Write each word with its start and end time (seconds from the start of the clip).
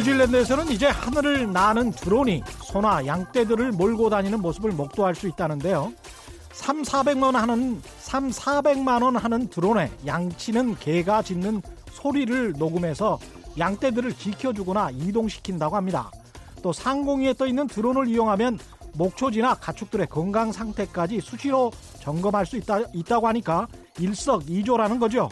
뉴질랜드에서는 0.00 0.70
이제 0.70 0.86
하늘을 0.86 1.52
나는 1.52 1.90
드론이 1.90 2.42
소나 2.62 3.06
양떼들을 3.06 3.72
몰고 3.72 4.08
다니는 4.08 4.40
모습을 4.40 4.70
목도할 4.70 5.14
수 5.14 5.26
있다는데요. 5.26 5.92
3, 6.52 6.82
400만 6.82 7.24
원 7.24 7.36
하는 7.36 7.82
3, 7.98 8.30
400만 8.30 9.02
원 9.02 9.16
하는 9.16 9.48
드론에 9.48 9.90
양치는 10.06 10.76
개가 10.78 11.22
짖는 11.22 11.62
소리를 11.92 12.54
녹음해서 12.56 13.18
양떼들을 13.58 14.14
지켜주거나 14.14 14.90
이동시킨다고 14.90 15.76
합니다. 15.76 16.10
또 16.62 16.72
상공위에 16.72 17.34
떠 17.34 17.46
있는 17.46 17.66
드론을 17.66 18.08
이용하면 18.08 18.58
목초지나 18.94 19.54
가축들의 19.54 20.08
건강 20.08 20.52
상태까지 20.52 21.20
수시로 21.20 21.70
점검할 22.00 22.46
수 22.46 22.56
있다, 22.56 22.80
있다고 22.92 23.28
하니까 23.28 23.66
일석이조라는 23.98 24.98
거죠. 24.98 25.28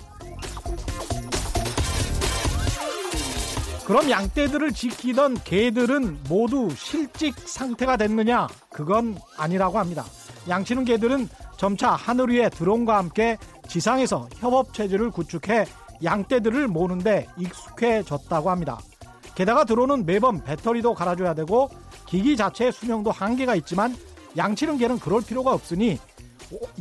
그럼 3.84 4.10
양떼들을 4.10 4.73
지키던 4.73 5.42
개들은 5.45 6.18
모두 6.28 6.68
실직 6.76 7.34
상태가 7.38 7.96
됐느냐? 7.96 8.46
그건 8.68 9.16
아니라고 9.38 9.78
합니다. 9.78 10.04
양치는 10.46 10.84
개들은 10.84 11.28
점차 11.56 11.92
하늘 11.92 12.28
위에 12.28 12.50
드론과 12.50 12.98
함께 12.98 13.38
지상에서 13.66 14.28
협업 14.37 14.74
체제를 14.74 15.10
구축해 15.10 15.64
양떼들을 16.02 16.69
모는데 16.69 17.27
익숙해졌다고 17.38 18.51
합니다. 18.51 18.79
게다가 19.34 19.65
드론은 19.65 20.07
매번 20.07 20.43
배터리도 20.43 20.95
갈아줘야 20.95 21.34
되고 21.34 21.69
기기 22.07 22.37
자체의 22.37 22.73
수명도 22.73 23.10
한계가 23.10 23.55
있지만 23.57 23.95
양치는 24.37 24.79
개는 24.79 24.99
그럴 24.99 25.23
필요가 25.23 25.52
없으니 25.52 25.99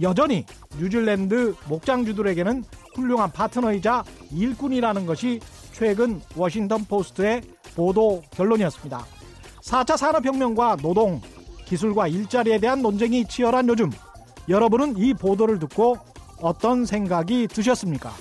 여전히 0.02 0.46
뉴질랜드 0.80 1.56
목장주들에게는 1.68 2.64
훌륭한 2.96 3.32
파트너이자 3.32 4.04
일꾼이라는 4.32 5.06
것이 5.06 5.40
최근 5.74 6.22
워싱턴 6.36 6.86
포스트의 6.86 7.42
보도 7.76 8.24
결론이었습니다. 8.32 9.06
4차 9.62 9.98
산업혁명과 9.98 10.78
노동, 10.78 11.22
기술과 11.66 12.08
일자리에 12.08 12.60
대한 12.60 12.82
논쟁이 12.82 13.26
치열한 13.28 13.68
요즘 13.68 13.92
여러분은 14.50 14.98
이 14.98 15.14
보도를 15.14 15.60
듣고 15.60 15.98
어떤 16.42 16.86
생각이 16.86 17.48
드셨습니까? 17.48 18.12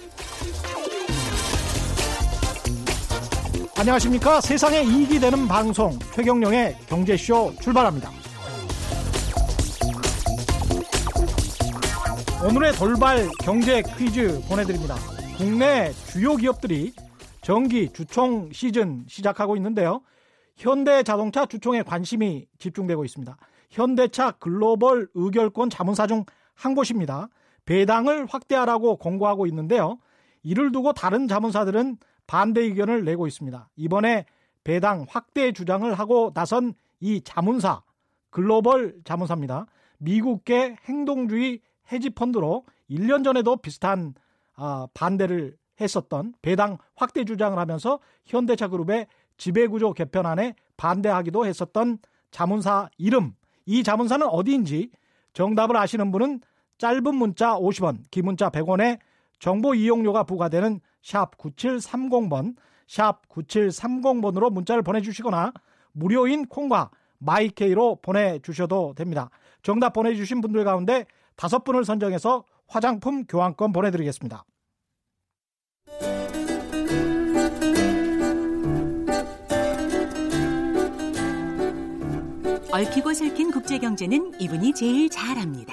안녕하십니까? 3.78 4.40
세상에 4.40 4.82
이익이 4.82 5.20
되는 5.20 5.46
방송 5.46 5.98
최경령의 6.14 6.76
경제쇼 6.88 7.54
출발합니다. 7.60 8.10
오늘의 12.48 12.72
돌발 12.72 13.28
경제 13.42 13.82
퀴즈 13.96 14.40
보내드립니다. 14.48 14.96
국내 15.36 15.92
주요 16.10 16.36
기업들이 16.36 16.92
정기 17.42 17.92
주총 17.92 18.50
시즌 18.52 19.04
시작하고 19.08 19.56
있는데요. 19.56 20.02
현대자동차 20.56 21.46
주총에 21.46 21.82
관심이 21.82 22.46
집중되고 22.58 23.04
있습니다. 23.04 23.36
현대차 23.70 24.32
글로벌 24.32 25.08
의결권 25.14 25.70
자문사 25.70 26.06
중 26.06 26.24
한 26.56 26.74
곳입니다. 26.74 27.28
배당을 27.64 28.26
확대하라고 28.26 28.96
공고하고 28.96 29.46
있는데요. 29.46 29.98
이를 30.42 30.72
두고 30.72 30.92
다른 30.92 31.28
자문사들은 31.28 31.98
반대 32.26 32.62
의견을 32.62 33.04
내고 33.04 33.26
있습니다. 33.26 33.68
이번에 33.76 34.26
배당 34.64 35.06
확대 35.08 35.52
주장을 35.52 35.92
하고 35.94 36.32
나선 36.34 36.74
이 37.00 37.20
자문사, 37.20 37.82
글로벌 38.30 38.96
자문사입니다. 39.04 39.66
미국계 39.98 40.76
행동주의 40.84 41.60
헤지펀드로 41.90 42.64
1년 42.90 43.24
전에도 43.24 43.56
비슷한 43.56 44.14
아, 44.54 44.86
반대를 44.94 45.56
했었던 45.80 46.34
배당 46.42 46.78
확대 46.94 47.24
주장을 47.24 47.56
하면서 47.58 48.00
현대차 48.24 48.68
그룹의 48.68 49.06
지배구조 49.36 49.92
개편안에 49.92 50.54
반대하기도 50.76 51.46
했었던 51.46 51.98
자문사 52.30 52.88
이름, 52.98 53.34
이 53.66 53.82
자문사는 53.82 54.26
어디인지 54.26 54.90
정답을 55.32 55.76
아시는 55.76 56.10
분은 56.10 56.40
짧은 56.78 57.14
문자 57.14 57.54
50원, 57.56 57.98
긴 58.10 58.24
문자 58.24 58.50
100원에 58.50 58.98
정보 59.38 59.74
이용료가 59.74 60.24
부과되는 60.24 60.80
샵 61.06 61.38
9730번, 61.38 62.56
샵 62.88 63.28
9730번으로 63.28 64.52
문자를 64.52 64.82
보내주시거나 64.82 65.52
무료인 65.92 66.46
콩과 66.46 66.90
마이케이로 67.18 68.00
보내주셔도 68.02 68.92
됩니다. 68.96 69.30
정답 69.62 69.92
보내주신 69.92 70.40
분들 70.40 70.64
가운데 70.64 71.06
다섯 71.36 71.62
분을 71.62 71.84
선정해서 71.84 72.44
화장품 72.66 73.24
교환권 73.24 73.72
보내드리겠습니다. 73.72 74.44
얽히고 82.72 83.14
설킨 83.14 83.52
국제경제는 83.52 84.40
이분이 84.40 84.74
제일 84.74 85.08
잘합니다. 85.08 85.72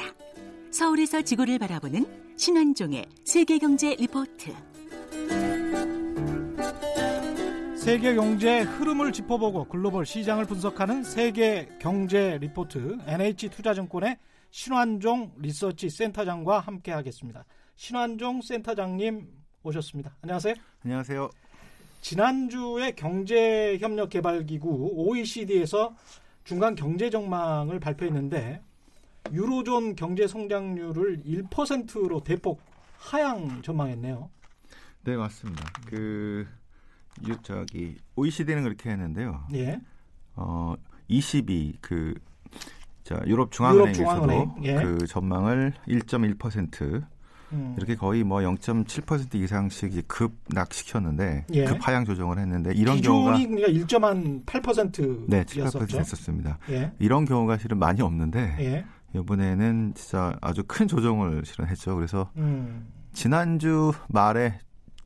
서울에서 0.69 1.23
지구를 1.23 1.57
바라보는 1.57 2.05
신환종의 2.37 3.07
세계경제 3.25 3.95
리포트. 3.95 4.72
세계 7.83 8.15
경제 8.15 8.61
흐름을 8.61 9.11
짚어보고 9.11 9.65
글로벌 9.65 10.05
시장을 10.05 10.45
분석하는 10.45 11.03
세계 11.03 11.67
경제 11.79 12.37
리포트 12.37 12.99
NH 13.05 13.49
투자증권의 13.49 14.19
신환종 14.51 15.33
리서치 15.35 15.89
센터장과 15.89 16.61
함께 16.61 16.93
하겠습니다. 16.93 17.43
신환종 17.75 18.41
센터장님 18.41 19.27
오셨습니다. 19.63 20.15
안녕하세요. 20.21 20.55
안녕하세요. 20.85 21.29
지난주에 21.99 22.91
경제협력개발기구 22.91 24.91
OECD에서 24.93 25.93
중간 26.45 26.75
경제 26.75 27.09
전망을 27.09 27.81
발표했는데 27.81 28.61
유로존 29.33 29.97
경제 29.97 30.25
성장률을 30.25 31.23
1%로 31.23 32.23
대폭 32.23 32.61
하향 32.97 33.61
전망했네요. 33.61 34.29
네 35.03 35.17
맞습니다. 35.17 35.65
그 35.85 36.47
유, 37.27 37.37
저기 37.41 37.97
OECD는 38.15 38.63
그렇게 38.63 38.89
했는데요. 38.89 39.47
예. 39.53 39.79
어 40.35 40.75
22 41.09 41.77
그 41.81 42.15
자, 43.03 43.21
유럽 43.27 43.51
중앙은행에서도 43.51 44.03
중앙은행, 44.03 44.53
예. 44.63 44.75
그 44.75 45.05
전망을 45.05 45.73
1.1% 45.87 47.03
음. 47.51 47.75
이렇게 47.77 47.95
거의 47.95 48.23
뭐 48.23 48.39
0.7% 48.39 49.35
이상씩 49.35 50.07
급락시켰는데 50.07 51.45
예. 51.53 51.65
급 51.65 51.87
하향 51.87 52.05
조정을 52.05 52.39
했는데 52.39 52.71
이런 52.73 53.01
경우가 53.01 53.37
그러니까 53.37 53.67
1.8%였었죠. 53.67 55.25
네, 55.27 55.43
7, 55.43 55.63
8%였었습니다. 55.63 56.57
예. 56.69 56.91
이런 56.99 57.25
경우가 57.25 57.57
실은 57.57 57.77
많이 57.77 58.01
없는데 58.01 58.55
예. 58.59 58.85
이번에는 59.15 59.93
진짜 59.95 60.35
아주 60.41 60.63
큰 60.65 60.87
조정을 60.87 61.43
실은 61.45 61.67
했죠. 61.67 61.95
그래서 61.95 62.31
음. 62.37 62.87
지난주 63.11 63.91
말에 64.07 64.59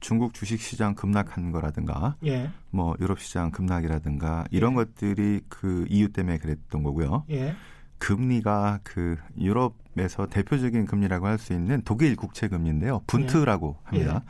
중국 0.07 0.33
주식 0.33 0.61
시장 0.61 0.95
급락한 0.95 1.51
거라든가 1.51 2.15
예. 2.25 2.49
뭐 2.69 2.95
유럽 3.01 3.19
시장 3.19 3.51
급락이라든가 3.51 4.45
이런 4.51 4.71
예. 4.71 4.75
것들이 4.77 5.41
그 5.49 5.85
이유 5.89 6.13
때문에 6.13 6.37
그랬던 6.37 6.81
거고요. 6.81 7.25
예. 7.29 7.53
금리가 7.97 8.79
그 8.85 9.17
유럽에서 9.37 10.27
대표적인 10.27 10.85
금리라고 10.85 11.27
할 11.27 11.37
수 11.37 11.51
있는 11.51 11.81
독일 11.83 12.15
국채 12.15 12.47
금리인데요. 12.47 13.01
분트라고 13.05 13.75
예. 13.79 13.83
합니다. 13.83 14.23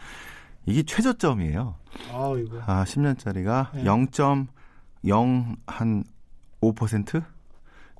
이게 0.65 0.81
최저점이에요. 0.81 1.75
아, 2.11 2.33
이거. 2.43 2.59
아, 2.65 2.83
10년짜리가 2.83 3.75
예. 3.75 3.83
0.0 3.83 5.57
한 5.67 6.03
5%? 6.59 7.23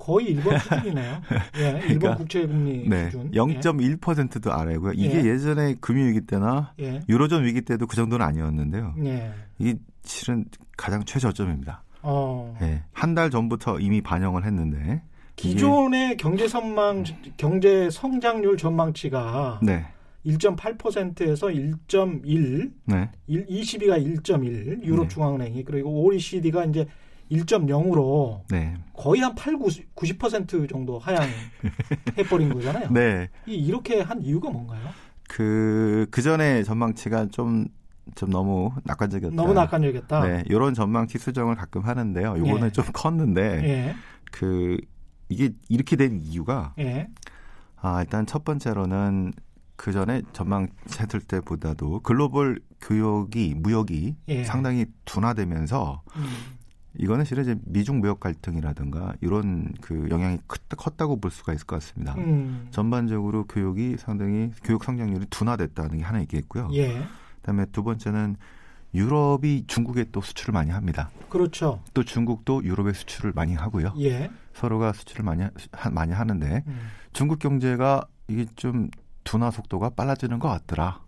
거의 0.08 0.28
일본 0.28 0.58
수준이네요. 0.60 1.22
예. 1.58 1.68
일본 1.68 1.82
그러니까, 1.82 2.16
국채 2.16 2.48
금리 2.48 2.88
네. 2.88 3.06
수준. 3.10 3.30
0.1%도 3.32 4.54
아래고요. 4.54 4.94
이게 4.96 5.22
예. 5.22 5.26
예. 5.26 5.38
전에 5.38 5.76
금융위기 5.82 6.22
때나 6.22 6.74
예. 6.80 7.02
유로존 7.10 7.44
위기 7.44 7.60
때도 7.62 7.88
그 7.88 7.98
정도는 7.98 8.26
아니었는데요. 8.26 8.96
예. 9.04 9.34
이게 9.60 9.76
실은 10.04 10.46
가장 10.78 11.04
최저점입니다. 11.04 11.84
어. 12.04 12.58
예. 12.62 12.84
한달 12.94 13.30
전부터 13.30 13.80
이미 13.80 14.02
반영을 14.02 14.46
했는데. 14.46 15.04
기존의 15.36 16.16
경제 16.18 16.48
선망 16.48 17.04
경제 17.36 17.90
성장률 17.92 18.58
전망치가 18.58 19.60
네. 19.62 19.86
1.8%에서 20.26 21.48
1.1, 21.48 22.72
네. 22.86 23.10
22가 23.30 24.04
1.1 24.24 24.84
유럽 24.84 25.04
네. 25.04 25.08
중앙은행이 25.10 25.64
그리고 25.64 26.06
OECD가 26.06 26.66
이제 26.66 26.88
1.0으로 27.32 28.42
네. 28.50 28.76
거의 28.94 29.22
한 29.22 29.36
8, 29.36 29.58
90, 29.58 29.96
90% 29.96 30.70
정도 30.70 31.00
하향해 31.00 31.32
버린 32.30 32.54
거잖아요. 32.54 32.90
네. 32.92 33.30
이 33.46 33.54
이렇게 33.54 34.02
한 34.02 34.22
이유가 34.22 34.50
뭔가요? 34.50 34.82
그, 35.28 36.08
그 36.12 36.22
전에 36.22 36.64
전망치가 36.64 37.28
좀 37.28 37.68
좀 38.16 38.30
너무 38.30 38.72
낙관적이었다. 38.84 39.36
너무 39.36 39.54
낙관적이었다. 39.54 40.22
네, 40.28 40.44
이런 40.48 40.74
전망치 40.74 41.18
수정을 41.18 41.56
가끔 41.56 41.84
하는데요. 41.84 42.38
이거는 42.38 42.68
예. 42.68 42.72
좀 42.72 42.86
컸는데 42.94 43.42
예. 43.64 43.96
그 44.32 44.78
이게 45.30 45.52
이렇게 45.68 45.96
된 45.96 46.22
이유가 46.22 46.74
예. 46.80 47.10
아, 47.76 48.02
일단 48.02 48.26
첫 48.26 48.44
번째로는 48.44 49.34
그 49.76 49.92
전에 49.92 50.22
전망했을 50.34 51.22
때보다도 51.28 52.02
글로벌 52.02 52.60
교역이 52.82 53.56
무역이 53.58 54.16
예. 54.30 54.44
상당히 54.44 54.86
둔화되면서 55.06 56.02
음. 56.16 56.26
이거는 57.00 57.26
실은 57.26 57.44
이제 57.44 57.56
미중 57.66 58.00
무역 58.00 58.20
갈등이라든가 58.20 59.14
이런 59.22 59.74
그 59.82 60.08
영향이 60.10 60.40
컸, 60.48 60.62
컸다고 60.70 61.20
볼 61.20 61.32
수가 61.32 61.54
있을 61.54 61.66
것 61.66 61.78
같습니다. 61.78 62.16
음. 62.16 62.68
전반적으로 62.72 63.46
교육이 63.46 63.98
상당히 63.98 64.52
교육 64.64 64.84
성장률이 64.84 65.28
둔화됐다는 65.30 66.00
게 66.00 66.04
하나 66.04 66.20
있겠고요. 66.22 66.70
예. 66.74 67.04
그다음에 67.38 67.66
두 67.72 67.84
번째는 67.84 68.36
유럽이 68.94 69.66
중국에 69.68 70.06
또 70.12 70.22
수출을 70.22 70.54
많이 70.54 70.72
합니다. 70.72 71.12
그렇죠. 71.30 71.82
또 71.94 72.04
중국도 72.04 72.64
유럽에 72.64 72.94
수출을 72.94 73.32
많이 73.36 73.54
하고요. 73.54 73.94
예. 74.00 74.32
서로가 74.54 74.94
수출을 74.94 75.24
많이 75.24 75.44
하, 75.72 75.90
많이 75.90 76.14
하는데 76.14 76.64
음. 76.66 76.80
중국 77.14 77.40
경제가 77.40 78.06
이게 78.28 78.46
좀 78.56 78.90
둔화 79.24 79.52
속도가 79.52 79.92
빨라지는 79.92 80.40
것 80.40 80.48
같더라. 80.48 81.02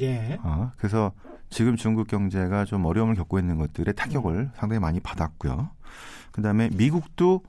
예. 0.00 0.38
어, 0.42 0.72
그래서 0.76 1.12
지금 1.50 1.76
중국 1.76 2.08
경제가 2.08 2.64
좀 2.64 2.84
어려움을 2.84 3.14
겪고 3.14 3.38
있는 3.38 3.58
것들의 3.58 3.94
타격을 3.94 4.34
음. 4.34 4.50
상당히 4.54 4.80
많이 4.80 5.00
받았고요. 5.00 5.70
그다음에 6.32 6.68
미국도 6.72 7.42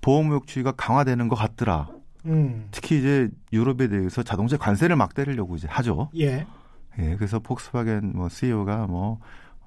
보호무역 0.00 0.46
주의가 0.46 0.72
강화되는 0.72 1.28
것 1.28 1.36
같더라. 1.36 1.90
음. 2.26 2.68
특히 2.70 2.98
이제 2.98 3.28
유럽에 3.52 3.88
대해서 3.88 4.22
자동차 4.22 4.56
관세를 4.56 4.96
막 4.96 5.14
때리려고 5.14 5.56
이제 5.56 5.66
하죠. 5.68 6.10
예. 6.16 6.46
예, 6.98 7.16
그래서 7.16 7.38
폭스바겐 7.38 8.12
뭐 8.14 8.28
CEO가 8.28 8.86
뭐 8.86 9.20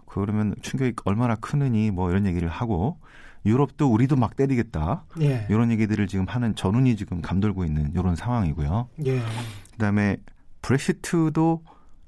그러면 0.08 0.56
충격이 0.62 0.94
얼마나 1.06 1.36
크느니 1.36 1.92
뭐 1.92 2.10
이런 2.10 2.26
얘기를 2.26 2.48
하고 2.48 3.00
유럽도 3.46 3.92
우리도 3.92 4.16
막 4.16 4.36
때리겠다 4.36 5.06
예. 5.22 5.46
이런 5.50 5.72
얘기들을 5.72 6.08
지금 6.08 6.26
하는 6.28 6.56
전운이 6.56 6.96
지금 6.96 7.22
감돌고 7.22 7.66
있는 7.66 7.92
이런 7.94 8.16
상황이고요. 8.16 8.90
예. 9.06 9.22
그다음에 9.74 10.18
브렉시트도 10.62 11.64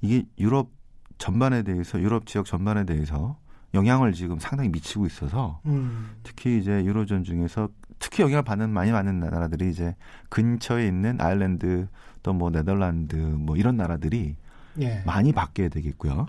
이게 0.06 0.26
유럽 0.40 0.70
전반에 1.18 1.64
대해서 1.64 2.00
유럽 2.00 2.26
지역 2.26 2.46
전반에 2.46 2.86
대해서 2.86 3.38
영향을 3.74 4.14
지금 4.14 4.40
상당히 4.40 4.70
미치고 4.70 5.06
있어서 5.06 5.60
음. 5.66 6.12
특히 6.24 6.60
이제 6.60 6.84
유로존 6.86 7.24
중에서 7.24 7.70
특히 8.00 8.24
영향을 8.24 8.44
받는 8.44 8.70
많이 8.70 8.92
받는 8.92 9.20
나라들이 9.20 9.70
이제 9.70 9.96
근처에 10.30 10.88
있는 10.88 11.20
아일랜드 11.20 11.88
또 12.24 12.34
뭐 12.34 12.50
네덜란드 12.50 13.16
뭐 13.16 13.56
이런 13.56 13.78
나라들이 13.78 14.36
예. 14.80 15.04
많이 15.06 15.32
받게 15.32 15.70
되겠고요. 15.70 16.26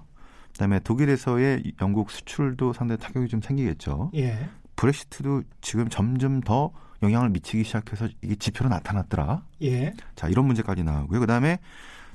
그다음에 0.52 0.78
독일에서의 0.80 1.72
영국 1.80 2.10
수출도 2.10 2.72
상당히 2.74 3.00
타격이 3.00 3.28
좀 3.28 3.40
생기겠죠. 3.40 4.10
예. 4.14 4.48
브렉시트도 4.76 5.42
지금 5.62 5.88
점점 5.88 6.40
더 6.40 6.70
영향을 7.02 7.30
미치기 7.30 7.64
시작해서 7.64 8.08
이게 8.22 8.34
지표로 8.36 8.68
나타났더라. 8.68 9.42
예. 9.62 9.94
자 10.14 10.28
이런 10.28 10.46
문제까지 10.46 10.82
나오고요. 10.82 11.20
그다음에 11.20 11.58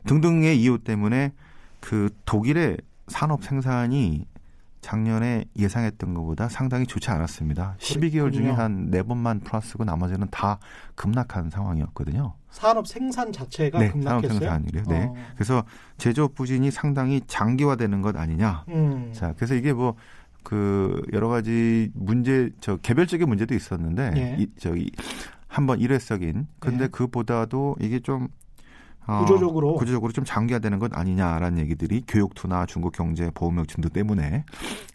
등등의 0.06 0.62
이유 0.62 0.78
때문에 0.78 1.34
그 1.82 2.10
독일의 2.26 2.78
산업 3.08 3.44
생산이 3.44 4.26
작년에 4.80 5.46
예상했던 5.58 6.14
것보다 6.14 6.48
상당히 6.50 6.88
좋지 6.88 7.12
않았습니다. 7.12 7.76
12개월 7.80 8.32
중에 8.32 8.44
그렇군요. 8.46 8.54
한네 8.54 9.04
번만 9.04 9.42
플러스고 9.42 9.84
나머지는 9.84 10.28
다 10.32 10.58
급락한 10.96 11.50
상황이었거든요. 11.50 12.34
산업 12.50 12.88
생산 12.88 13.32
자체가 13.32 13.78
네, 13.80 13.90
산업 13.90 14.22
급락했어요. 14.22 14.40
생산이래요. 14.40 14.84
네. 14.88 15.04
어. 15.04 15.16
그래서 15.36 15.64
제조업 15.98 16.34
부진이 16.34 16.72
상당히 16.72 17.22
장기화되는 17.28 18.02
것 18.02 18.16
아니냐. 18.16 18.64
음. 18.70 19.12
자, 19.14 19.34
그래서 19.36 19.56
이게 19.56 19.74
뭐 19.74 19.96
그 20.44 21.02
여러 21.14 21.28
가지 21.28 21.92
문제 21.94 22.50
저 22.60 22.78
개별적인 22.78 23.28
문제도 23.28 23.54
있었는데 23.54 24.14
예. 24.16 24.42
이, 24.42 24.48
저기 24.58 24.92
한번 25.48 25.80
일회적인 25.80 26.48
근데 26.60 26.86
예. 26.86 26.88
그보다도 26.88 27.76
이게 27.80 28.00
좀 28.00 28.26
어, 28.26 28.28
구조적으로. 29.06 29.76
구조적으로 29.76 30.12
좀 30.12 30.24
장기화되는 30.26 30.80
것 30.80 30.96
아니냐라는 30.98 31.60
얘기들이 31.60 32.04
교육 32.08 32.34
둔화, 32.36 32.66
중국 32.66 32.92
경제, 32.94 33.30
보험력 33.34 33.68
증도 33.68 33.90
때문에 33.90 34.46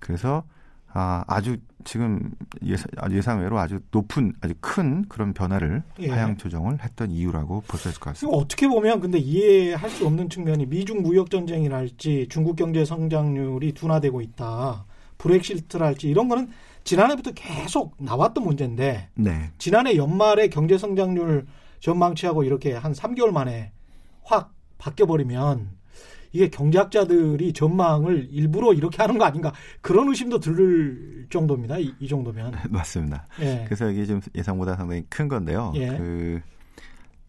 그래서 0.00 0.44
아, 0.92 1.24
아주 1.26 1.58
지금 1.84 2.30
예상, 2.64 2.86
예상 3.10 3.40
외로 3.40 3.58
아주 3.58 3.80
높은 3.90 4.32
아주 4.40 4.54
큰 4.60 5.04
그런 5.08 5.34
변화를 5.34 5.82
예. 5.98 6.08
하향 6.08 6.38
조정을 6.38 6.82
했던 6.82 7.10
이유라고 7.10 7.64
볼 7.68 7.78
수 7.78 7.88
있을 7.88 8.00
것 8.00 8.10
같습니다. 8.10 8.36
어떻게 8.38 8.66
보면 8.66 9.00
근데 9.00 9.18
이해할 9.18 9.90
수 9.90 10.06
없는 10.06 10.30
측면이 10.30 10.66
미중 10.66 11.02
무역 11.02 11.30
전쟁이랄지 11.30 12.28
중국 12.30 12.56
경제 12.56 12.84
성장률이 12.84 13.72
둔화되고 13.72 14.22
있다. 14.22 14.86
브렉시트랄지 15.18 16.08
이런 16.08 16.28
거는 16.28 16.48
지난해부터 16.84 17.32
계속 17.34 17.94
나왔던 17.98 18.44
문제인데 18.44 19.08
네. 19.14 19.50
지난해 19.58 19.96
연말에 19.96 20.48
경제 20.48 20.78
성장률 20.78 21.46
전망치하고 21.80 22.44
이렇게 22.44 22.72
한 22.72 22.92
3개월 22.92 23.32
만에 23.32 23.72
확 24.26 24.52
바뀌어 24.78 25.06
버리면 25.06 25.76
이게 26.32 26.50
경제학자들이 26.50 27.52
전망을 27.52 28.28
일부러 28.30 28.74
이렇게 28.74 29.00
하는 29.00 29.16
거 29.16 29.24
아닌가 29.24 29.52
그런 29.80 30.08
의심도 30.08 30.40
들 30.40 31.26
정도입니다. 31.30 31.78
이, 31.78 31.94
이 31.98 32.08
정도면. 32.08 32.52
맞습니다. 32.68 33.26
예. 33.40 33.64
그래서 33.64 33.90
이게 33.90 34.04
좀 34.04 34.20
예상보다 34.34 34.76
상당히 34.76 35.04
큰 35.08 35.28
건데요. 35.28 35.72
예. 35.76 35.96
그 35.96 36.40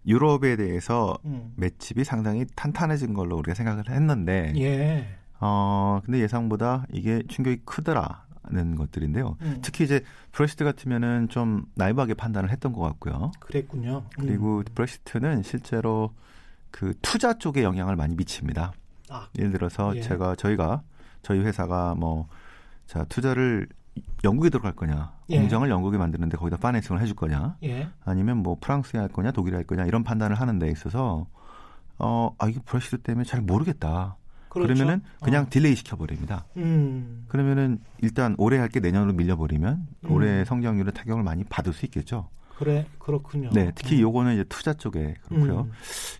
유럽에 0.05 0.55
대해서 0.57 1.17
음. 1.25 1.53
맷집이 1.55 2.03
상당히 2.03 2.45
탄탄해진 2.55 3.13
걸로 3.13 3.37
우리가 3.37 3.53
생각을 3.53 3.89
했는데, 3.89 4.53
예. 4.57 5.07
어, 5.39 6.01
근데 6.03 6.19
예상보다 6.19 6.87
이게 6.91 7.23
충격이 7.27 7.61
크더라는 7.65 8.75
것들인데요. 8.75 9.37
음. 9.41 9.59
특히 9.61 9.83
이제 9.83 10.01
브렉시트 10.31 10.63
같으면은 10.63 11.29
좀 11.29 11.65
나이브하게 11.75 12.15
판단을 12.15 12.49
했던 12.51 12.73
것 12.73 12.81
같고요. 12.81 13.31
그랬군요. 13.39 14.03
음. 14.19 14.25
그리고 14.25 14.63
브렉시트는 14.73 15.43
실제로 15.43 16.11
그 16.71 16.93
투자 17.01 17.33
쪽에 17.37 17.63
영향을 17.63 17.95
많이 17.95 18.15
미칩니다. 18.15 18.73
아, 19.09 19.27
예를 19.37 19.51
들어서 19.51 19.95
예. 19.95 20.01
제가 20.01 20.35
저희가 20.35 20.81
저희 21.21 21.39
회사가 21.39 21.95
뭐 21.95 22.27
자 22.87 23.03
투자를 23.03 23.67
영국에 24.23 24.49
들어갈 24.49 24.71
거냐, 24.73 25.11
예. 25.29 25.37
공장을 25.39 25.69
영국에 25.69 25.97
만드는데 25.97 26.37
거기다 26.37 26.55
파이낸싱을 26.57 27.01
해줄 27.01 27.15
거냐, 27.17 27.57
예. 27.63 27.89
아니면 28.05 28.37
뭐 28.37 28.55
프랑스에 28.61 28.99
할 28.99 29.09
거냐, 29.09 29.31
독일에 29.31 29.57
할 29.57 29.65
거냐 29.65 29.85
이런 29.85 30.03
판단을 30.05 30.39
하는 30.39 30.57
데 30.57 30.69
있어서 30.71 31.27
어, 31.99 32.33
아 32.37 32.47
이게 32.47 32.59
브렉시트 32.65 32.99
때문에 32.99 33.25
잘 33.25 33.41
모르겠다. 33.41 34.15
그렇죠. 34.49 34.73
그러면은 34.73 35.01
그냥 35.21 35.43
어. 35.43 35.47
delay 35.49 35.75
시켜버립니다. 35.75 36.45
음. 36.55 37.25
그러면은 37.27 37.79
일단 37.97 38.35
올해 38.37 38.57
할 38.57 38.69
게 38.69 38.79
내년으로 38.79 39.11
밀려버리면 39.13 39.87
음. 40.05 40.11
올해 40.11 40.45
성장률의 40.45 40.93
타격을 40.93 41.23
많이 41.23 41.43
받을 41.43 41.73
수 41.73 41.85
있겠죠. 41.85 42.29
그래 42.57 42.87
그렇군요. 42.97 43.49
네, 43.53 43.71
특히 43.75 43.97
음. 43.97 44.01
요거는 44.01 44.33
이제 44.33 44.43
투자 44.49 44.73
쪽에 44.73 45.15
그렇고요. 45.23 45.61
음. 45.61 45.71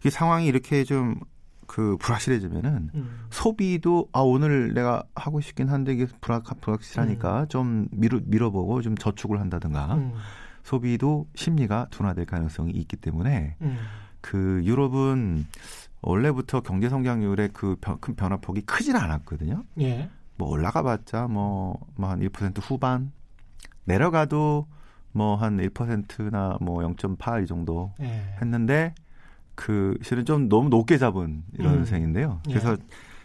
이 0.06 0.10
상황이 0.10 0.46
이렇게 0.46 0.84
좀 0.84 1.20
그 1.68 1.98
불확실해지면은 1.98 2.90
음. 2.96 3.28
소비도 3.30 4.08
아 4.14 4.22
오늘 4.22 4.74
내가 4.74 5.04
하고 5.14 5.42
싶긴 5.42 5.70
한데 5.70 5.94
이게 5.94 6.08
불확 6.22 6.46
불확실하니까 6.62 7.46
좀 7.50 7.88
미루 7.92 8.22
밀어보고 8.26 8.82
좀 8.82 8.96
저축을 8.96 9.40
한다든가 9.40 9.96
음. 9.96 10.14
소비도 10.64 11.28
심리가 11.36 11.88
둔화될 11.92 12.26
가능성이 12.26 12.72
있기 12.72 12.96
때문에 12.96 13.58
음. 13.62 13.78
그 14.22 14.62
유럽은 14.64 15.46
원래부터 16.02 16.62
경제 16.62 16.90
성장률의 16.90 17.50
그큰 17.50 18.16
변화폭이 18.16 18.62
크지는 18.62 19.00
않았거든요. 19.00 19.64
예. 19.82 20.10
뭐 20.38 20.50
올라가봤자 20.50 21.28
뭐한 21.28 22.22
1% 22.22 22.60
후반 22.62 23.12
내려가도 23.84 24.68
뭐 25.18 25.36
한 25.36 25.58
1%나 25.58 26.58
뭐 26.62 26.80
0.8이 26.84 27.48
정도 27.48 27.94
예. 28.02 28.36
했는데 28.42 28.94
그 29.56 29.98
실은 30.04 30.24
좀 30.26 30.48
너무 30.50 30.70
높게 30.70 30.98
잡은 30.98 31.44
이런 31.58 31.80
음. 31.80 31.86
셈인데요. 31.86 32.42
예. 32.48 32.54
그래서 32.54 32.78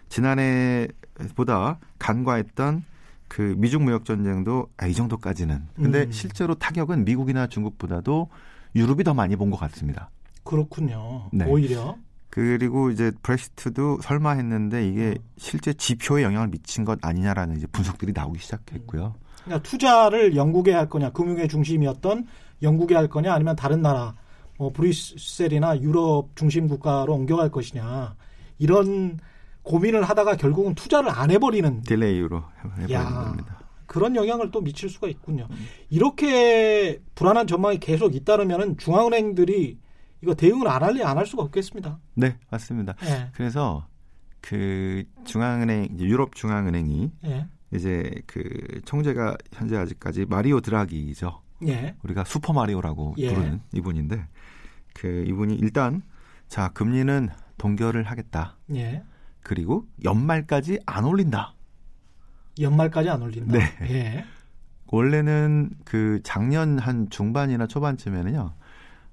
지난해보다 0.08 1.78
간과했던 1.98 2.84
그 3.28 3.54
미중 3.58 3.84
무역 3.84 4.04
전쟁도 4.04 4.68
아, 4.76 4.86
이 4.86 4.94
정도까지는. 4.94 5.68
근데 5.74 6.04
음. 6.04 6.12
실제로 6.12 6.54
타격은 6.54 7.04
미국이나 7.04 7.46
중국보다도 7.46 8.28
유럽이 8.74 9.04
더 9.04 9.14
많이 9.14 9.36
본 9.36 9.50
것 9.50 9.56
같습니다. 9.58 10.10
그렇군요. 10.44 11.28
네. 11.32 11.44
오히려 11.46 11.96
그리고 12.30 12.90
이제 12.90 13.12
브렉시트도 13.22 14.00
설마 14.02 14.32
했는데 14.32 14.86
이게 14.88 15.08
음. 15.18 15.24
실제 15.36 15.72
지표에 15.72 16.22
영향을 16.22 16.48
미친 16.48 16.84
것 16.84 16.98
아니냐라는 17.02 17.56
이제 17.56 17.66
분석들이 17.66 18.12
나오기 18.14 18.38
시작했고요. 18.40 19.14
그러니까 19.44 19.62
투자를 19.68 20.36
영국에 20.36 20.72
할 20.72 20.88
거냐, 20.88 21.10
금융의 21.10 21.48
중심이었던 21.48 22.26
영국에 22.62 22.94
할 22.94 23.08
거냐, 23.08 23.32
아니면 23.34 23.56
다른 23.56 23.82
나라, 23.82 24.14
뭐 24.58 24.70
브뤼셀이나 24.72 25.80
유럽 25.80 26.28
중심 26.36 26.68
국가로 26.68 27.14
옮겨갈 27.14 27.50
것이냐 27.50 28.14
이런 28.58 29.18
고민을 29.62 30.02
하다가 30.04 30.36
결국은 30.36 30.74
투자를 30.74 31.10
안 31.10 31.30
해버리는 31.30 31.82
delay로 31.82 32.42
해버리는 32.64 32.90
야. 32.90 33.04
겁니다. 33.04 33.58
그런 33.86 34.14
영향을 34.16 34.50
또 34.50 34.60
미칠 34.60 34.88
수가 34.88 35.08
있군요. 35.08 35.48
이렇게 35.90 37.00
불안한 37.14 37.46
전망이 37.46 37.78
계속 37.78 38.14
잇따르면은 38.14 38.76
중앙은행들이 38.78 39.78
이거 40.22 40.34
대응을 40.34 40.68
안 40.68 40.82
할래 40.82 41.02
안 41.02 41.18
할 41.18 41.26
수가 41.26 41.42
없겠습니다. 41.44 41.98
네, 42.14 42.36
맞습니다. 42.50 42.94
예. 43.04 43.28
그래서 43.34 43.86
그 44.40 45.04
중앙은행 45.24 45.98
유럽 45.98 46.34
중앙은행이 46.34 47.10
예. 47.26 47.46
이제 47.72 48.12
그 48.26 48.80
총재가 48.84 49.36
현재 49.52 49.76
아직까지 49.76 50.26
마리오 50.26 50.60
드라기죠. 50.60 51.40
예. 51.66 51.96
우리가 52.02 52.24
슈퍼 52.24 52.52
마리오라고 52.52 53.14
예. 53.18 53.32
부르는 53.32 53.60
이분인데 53.72 54.26
그 54.94 55.24
이분이 55.26 55.54
일단 55.54 56.02
자 56.48 56.68
금리는 56.68 57.28
동결을 57.58 58.04
하겠다. 58.04 58.58
예. 58.74 59.02
그리고 59.42 59.86
연말까지 60.04 60.80
안 60.86 61.04
올린다. 61.04 61.54
연말까지 62.60 63.08
안 63.08 63.22
올린다. 63.22 63.52
네. 63.52 63.64
예. 63.90 64.24
원래는 64.86 65.70
그 65.84 66.20
작년 66.22 66.78
한 66.78 67.08
중반이나 67.08 67.66
초반쯤에는요. 67.66 68.54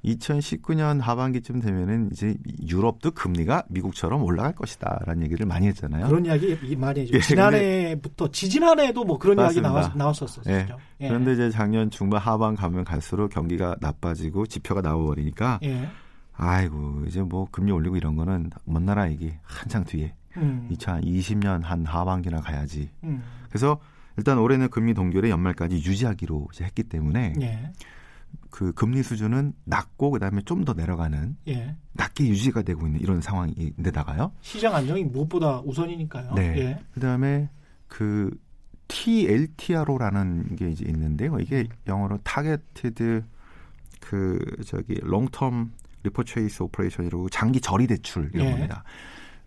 2019년 0.05 1.01
하반기쯤 1.01 1.59
되면은 1.59 2.09
이제 2.11 2.35
유럽도 2.67 3.11
금리가 3.11 3.63
미국처럼 3.69 4.23
올라갈 4.23 4.53
것이다라는 4.53 5.23
얘기를 5.23 5.45
많이 5.45 5.67
했잖아요. 5.67 6.07
그런 6.07 6.25
이야기 6.25 6.75
많이 6.75 7.01
했죠. 7.01 7.15
예, 7.15 7.19
지난해부터 7.19 8.31
지지난해에도 8.31 9.03
뭐 9.03 9.17
그런 9.17 9.37
이야기 9.37 9.59
맞습니다. 9.61 9.69
나왔, 9.69 9.97
나왔 9.97 10.21
었었죠. 10.21 10.49
예. 10.49 10.67
예. 11.01 11.07
그런데 11.07 11.33
이제 11.33 11.49
작년 11.49 11.89
중반 11.89 12.21
하반 12.21 12.55
가면 12.55 12.85
갈수록 12.85 13.29
경기가 13.29 13.75
나빠지고 13.81 14.45
지표가 14.47 14.81
나와버리니까 14.81 15.59
예. 15.63 15.89
아이고 16.33 17.03
이제 17.07 17.21
뭐 17.21 17.47
금리 17.51 17.71
올리고 17.71 17.97
이런 17.97 18.15
거는 18.15 18.51
먼 18.63 18.85
나라 18.85 19.09
얘기 19.11 19.33
한창 19.43 19.83
뒤에 19.83 20.13
음. 20.37 20.69
2020년 20.71 21.63
한 21.63 21.85
하반기나 21.85 22.39
가야지. 22.39 22.89
음. 23.03 23.21
그래서 23.49 23.79
일단 24.15 24.37
올해는 24.37 24.69
금리 24.69 24.93
동결에 24.93 25.29
연말까지 25.29 25.75
유지하기로 25.75 26.47
했기 26.61 26.83
때문에 26.83 27.33
예. 27.41 27.71
그 28.59 28.73
금리 28.73 29.03
수준은 29.03 29.53
낮고 29.63 30.11
그다음에 30.11 30.41
좀 30.41 30.65
더 30.65 30.73
내려가는 30.73 31.37
예. 31.47 31.77
낮게 31.93 32.27
유지가 32.27 32.61
되고 32.61 32.85
있는 32.85 32.99
이런 32.99 33.21
상황인데다가요. 33.21 34.33
시장 34.41 34.75
안정이 34.75 35.05
무엇보다 35.05 35.61
우선이니까요. 35.61 36.33
네. 36.33 36.57
예. 36.57 36.79
그다음에 36.93 37.49
그 37.87 38.29
TLTRO라는 38.89 40.57
게 40.57 40.71
이제 40.71 40.83
있는데요. 40.89 41.39
이게 41.39 41.69
영어로 41.87 42.17
targeted 42.25 43.23
그 44.01 44.39
저기 44.65 44.95
long-term 44.95 45.69
repurchase 46.03 46.63
operation이라고 46.63 47.29
장기 47.29 47.61
저리 47.61 47.87
대출 47.87 48.29
이런 48.33 48.47
예. 48.47 48.51
겁니다. 48.51 48.83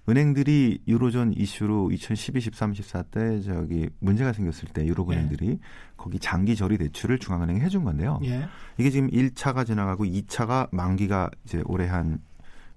은행들이 0.08 0.80
유로존 0.88 1.32
이슈로 1.36 1.90
2012, 1.92 2.40
13, 2.40 2.72
14때 2.72 3.44
저기 3.44 3.88
문제가 4.00 4.32
생겼을 4.32 4.68
때 4.70 4.84
유럽 4.84 5.12
예. 5.12 5.16
은행들이 5.16 5.60
거기 5.96 6.18
장기 6.18 6.56
저리 6.56 6.76
대출을 6.76 7.18
중앙은행이 7.18 7.60
해준 7.60 7.84
건데요. 7.84 8.20
예. 8.24 8.48
이게 8.78 8.90
지금 8.90 9.08
1차가 9.10 9.64
지나가고 9.64 10.04
2차가 10.04 10.68
만기가 10.72 11.30
이제 11.44 11.62
올해 11.66 11.86
한 11.86 12.20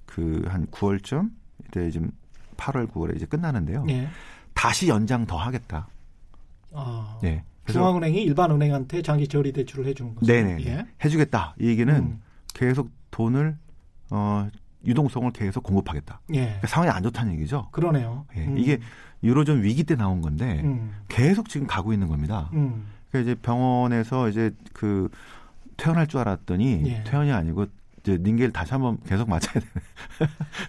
그한 0.05 0.67
9월쯤 0.67 1.31
이때 1.65 1.89
지금 1.89 2.11
8월 2.57 2.87
9월에 2.91 3.15
이제 3.15 3.25
끝나는데요. 3.25 3.85
예. 3.89 4.07
다시 4.53 4.87
연장 4.87 5.25
더 5.25 5.35
하겠다. 5.37 5.87
아, 6.73 7.19
네. 7.23 7.43
그래서 7.63 7.79
중앙은행이 7.79 8.21
일반 8.21 8.51
은행한테 8.51 9.01
장기 9.01 9.27
저리 9.27 9.51
대출을 9.51 9.87
해주는 9.87 10.13
거죠. 10.13 10.31
네네 10.31 10.63
예. 10.65 10.85
해주겠다. 11.03 11.55
이 11.59 11.67
얘기는 11.67 11.93
음. 11.93 12.21
계속 12.53 12.91
돈을 13.09 13.57
어 14.11 14.47
유동성을 14.85 15.31
계속 15.31 15.63
공급하겠다. 15.63 16.21
예. 16.33 16.41
그러니까 16.41 16.67
상황이 16.67 16.91
안 16.91 17.03
좋다는 17.03 17.33
얘기죠. 17.33 17.69
그러네요. 17.71 18.25
예. 18.35 18.45
음. 18.45 18.57
이게 18.57 18.79
유로존 19.23 19.63
위기 19.63 19.83
때 19.83 19.95
나온 19.95 20.21
건데 20.21 20.61
음. 20.63 20.93
계속 21.07 21.49
지금 21.49 21.67
가고 21.67 21.93
있는 21.93 22.07
겁니다. 22.07 22.49
음. 22.53 22.87
그러니까 23.09 23.31
이제 23.31 23.41
병원에서 23.41 24.29
이제 24.29 24.51
그 24.73 25.09
퇴원할 25.77 26.07
줄 26.07 26.19
알았더니 26.19 26.83
예. 26.85 27.03
퇴원이 27.03 27.31
아니고 27.31 27.67
이제 28.01 28.17
닌겔 28.17 28.51
다시 28.51 28.71
한번 28.71 28.97
계속 29.05 29.27
맞아야 29.29 29.41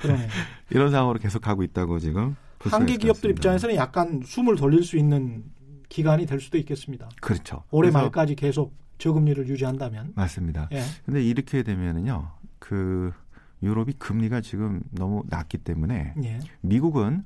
되는. 0.01 0.29
이런 0.71 0.91
상황으로 0.91 1.19
계속 1.19 1.43
가고 1.43 1.63
있다고 1.63 1.99
지금 1.99 2.35
한계 2.61 2.97
기업들. 2.97 3.31
입장에서는 3.31 3.77
약간 3.77 4.23
숨을 4.25 4.57
돌릴 4.57 4.83
수 4.83 4.97
있는 4.97 5.45
기간이 5.89 6.27
될 6.27 6.41
수도 6.41 6.59
있겠습니다. 6.59 7.09
그렇죠. 7.21 7.63
올해 7.71 7.91
말까지 7.91 8.35
계속 8.35 8.75
저금리를 8.99 9.47
유지한다면. 9.49 10.13
맞습니다. 10.15 10.69
예. 10.73 10.83
근데 11.05 11.23
이렇게 11.23 11.63
되면은요, 11.63 12.31
그 12.59 13.13
유럽이 13.63 13.95
금리가 13.99 14.41
지금 14.41 14.83
너무 14.91 15.23
낮기 15.29 15.59
때문에 15.59 16.15
예. 16.23 16.41
미국은 16.61 17.25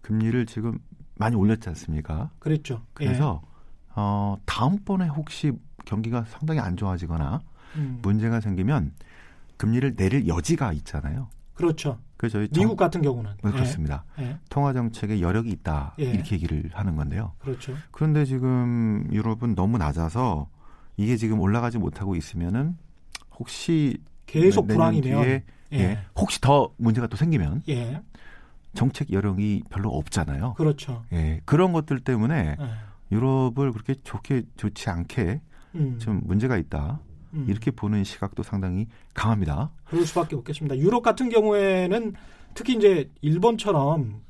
금리를 0.00 0.46
지금 0.46 0.78
많이 1.16 1.36
올렸지 1.36 1.68
않습니까? 1.70 2.30
그랬죠. 2.38 2.82
그래서 2.94 3.42
어 3.94 4.36
다음번에 4.46 5.06
혹시 5.08 5.52
경기가 5.84 6.24
상당히 6.28 6.60
안 6.60 6.76
좋아지거나 6.76 7.40
예. 7.76 7.80
음. 7.80 7.98
문제가 8.02 8.40
생기면 8.40 8.92
금리를 9.56 9.96
내릴 9.96 10.26
여지가 10.28 10.72
있잖아요. 10.74 11.28
그렇죠. 11.54 11.98
그래서 12.18 12.38
저희 12.38 12.48
정- 12.48 12.62
미국 12.62 12.76
같은 12.76 13.02
경우는. 13.02 13.30
네, 13.42 13.50
그렇습니다. 13.50 14.04
예. 14.18 14.22
예. 14.24 14.38
통화 14.50 14.72
정책에 14.72 15.20
여력이 15.20 15.50
있다 15.50 15.94
예. 15.98 16.04
이렇게 16.04 16.36
얘기를 16.36 16.70
하는 16.72 16.96
건데요. 16.96 17.32
그렇죠. 17.38 17.74
그런데 17.90 18.24
지금 18.24 19.06
유럽은 19.12 19.54
너무 19.54 19.76
낮아서 19.78 20.48
이게 20.96 21.16
지금 21.16 21.40
올라가지 21.40 21.78
못하고 21.78 22.16
있으면은 22.16 22.76
혹시 23.38 23.98
계속. 24.26 24.66
뒤에, 24.66 25.44
예. 25.76 25.80
예, 25.82 25.98
혹시 26.16 26.40
더 26.40 26.72
문제가 26.76 27.06
또 27.06 27.16
생기면 27.16 27.62
예. 27.68 28.00
정책 28.74 29.12
여력이 29.12 29.64
별로 29.70 29.90
없잖아요. 29.90 30.54
그렇죠. 30.54 31.04
예, 31.12 31.40
그런 31.44 31.72
것들 31.72 32.00
때문에 32.00 32.56
예. 32.60 32.66
유럽을 33.12 33.72
그렇게 33.72 33.94
좋게 34.02 34.44
좋지 34.56 34.90
않게 34.90 35.40
음. 35.74 35.98
좀 35.98 36.20
문제가 36.24 36.56
있다 36.56 37.00
음. 37.34 37.46
이렇게 37.48 37.70
보는 37.70 38.04
시각도 38.04 38.42
상당히 38.42 38.86
강합니다. 39.14 39.70
그럴 39.84 40.04
수밖에 40.06 40.36
없겠습니다. 40.36 40.76
유럽 40.78 41.02
같은 41.02 41.28
경우에는 41.28 42.14
특히 42.54 42.74
이제 42.74 43.10
일본처럼 43.20 44.20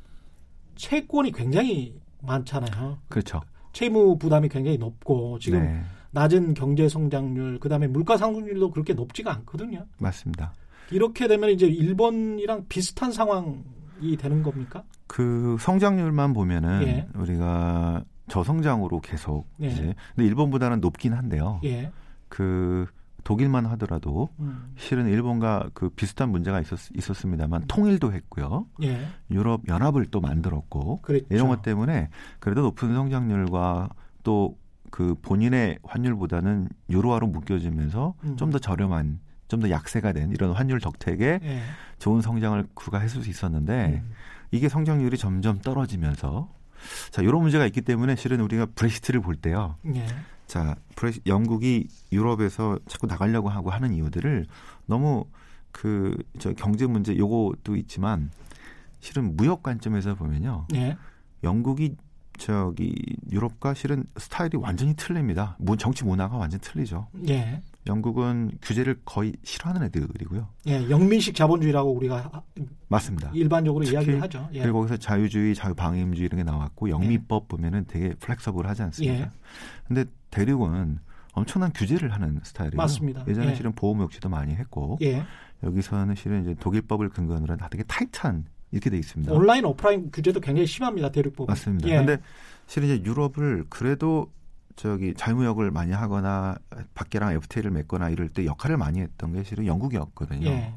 채권이 0.74 1.32
굉장히 1.32 1.98
많잖아요. 2.22 2.98
그렇죠. 3.08 3.40
채무 3.72 4.18
부담이 4.18 4.48
굉장히 4.48 4.78
높고 4.78 5.38
지금 5.38 5.60
네, 5.60 5.82
낮은 6.10 6.54
경제 6.54 6.88
성장률, 6.88 7.60
그다음에 7.60 7.86
물가 7.86 8.16
상승률도 8.16 8.70
그렇게 8.70 8.94
높지가 8.94 9.34
않거든요. 9.34 9.86
맞습니다. 9.98 10.52
이렇게 10.90 11.28
되면 11.28 11.50
이제 11.50 11.66
일본이랑 11.66 12.66
비슷한 12.68 13.12
상황이 13.12 14.16
되는 14.18 14.42
겁니까? 14.42 14.84
그 15.06 15.56
성장률만 15.60 16.32
보면은 16.32 16.82
예. 16.82 17.08
우리가 17.14 18.04
저성장으로 18.28 19.00
계속 19.00 19.46
예. 19.60 19.68
이제 19.68 19.94
근데 20.14 20.26
일본보다는 20.28 20.80
높긴 20.80 21.14
한데요. 21.14 21.60
예. 21.64 21.92
그 22.28 22.86
독일만 23.24 23.66
하더라도 23.66 24.28
음. 24.38 24.72
실은 24.76 25.08
일본과 25.08 25.70
그 25.74 25.88
비슷한 25.90 26.30
문제가 26.30 26.60
있었, 26.60 26.90
있었습니다만 26.96 27.64
통일도 27.66 28.12
했고요. 28.12 28.66
예. 28.82 29.06
유럽 29.30 29.62
연합을 29.68 30.06
또 30.06 30.20
만들었고 30.20 31.00
그랬죠. 31.02 31.26
이런 31.30 31.48
것 31.48 31.62
때문에 31.62 32.08
그래도 32.38 32.62
높은 32.62 32.94
성장률과 32.94 33.90
또 34.22 34.56
그 34.90 35.14
본인의 35.20 35.78
환율보다는 35.82 36.68
유로화로 36.90 37.26
묶여지면서 37.26 38.14
음. 38.24 38.36
좀더 38.36 38.58
저렴한 38.58 39.20
좀 39.48 39.60
더 39.60 39.70
약세가 39.70 40.12
된 40.12 40.30
이런 40.32 40.52
환율 40.52 40.80
덕택에 40.80 41.40
예. 41.42 41.62
좋은 41.98 42.20
성장을 42.20 42.66
구가했을 42.74 43.22
수 43.22 43.30
있었는데 43.30 44.02
음. 44.04 44.12
이게 44.50 44.68
성장률이 44.68 45.16
점점 45.18 45.60
떨어지면서 45.60 46.48
자 47.10 47.22
이런 47.22 47.42
문제가 47.42 47.64
있기 47.66 47.80
때문에 47.82 48.16
실은 48.16 48.40
우리가 48.40 48.66
브렉시트를 48.74 49.20
볼 49.20 49.36
때요. 49.36 49.76
예. 49.94 50.06
자 50.46 50.76
브렉시, 50.96 51.20
영국이 51.26 51.88
유럽에서 52.12 52.78
자꾸 52.88 53.06
나가려고 53.06 53.48
하고 53.48 53.70
하는 53.70 53.92
이유들을 53.94 54.46
너무 54.86 55.24
그 55.72 56.16
저 56.38 56.52
경제 56.54 56.86
문제 56.86 57.16
요것도 57.16 57.76
있지만 57.76 58.30
실은 59.00 59.36
무역 59.36 59.62
관점에서 59.62 60.14
보면요. 60.14 60.66
예. 60.74 60.96
영국이 61.44 61.96
저기 62.38 62.94
유럽과 63.30 63.74
실은 63.74 64.04
스타일이 64.16 64.56
완전히 64.58 64.94
틀립니다. 64.94 65.56
문- 65.58 65.78
정치 65.78 66.04
문화가 66.04 66.36
완전 66.36 66.58
히 66.60 66.62
틀리죠. 66.62 67.06
예. 67.28 67.60
영국은 67.88 68.50
규제를 68.62 69.00
거의 69.04 69.34
싫어하는 69.44 69.84
애들이고요. 69.84 70.48
예. 70.68 70.90
영민식 70.90 71.34
자본주의라고 71.34 71.92
우리가 71.92 72.28
하- 72.32 72.42
맞습니다. 72.88 73.30
일반적으로 73.34 73.84
이야기를 73.84 74.20
하죠. 74.22 74.48
예. 74.52 74.62
그리고 74.62 74.78
거기서 74.80 74.96
자유주의, 74.96 75.54
자유방임주의 75.54 76.26
이런 76.26 76.38
게 76.38 76.44
나왔고 76.44 76.90
영미법 76.90 77.48
보면은 77.48 77.84
되게 77.86 78.14
플렉서블하지 78.14 78.82
않습니까? 78.82 79.14
예. 79.20 79.30
근데 79.86 80.04
대륙은 80.30 80.98
엄청난 81.32 81.72
규제를 81.72 82.12
하는 82.12 82.40
스타일이에요. 82.42 82.76
맞습니다. 82.76 83.24
예전에 83.28 83.50
예. 83.50 83.54
실은 83.54 83.72
보호무역지도 83.72 84.28
많이 84.28 84.54
했고 84.54 84.98
예. 85.02 85.22
여기서는 85.62 86.14
실은 86.16 86.42
이제 86.42 86.54
독일법을 86.58 87.10
근거로 87.10 87.56
다 87.56 87.68
되게 87.70 87.82
타이트한 87.84 88.46
이렇게 88.72 88.90
돼 88.90 88.98
있습니다. 88.98 89.32
온라인 89.32 89.64
오프라인 89.64 90.10
규제도 90.10 90.40
굉장히 90.40 90.66
심합니다. 90.66 91.10
대륙법. 91.12 91.46
맞습니다. 91.46 91.88
예. 91.88 91.96
근데 91.98 92.18
실은 92.66 92.88
이제 92.88 93.04
유럽을 93.08 93.66
그래도 93.68 94.30
저기 94.76 95.14
자유무역을 95.14 95.70
많이 95.70 95.92
하거나 95.92 96.56
밖에랑 96.94 97.32
FTA를 97.32 97.70
맺거나 97.70 98.10
이럴 98.10 98.28
때 98.28 98.44
역할을 98.44 98.76
많이 98.76 99.00
했던 99.00 99.32
게 99.32 99.42
실은 99.42 99.66
영국이었거든요. 99.66 100.46
예. 100.46 100.74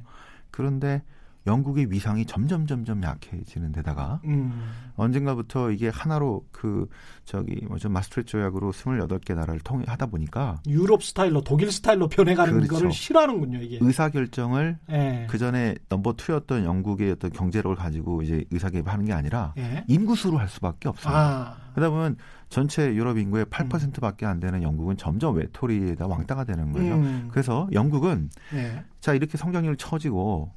그런데 0.51 1.03
영국의 1.47 1.91
위상이 1.91 2.25
점점 2.25 2.67
점점 2.67 3.01
약해지는 3.01 3.71
데다가 3.71 4.19
음. 4.25 4.71
언젠가부터 4.95 5.71
이게 5.71 5.89
하나로 5.89 6.45
그 6.51 6.87
저기 7.23 7.65
뭐죠 7.65 7.89
마스트레트 7.89 8.29
조약으로 8.29 8.71
28개 8.71 9.35
나라를 9.35 9.61
통해 9.61 9.85
하다 9.87 10.07
보니까 10.07 10.61
유럽 10.67 11.03
스타일로 11.03 11.41
독일 11.41 11.71
스타일로 11.71 12.09
변해가는 12.09 12.53
그렇죠. 12.53 12.73
거를 12.75 12.91
싫어하는군요 12.91 13.59
이게 13.61 13.79
의사 13.81 14.09
결정을 14.09 14.77
예. 14.91 15.27
그 15.29 15.37
전에 15.37 15.75
넘버 15.87 16.13
투였던 16.13 16.65
영국의 16.65 17.11
어떤 17.11 17.31
경제력을 17.31 17.75
가지고 17.75 18.21
이제 18.21 18.43
의사 18.51 18.69
개입하는 18.69 19.05
게 19.05 19.13
아니라 19.13 19.53
예. 19.57 19.85
인구수로 19.87 20.37
할 20.37 20.49
수밖에 20.49 20.89
없어요. 20.89 21.15
아. 21.15 21.57
그러다 21.73 21.89
보면 21.89 22.17
전체 22.49 22.93
유럽 22.93 23.17
인구의 23.17 23.45
8%밖에 23.45 24.25
안 24.25 24.39
되는 24.39 24.63
영국은 24.63 24.97
점점 24.97 25.37
외톨이에다 25.37 26.07
왕따가 26.07 26.43
되는 26.43 26.71
거죠. 26.71 26.95
음. 26.95 27.29
그래서 27.31 27.69
영국은 27.71 28.29
예. 28.53 28.83
자 28.99 29.13
이렇게 29.13 29.37
성장률 29.37 29.77
처지고 29.77 30.51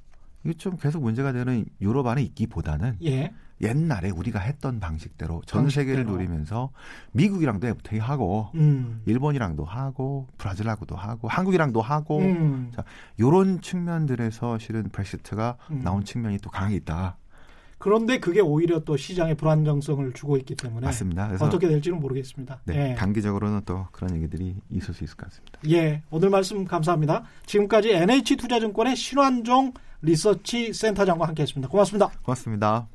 이게 0.44 0.54
좀 0.54 0.76
계속 0.76 1.02
문제가 1.02 1.32
되는 1.32 1.64
유럽 1.80 2.06
안에 2.06 2.22
있기보다는 2.22 2.96
예. 3.04 3.32
옛날에 3.60 4.10
우리가 4.10 4.40
했던 4.40 4.80
방식대로 4.80 5.42
전 5.46 5.70
세계를 5.70 6.04
누리면서 6.04 6.70
미국이랑도 7.12 7.68
FTA 7.68 8.00
하고 8.00 8.48
음. 8.56 9.02
일본이랑도 9.06 9.64
하고 9.64 10.26
브라질하고도 10.38 10.96
하고 10.96 11.28
한국이랑도 11.28 11.80
하고 11.80 12.18
음. 12.18 12.72
자 12.74 12.82
요런 13.20 13.60
측면들에서 13.60 14.58
실은 14.58 14.88
브렉시트가 14.90 15.58
음. 15.70 15.82
나온 15.84 16.04
측면이 16.04 16.38
또 16.38 16.50
강하게 16.50 16.76
있다. 16.76 17.18
그런데 17.82 18.20
그게 18.20 18.38
오히려 18.40 18.78
또 18.78 18.96
시장에 18.96 19.34
불안정성을 19.34 20.12
주고 20.12 20.36
있기 20.36 20.54
때문에 20.54 20.86
맞습니다. 20.86 21.32
어떻게 21.40 21.66
될지는 21.66 21.98
모르겠습니다. 21.98 22.60
네, 22.64 22.90
예. 22.90 22.94
단기적으로는 22.94 23.62
또 23.66 23.88
그런 23.90 24.14
얘기들이 24.14 24.54
있을 24.70 24.94
수 24.94 25.02
있을 25.02 25.16
것 25.16 25.26
같습니다. 25.26 25.58
예, 25.68 26.00
오늘 26.08 26.30
말씀 26.30 26.64
감사합니다. 26.64 27.24
지금까지 27.44 27.92
NH투자증권의 27.92 28.94
신환종 28.94 29.72
리서치 30.00 30.72
센터장과 30.72 31.26
함께했습니다. 31.26 31.68
고맙습니다. 31.68 32.10
고맙습니다. 32.22 32.86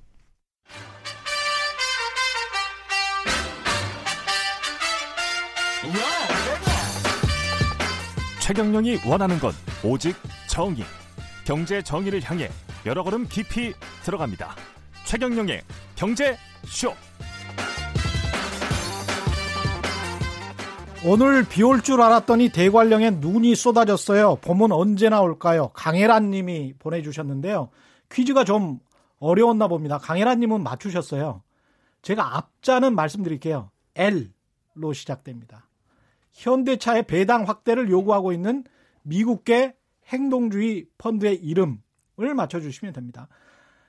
최경영이 8.40 9.00
원하는 9.06 9.38
건 9.40 9.52
오직 9.84 10.16
정의. 10.48 10.86
경제 11.44 11.82
정의를 11.82 12.22
향해 12.24 12.50
여러 12.86 13.04
걸음 13.04 13.28
깊이 13.28 13.74
들어갑니다. 14.06 14.77
최경영의 15.08 15.62
경제 15.96 16.38
쇼. 16.66 16.94
오늘 21.06 21.48
비 21.48 21.64
올 21.64 21.82
줄 21.82 22.02
알았더니 22.02 22.50
대관령에 22.50 23.12
눈이 23.12 23.56
쏟아졌어요. 23.56 24.38
봄은 24.42 24.74
언제 24.74 25.08
나 25.08 25.22
올까요? 25.22 25.70
강혜란 25.70 26.32
님이 26.32 26.74
보내주셨는데요. 26.80 27.70
퀴즈가 28.12 28.44
좀 28.44 28.80
어려웠나 29.20 29.70
봅니다. 29.70 29.98
강혜란 29.98 30.42
님은 30.42 30.62
맞추셨어요. 30.64 31.42
제가 32.02 32.36
앞자는 32.36 32.94
말씀드릴게요. 32.96 33.72
엘로 33.96 34.92
시작됩니다. 34.94 35.68
현대차의 36.34 37.04
배당 37.08 37.48
확대를 37.48 37.90
요구하고 37.90 38.34
있는 38.34 38.66
미국계 39.04 39.74
행동주의 40.08 40.88
펀드의 40.98 41.36
이름을 41.38 42.36
맞춰주시면 42.36 42.94
됩니다. 42.94 43.30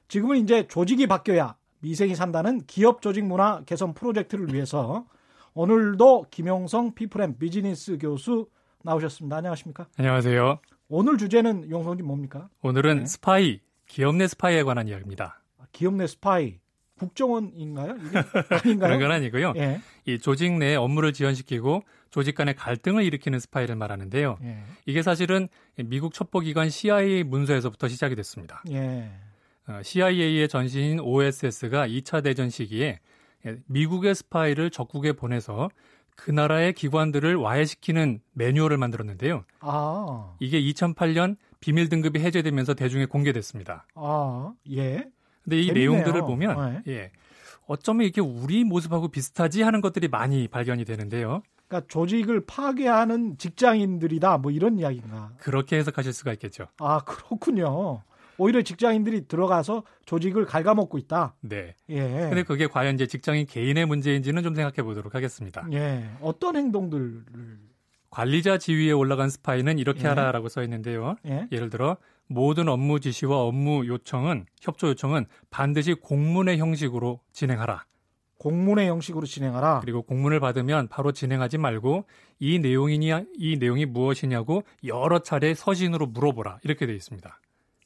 지금은 0.08 0.38
이제 0.38 0.66
조직이 0.66 1.06
바뀌어야 1.06 1.54
미생이 1.80 2.14
산다는 2.14 2.62
기업 2.66 3.02
조직 3.02 3.24
문화 3.24 3.62
개선 3.64 3.94
프로젝트를 3.94 4.52
위해서 4.52 5.06
오늘도 5.54 6.26
김용성 6.30 6.94
피플앤 6.94 7.38
비즈니스 7.38 7.98
교수 7.98 8.48
나오셨습니다. 8.82 9.36
안녕하십니까? 9.36 9.86
안녕하세요. 9.98 10.60
오늘 10.88 11.18
주제는 11.18 11.70
용성님 11.70 12.06
뭡니까? 12.06 12.48
오늘은 12.62 13.00
네. 13.00 13.06
스파이, 13.06 13.60
기업 13.86 14.16
내 14.16 14.26
스파이에 14.26 14.62
관한 14.62 14.88
이야기입니다. 14.88 15.42
아, 15.58 15.64
기업 15.72 15.94
내 15.94 16.06
스파이. 16.06 16.58
국정원인가요? 16.98 17.90
아닌가요? 18.50 18.78
그런 18.78 18.98
건 18.98 19.12
아니고요. 19.12 19.52
예. 19.56 19.80
이 20.04 20.18
조직 20.18 20.52
내 20.58 20.74
업무를 20.74 21.12
지연시키고 21.12 21.82
조직 22.10 22.34
간의 22.34 22.56
갈등을 22.56 23.04
일으키는 23.04 23.38
스파이를 23.38 23.76
말하는데요. 23.76 24.38
예. 24.42 24.58
이게 24.86 25.02
사실은 25.02 25.48
미국 25.76 26.12
첩보기관 26.12 26.70
CIA 26.70 27.22
문서에서부터 27.22 27.86
시작이 27.86 28.16
됐습니다. 28.16 28.64
예. 28.70 29.12
어, 29.68 29.82
CIA의 29.82 30.48
전신인 30.48 30.98
OSS가 31.00 31.86
2차 31.86 32.22
대전 32.24 32.48
시기에 32.48 33.00
예, 33.46 33.56
미국의 33.66 34.14
스파이를 34.14 34.70
적국에 34.70 35.12
보내서 35.12 35.68
그 36.16 36.30
나라의 36.32 36.72
기관들을 36.72 37.36
와해시키는 37.36 38.20
매뉴얼을 38.32 38.76
만들었는데요. 38.78 39.44
아. 39.60 40.34
이게 40.40 40.60
2008년 40.60 41.36
비밀 41.60 41.88
등급이 41.88 42.18
해제되면서 42.18 42.74
대중에 42.74 43.04
공개됐습니다. 43.06 43.86
아, 43.94 44.52
예. 44.72 45.06
근데 45.44 45.60
이 45.60 45.66
재밌네요. 45.66 45.92
내용들을 45.92 46.20
보면 46.22 46.82
네. 46.84 46.92
예. 46.92 47.12
어쩌면 47.66 48.06
이게 48.06 48.20
우리 48.20 48.64
모습하고 48.64 49.08
비슷하지 49.08 49.62
하는 49.62 49.80
것들이 49.80 50.08
많이 50.08 50.48
발견이 50.48 50.84
되는데요. 50.84 51.42
그러니까 51.68 51.86
조직을 51.88 52.46
파괴하는 52.46 53.36
직장인들이다 53.36 54.38
뭐 54.38 54.50
이런 54.50 54.78
이야기인가? 54.78 55.32
그렇게 55.38 55.76
해석하실 55.76 56.12
수가 56.14 56.32
있겠죠. 56.32 56.66
아, 56.78 57.00
그렇군요. 57.00 58.02
오히려 58.38 58.62
직장인들이 58.62 59.28
들어가서 59.28 59.82
조직을 60.06 60.46
갉아먹고 60.46 60.96
있다. 60.96 61.34
네. 61.40 61.74
예. 61.90 62.00
근데 62.00 62.44
그게 62.44 62.66
과연 62.66 62.94
이제 62.94 63.06
직장인 63.06 63.46
개인의 63.46 63.86
문제인지는 63.86 64.42
좀 64.42 64.54
생각해 64.54 64.82
보도록 64.82 65.14
하겠습니다. 65.14 65.66
예. 65.72 66.08
어떤 66.20 66.56
행동들을 66.56 67.24
관리자 68.10 68.56
지위에 68.56 68.92
올라간 68.92 69.28
스파이는 69.28 69.78
이렇게 69.78 70.04
예. 70.04 70.08
하라라고 70.08 70.48
써 70.48 70.62
있는데요. 70.62 71.16
예. 71.26 71.46
예를 71.52 71.68
들어 71.68 71.98
모든 72.26 72.68
업무 72.68 73.00
지시와 73.00 73.42
업무 73.42 73.86
요청은 73.86 74.46
협조 74.60 74.88
요청은 74.88 75.26
반드시 75.50 75.94
공문의 75.94 76.58
형식으로 76.58 77.20
진행하라. 77.32 77.84
공문의 78.38 78.88
형식으로 78.88 79.26
진행하라. 79.26 79.80
그리고 79.80 80.02
공문을 80.02 80.38
받으면 80.38 80.88
바로 80.88 81.10
진행하지 81.10 81.58
말고 81.58 82.04
이 82.38 82.60
내용이냐 82.60 83.24
이 83.34 83.56
내용이 83.56 83.84
무엇이냐고 83.84 84.62
여러 84.84 85.18
차례 85.18 85.54
서신으로 85.54 86.06
물어보라 86.06 86.60
이렇게 86.62 86.86
돼 86.86 86.94
있습니다. 86.94 87.40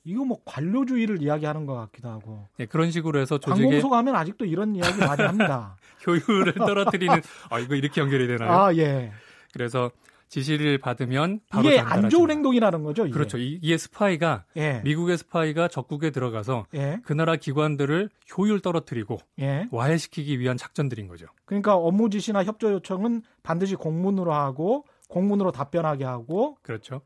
이거 0.05 0.25
뭐 0.25 0.38
관료주의를 0.45 1.23
이야기하는 1.23 1.67
것 1.67 1.75
같기도 1.75 2.09
하고. 2.09 2.49
네, 2.57 2.67
그런 2.67 2.91
식으로 2.91 3.21
해서 3.21 3.38
조직의 3.38 3.62
관공서 3.65 3.88
가면 3.91 4.17
아직도 4.17 4.45
이런 4.45 4.75
이야기 4.75 4.99
많이 4.99 5.23
합니다. 5.23 5.77
효율을 6.07 6.55
떨어뜨리는 6.55 7.21
아 7.51 7.59
이거 7.61 7.75
이렇게 7.75 8.01
연결이 8.01 8.27
되나요? 8.27 8.51
아 8.51 8.75
예. 8.75 9.12
그래서 9.53 9.91
지시를 10.29 10.79
받으면 10.79 11.41
바로 11.51 11.69
이게 11.69 11.79
안 11.79 12.09
좋은 12.09 12.31
행동이라는 12.31 12.83
거죠. 12.83 13.05
이게. 13.05 13.12
그렇죠. 13.12 13.37
이 13.38 13.61
게 13.61 13.77
스파이가 13.77 14.45
예. 14.57 14.81
미국의 14.83 15.19
스파이가 15.19 15.69
적국에 15.69 16.11
들어가서 16.11 16.67
예. 16.75 17.01
그 17.05 17.12
나라 17.12 17.37
기관들을 17.37 18.09
효율 18.37 18.61
떨어뜨리고 18.61 19.19
예. 19.41 19.69
와해시키기 19.71 20.41
위한 20.41 20.57
작전들인 20.57 21.07
거죠. 21.07 21.27
그러니까 21.45 21.77
업무 21.77 22.09
지시나 22.11 22.45
협조 22.45 22.73
요청은 22.73 23.23
반드시 23.43 23.75
공문으로 23.77 24.33
하고 24.33 24.87
공문으로 25.09 25.53
답변하게 25.53 26.05
하고 26.07 26.57
그렇죠. 26.62 27.03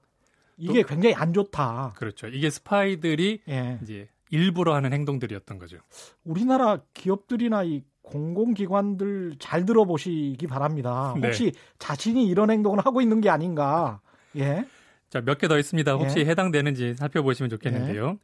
이게 0.56 0.82
굉장히 0.82 1.14
안 1.14 1.32
좋다. 1.32 1.94
그렇죠. 1.96 2.26
이게 2.28 2.50
스파이들이 2.50 3.40
예. 3.48 3.78
이제 3.82 4.08
일부러 4.30 4.74
하는 4.74 4.92
행동들이었던 4.92 5.58
거죠. 5.58 5.78
우리나라 6.24 6.80
기업들이나 6.94 7.62
이 7.64 7.82
공공기관들 8.02 9.36
잘 9.38 9.64
들어보시기 9.64 10.46
바랍니다. 10.46 11.14
네. 11.20 11.28
혹시 11.28 11.52
자신이 11.78 12.26
이런 12.26 12.50
행동을 12.50 12.78
하고 12.84 13.00
있는 13.00 13.20
게 13.20 13.28
아닌가? 13.30 14.00
예. 14.36 14.64
자, 15.10 15.20
몇 15.20 15.38
개 15.38 15.48
더 15.48 15.58
있습니다. 15.58 15.92
혹시 15.94 16.20
예. 16.20 16.24
해당되는지 16.26 16.94
살펴보시면 16.94 17.50
좋겠는데요. 17.50 18.10
예. 18.10 18.18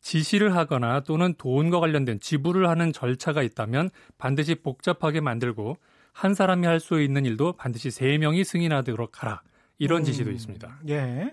지시를 0.00 0.54
하거나 0.54 1.00
또는 1.00 1.34
돈과 1.38 1.80
관련된 1.80 2.20
지불을 2.20 2.68
하는 2.68 2.92
절차가 2.92 3.42
있다면 3.42 3.88
반드시 4.18 4.54
복잡하게 4.54 5.20
만들고 5.20 5.78
한 6.12 6.34
사람이 6.34 6.66
할 6.66 6.78
수 6.78 7.00
있는 7.00 7.24
일도 7.24 7.54
반드시 7.54 7.90
세 7.90 8.18
명이 8.18 8.44
승인하도록 8.44 9.22
하라. 9.22 9.42
이런 9.78 10.02
음, 10.02 10.04
지시도 10.04 10.30
있습니다. 10.30 10.80
예. 10.90 11.32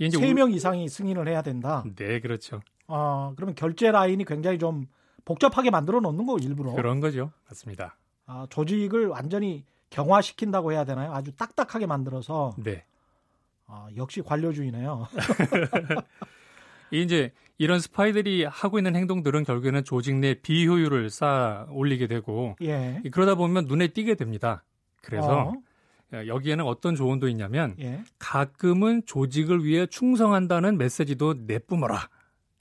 이제 0.00 0.18
세명 0.18 0.50
이상이 0.52 0.88
승인을 0.88 1.28
해야 1.28 1.42
된다. 1.42 1.84
네, 1.94 2.20
그렇죠. 2.20 2.60
아, 2.86 3.32
그러면 3.36 3.54
결제 3.54 3.90
라인이 3.90 4.24
굉장히 4.24 4.58
좀 4.58 4.86
복잡하게 5.24 5.70
만들어 5.70 6.00
놓는 6.00 6.26
거 6.26 6.38
일부러. 6.38 6.72
그런 6.72 7.00
거죠. 7.00 7.30
맞습니다. 7.48 7.96
아, 8.26 8.46
조직을 8.48 9.08
완전히 9.08 9.64
경화시킨다고 9.90 10.72
해야 10.72 10.84
되나요? 10.84 11.12
아주 11.12 11.32
딱딱하게 11.32 11.86
만들어서. 11.86 12.54
네. 12.56 12.84
아, 13.66 13.88
역시 13.96 14.22
관료주의네요. 14.22 15.06
이제 16.90 17.32
이런 17.58 17.78
스파이들이 17.78 18.44
하고 18.44 18.78
있는 18.78 18.96
행동들은 18.96 19.44
결국에는 19.44 19.84
조직 19.84 20.16
내 20.16 20.34
비효율을 20.34 21.10
쌓아 21.10 21.66
올리게 21.70 22.06
되고 22.08 22.56
예. 22.62 23.00
그러다 23.12 23.34
보면 23.34 23.66
눈에 23.66 23.88
띄게 23.88 24.14
됩니다. 24.14 24.64
그래서 25.02 25.42
어. 25.42 25.52
여기에는 26.12 26.64
어떤 26.64 26.94
조언도 26.94 27.28
있냐면 27.28 27.74
예. 27.80 28.02
가끔은 28.18 29.02
조직을 29.06 29.64
위해 29.64 29.86
충성한다는 29.86 30.78
메시지도 30.78 31.34
내뿜어라. 31.46 32.08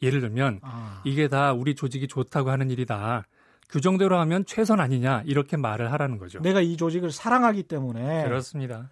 예를 0.02 0.22
들면 0.22 0.60
아. 0.62 1.02
이게 1.04 1.28
다 1.28 1.54
우리 1.54 1.76
조직이 1.76 2.08
좋다고 2.08 2.50
하는 2.50 2.70
일이다. 2.70 3.26
규정대로 3.70 4.18
하면 4.20 4.46
최선 4.46 4.80
아니냐 4.80 5.24
이렇게 5.26 5.58
말을 5.58 5.92
하라는 5.92 6.18
거죠. 6.18 6.40
내가 6.40 6.62
이 6.62 6.78
조직을 6.78 7.12
사랑하기 7.12 7.64
때문에 7.64 8.24
그렇습니다. 8.24 8.90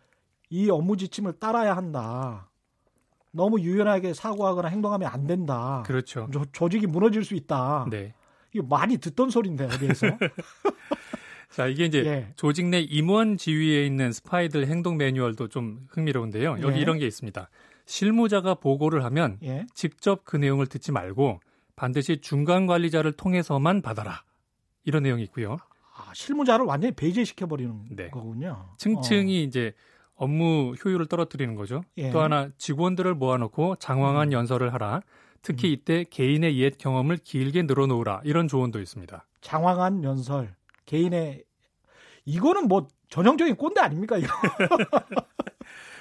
이 0.49 0.69
업무 0.69 0.97
지침을 0.97 1.33
따라야 1.39 1.75
한다. 1.75 2.49
너무 3.31 3.59
유연하게 3.59 4.13
사고하거나 4.13 4.69
행동하면 4.69 5.09
안 5.11 5.27
된다. 5.27 5.83
그렇죠. 5.85 6.27
조, 6.31 6.45
조직이 6.51 6.87
무너질 6.87 7.23
수 7.23 7.35
있다. 7.35 7.85
네. 7.89 8.13
이게 8.53 8.65
많이 8.67 8.97
듣던 8.97 9.29
소리인데 9.29 9.65
어디에서? 9.65 10.07
자, 11.57 11.65
이게 11.65 11.85
이제 11.85 12.05
예. 12.05 12.27
조직 12.35 12.67
내 12.67 12.81
임원 12.81 13.35
지위에 13.35 13.83
있는 13.83 14.11
스파이들 14.11 14.67
행동 14.67 14.95
매뉴얼도 14.95 15.47
좀 15.47 15.87
흥미로운데요. 15.89 16.57
여기 16.61 16.77
예. 16.77 16.81
이런 16.81 16.99
게 16.99 17.07
있습니다. 17.07 17.49
실무자가 17.87 18.53
보고를 18.53 19.03
하면 19.05 19.39
예. 19.41 19.65
직접 19.73 20.23
그 20.23 20.37
내용을 20.37 20.67
듣지 20.67 20.91
말고 20.91 21.39
반드시 21.75 22.21
중간 22.21 22.67
관리자를 22.67 23.13
통해서만 23.13 23.81
받아라. 23.81 24.21
이런 24.83 25.01
내용이 25.01 25.23
있고요. 25.23 25.57
아, 25.95 26.11
실무자를 26.13 26.63
완전히 26.67 26.93
배제시켜 26.93 27.47
버리는 27.47 27.73
네. 27.89 28.11
거군요. 28.11 28.75
층층이 28.77 29.39
어. 29.39 29.41
이제 29.41 29.73
업무 30.13 30.75
효율을 30.85 31.07
떨어뜨리는 31.07 31.55
거죠. 31.55 31.81
예. 31.97 32.11
또 32.11 32.21
하나 32.21 32.51
직원들을 32.59 33.15
모아놓고 33.15 33.77
장황한 33.77 34.27
음. 34.27 34.31
연설을 34.31 34.73
하라. 34.75 35.01
특히 35.41 35.69
음. 35.69 35.73
이때 35.73 36.05
개인의 36.07 36.59
옛 36.59 36.77
경험을 36.77 37.17
길게 37.17 37.63
늘어놓으라. 37.63 38.21
이런 38.25 38.47
조언도 38.47 38.79
있습니다. 38.79 39.25
장황한 39.41 40.03
연설, 40.03 40.53
개인의 40.85 41.46
이거는 42.27 42.67
뭐 42.67 42.87
전형적인 43.09 43.55
꼰대 43.55 43.79
아닙니까 43.81 44.17
이거? 44.17 44.27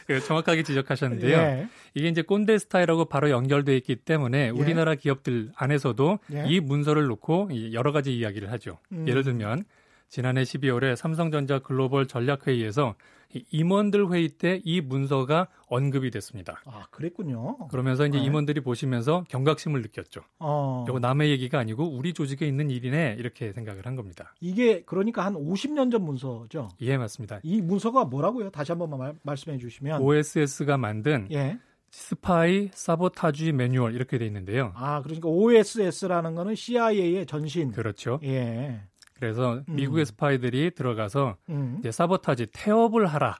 그 0.06 0.20
정확하게 0.20 0.62
지적하셨는데요. 0.62 1.36
예. 1.36 1.68
이게 1.94 2.08
이제 2.08 2.22
꼰대 2.22 2.58
스타일하고 2.58 3.06
바로 3.06 3.30
연결돼 3.30 3.76
있기 3.78 3.96
때문에 3.96 4.46
예. 4.46 4.48
우리나라 4.50 4.94
기업들 4.94 5.50
안에서도 5.56 6.18
예. 6.32 6.44
이 6.46 6.60
문서를 6.60 7.06
놓고 7.06 7.50
여러 7.72 7.92
가지 7.92 8.16
이야기를 8.16 8.50
하죠. 8.52 8.78
음. 8.92 9.06
예를 9.08 9.24
들면 9.24 9.64
지난해 10.08 10.42
12월에 10.42 10.94
삼성전자 10.94 11.58
글로벌 11.58 12.06
전략회의에서 12.06 12.94
임원들 13.50 14.12
회의 14.12 14.28
때 14.28 14.60
이 14.64 14.80
문서가 14.80 15.48
언급이 15.68 16.10
됐습니다. 16.10 16.60
아, 16.64 16.86
그랬군요. 16.90 17.68
그러면서 17.68 18.06
이제 18.06 18.18
네. 18.18 18.24
임원들이 18.24 18.60
보시면서 18.60 19.24
경각심을 19.28 19.82
느꼈죠. 19.82 20.22
어. 20.38 20.84
이거 20.88 20.98
남의 20.98 21.30
얘기가 21.30 21.58
아니고 21.58 21.84
우리 21.88 22.12
조직에 22.12 22.46
있는 22.46 22.70
일이네 22.70 23.16
이렇게 23.18 23.52
생각을 23.52 23.86
한 23.86 23.96
겁니다. 23.96 24.34
이게 24.40 24.82
그러니까 24.82 25.24
한 25.24 25.34
50년 25.34 25.90
전 25.90 26.02
문서죠. 26.04 26.68
예, 26.80 26.96
맞습니다. 26.96 27.40
이 27.42 27.60
문서가 27.60 28.04
뭐라고요? 28.04 28.50
다시 28.50 28.72
한 28.72 28.78
번만 28.78 28.98
말, 28.98 29.14
말씀해 29.22 29.58
주시면 29.58 30.00
OSS가 30.02 30.76
만든 30.76 31.28
예. 31.32 31.58
스파이 31.90 32.70
사보타지 32.72 33.52
매뉴얼 33.52 33.94
이렇게 33.94 34.18
돼 34.18 34.26
있는데요. 34.26 34.72
아, 34.74 35.00
그러니까 35.02 35.28
OSS라는 35.28 36.34
거는 36.34 36.54
CIA의 36.54 37.26
전신. 37.26 37.72
그렇죠. 37.72 38.18
예. 38.24 38.80
그래서 39.18 39.62
음. 39.68 39.76
미국의 39.76 40.06
스파이들이 40.06 40.72
들어가서 40.74 41.36
음. 41.48 41.76
이제 41.80 41.90
사보타지 41.90 42.48
태업을 42.52 43.06
하라. 43.06 43.38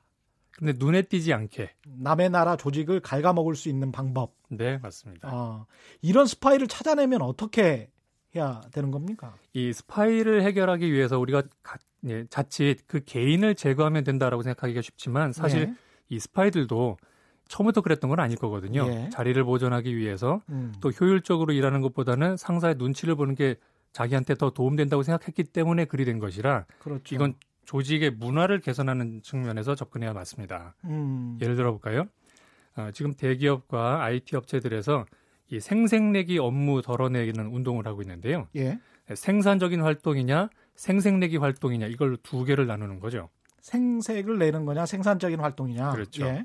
근데 0.53 0.73
눈에 0.77 1.03
띄지 1.03 1.35
않게 1.35 1.71
남의 1.87 2.31
나라 2.31 2.57
조직을 2.57 3.01
갉아먹을 3.01 3.55
수 3.55 3.69
있는 3.69 3.93
방법. 3.93 4.33
네, 4.49 4.79
맞습니다. 4.79 5.29
아, 5.31 5.67
이런 6.01 6.27
스파이를 6.27 6.67
찾아내면 6.67 7.21
어떻게 7.21 7.91
해야 8.35 8.63
되는 8.73 8.91
겁니까? 8.91 9.35
이 9.53 9.73
스파이를 9.73 10.43
해결하기 10.43 10.91
위해서 10.91 11.19
우리가 11.19 11.43
가, 11.63 11.77
예, 12.07 12.25
자칫 12.31 12.79
그 12.87 13.05
개인을 13.05 13.55
제거하면 13.55 14.03
된다라고 14.05 14.43
생각하기가 14.43 14.81
쉽지만 14.81 15.33
사실 15.33 15.67
네. 15.67 15.75
이 16.09 16.19
스파이들도 16.19 16.97
처음부터 17.49 17.83
그랬던 17.83 18.09
건 18.09 18.21
아닐 18.21 18.39
거거든요. 18.39 18.87
예. 18.89 19.11
자리를 19.11 19.43
보존하기 19.45 19.95
위해서 19.95 20.41
음. 20.49 20.73
또 20.81 20.89
효율적으로 20.91 21.53
일하는 21.53 21.83
것보다는 21.83 22.39
상사의 22.39 22.77
눈치를 22.79 23.15
보는 23.15 23.35
게 23.35 23.57
자기한테 23.97 24.35
더 24.35 24.51
도움된다고 24.51 25.03
생각했기 25.03 25.45
때문에 25.45 25.87
그리 25.87 26.05
된 26.05 26.19
것이라 26.19 26.67
그렇죠. 26.81 27.15
이건 27.15 27.33
조직의 27.65 28.11
문화를 28.11 28.61
개선하는 28.61 29.23
측면에서 29.23 29.75
접근해야 29.75 30.13
맞습니다. 30.13 30.75
음. 30.85 31.39
예를 31.41 31.57
들어 31.57 31.71
볼까요? 31.71 32.05
어, 32.77 32.91
지금 32.93 33.15
대기업과 33.15 34.05
IT 34.05 34.37
업체들에서 34.37 35.07
이 35.49 35.61
생색내기 35.61 36.39
업무 36.39 36.83
덜어내는 36.83 37.47
운동을 37.47 37.87
하고 37.87 38.03
있는데요. 38.03 38.49
예. 38.57 38.79
생산적인 39.15 39.81
활동이냐 39.81 40.51
생색내기 40.75 41.39
활동이냐 41.39 41.87
이걸 41.87 42.19
두 42.19 42.45
개를 42.45 42.67
나누는 42.67 43.01
거죠. 43.01 43.31
생색을 43.63 44.39
내는 44.39 44.67
거냐 44.67 44.85
생산적인 44.85 45.41
활동이냐. 45.41 45.93
그렇죠. 45.93 46.27
예. 46.27 46.45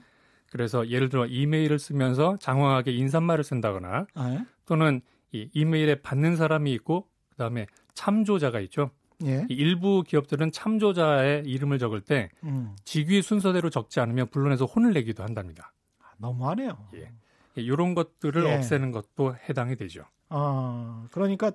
그래서 0.50 0.88
예를 0.88 1.10
들어 1.10 1.26
이메일을 1.26 1.80
쓰면서 1.80 2.38
장황하게 2.40 2.94
인사말을 2.94 3.44
쓴다거나 3.44 4.08
아, 4.14 4.32
예? 4.32 4.46
또는 4.66 5.02
이 5.34 5.50
이메일에 5.54 5.96
받는 5.96 6.38
사람이 6.38 6.72
있고 6.76 7.11
그다음에 7.32 7.68
참조자가 7.94 8.60
있죠. 8.62 8.92
예. 9.24 9.46
일부 9.50 10.04
기업들은 10.04 10.52
참조자의 10.52 11.44
이름을 11.46 11.80
적을 11.80 12.02
때 12.02 12.30
음. 12.44 12.76
직위 12.86 13.22
순서대로 13.22 13.70
적지 13.70 14.00
않으면 14.00 14.28
불론에서 14.28 14.66
혼을 14.66 14.94
내기도 14.94 15.24
한답니다. 15.24 15.74
아, 16.00 16.06
너무하네요. 16.18 16.78
예. 16.96 17.12
이런 17.56 17.94
것들을 17.94 18.46
예. 18.46 18.56
없애는 18.56 18.92
것도 18.92 19.36
해당이 19.48 19.76
되죠. 19.76 20.06
아, 20.30 21.06
그러니까 21.12 21.52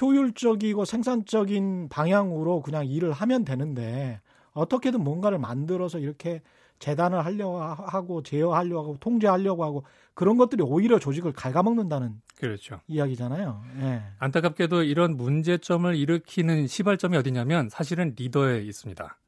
효율적이고 0.00 0.84
생산적인 0.84 1.88
방향으로 1.88 2.60
그냥 2.62 2.86
일을 2.86 3.12
하면 3.12 3.44
되는데 3.44 4.20
어떻게든 4.52 5.02
뭔가를 5.02 5.38
만들어서 5.38 5.98
이렇게 5.98 6.42
재단을 6.78 7.24
하려고 7.24 7.60
하고 7.60 8.22
제어하려고 8.22 8.82
하고 8.82 8.96
통제하려고 8.98 9.64
하고 9.64 9.84
그런 10.14 10.36
것들이 10.36 10.62
오히려 10.62 10.98
조직을 10.98 11.32
갉아먹는다는 11.32 12.20
그렇죠. 12.38 12.80
이야기잖아요. 12.86 13.62
예. 13.80 14.02
안타깝게도 14.18 14.82
이런 14.82 15.16
문제점을 15.16 15.94
일으키는 15.94 16.66
시발점이 16.66 17.16
어디냐면 17.16 17.68
사실은 17.68 18.14
리더에 18.16 18.62
있습니다. 18.62 19.18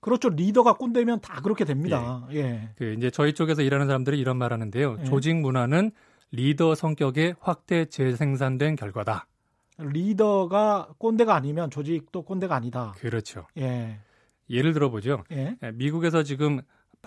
그렇죠. 0.00 0.28
리더가 0.28 0.74
꼰대면 0.74 1.20
다 1.20 1.40
그렇게 1.42 1.64
됩니다. 1.64 2.26
예. 2.32 2.36
예. 2.36 2.68
그 2.76 2.94
이제 2.96 3.10
저희 3.10 3.32
쪽에서 3.32 3.62
일하는 3.62 3.86
사람들이 3.86 4.18
이런 4.18 4.36
말 4.36 4.52
하는데요. 4.52 4.98
예. 5.00 5.04
조직 5.04 5.36
문화는 5.36 5.90
리더 6.32 6.74
성격의 6.74 7.36
확대 7.40 7.86
재생산된 7.86 8.76
결과다. 8.76 9.26
리더가 9.78 10.94
꼰대가 10.98 11.34
아니면 11.34 11.70
조직도 11.70 12.22
꼰대가 12.22 12.54
아니다. 12.54 12.94
그렇죠. 12.98 13.46
예. 13.58 13.98
예를 14.48 14.72
들어보죠. 14.72 15.24
예. 15.32 15.56
예 15.62 15.70
미국에서 15.72 16.22
지금 16.22 16.60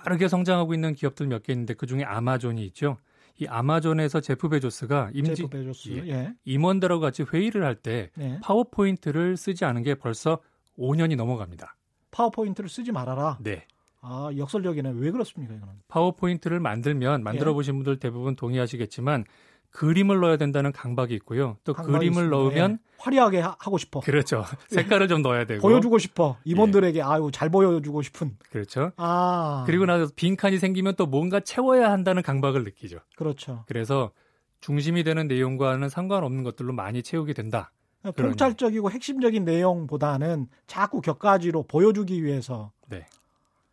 빠르게 0.03 0.27
성장하고 0.27 0.73
있는 0.73 0.93
기업들 0.93 1.27
몇 1.27 1.43
개 1.43 1.53
있는데 1.53 1.73
그 1.73 1.85
중에 1.85 2.03
아마존이 2.03 2.65
있죠. 2.67 2.97
이 3.37 3.47
아마존에서 3.47 4.19
제프 4.19 4.49
베조스가 4.49 5.11
임지 5.13 5.47
베조스, 5.47 5.89
예, 5.91 6.09
예. 6.09 6.33
임원들하고 6.43 6.99
같이 6.99 7.23
회의를 7.23 7.63
할때 7.63 8.09
네. 8.15 8.37
파워포인트를 8.43 9.37
쓰지 9.37 9.63
않은 9.63 9.83
게 9.83 9.95
벌써 9.95 10.39
5년이 10.77 11.15
넘어갑니다. 11.15 11.75
파워포인트를 12.11 12.69
쓰지 12.69 12.91
말아라. 12.91 13.37
네. 13.41 13.65
아 14.01 14.29
역설적이네. 14.35 14.91
왜 14.95 15.11
그렇습니까 15.11 15.53
이거는? 15.53 15.73
파워포인트를 15.87 16.59
만들면 16.59 17.23
만들어 17.23 17.53
보신 17.53 17.75
분들 17.75 17.97
대부분 17.99 18.35
동의하시겠지만 18.35 19.25
그림을 19.71 20.19
넣어야 20.19 20.37
된다는 20.37 20.71
강박이 20.71 21.13
있고요. 21.15 21.57
또 21.63 21.73
그림을 21.73 22.05
있습니다. 22.05 22.35
넣으면 22.35 22.71
예. 22.73 22.89
화려하게 22.97 23.39
하, 23.39 23.55
고 23.55 23.77
싶어. 23.77 23.99
그렇죠. 23.99 24.43
색깔을 24.69 25.07
좀 25.07 25.21
넣어야 25.21 25.45
되고 25.45 25.61
보여주고 25.61 25.99
싶어. 25.99 26.37
임원들에게 26.43 26.99
예. 26.99 27.03
아유 27.03 27.29
잘 27.31 27.49
보여주고 27.49 28.01
싶은. 28.01 28.37
그렇죠. 28.51 28.91
아 28.97 29.63
그리고 29.65 29.85
나서 29.85 30.11
빈 30.15 30.35
칸이 30.35 30.57
생기면 30.57 30.95
또 30.95 31.05
뭔가 31.05 31.39
채워야 31.39 31.91
한다는 31.91 32.23
강박을 32.23 32.63
느끼죠. 32.63 32.99
그렇죠. 33.15 33.63
그래서 33.67 34.11
중심이 34.59 35.03
되는 35.03 35.27
내용과는 35.27 35.89
상관없는 35.89 36.43
것들로 36.43 36.73
많이 36.73 37.03
채우게 37.03 37.33
된다. 37.33 37.71
통찰적이고 38.15 38.91
핵심적인 38.91 39.43
내용보다는 39.43 40.47
자꾸 40.67 41.01
격가지로 41.01 41.63
보여주기 41.63 42.23
위해서. 42.23 42.71
네. 42.87 43.05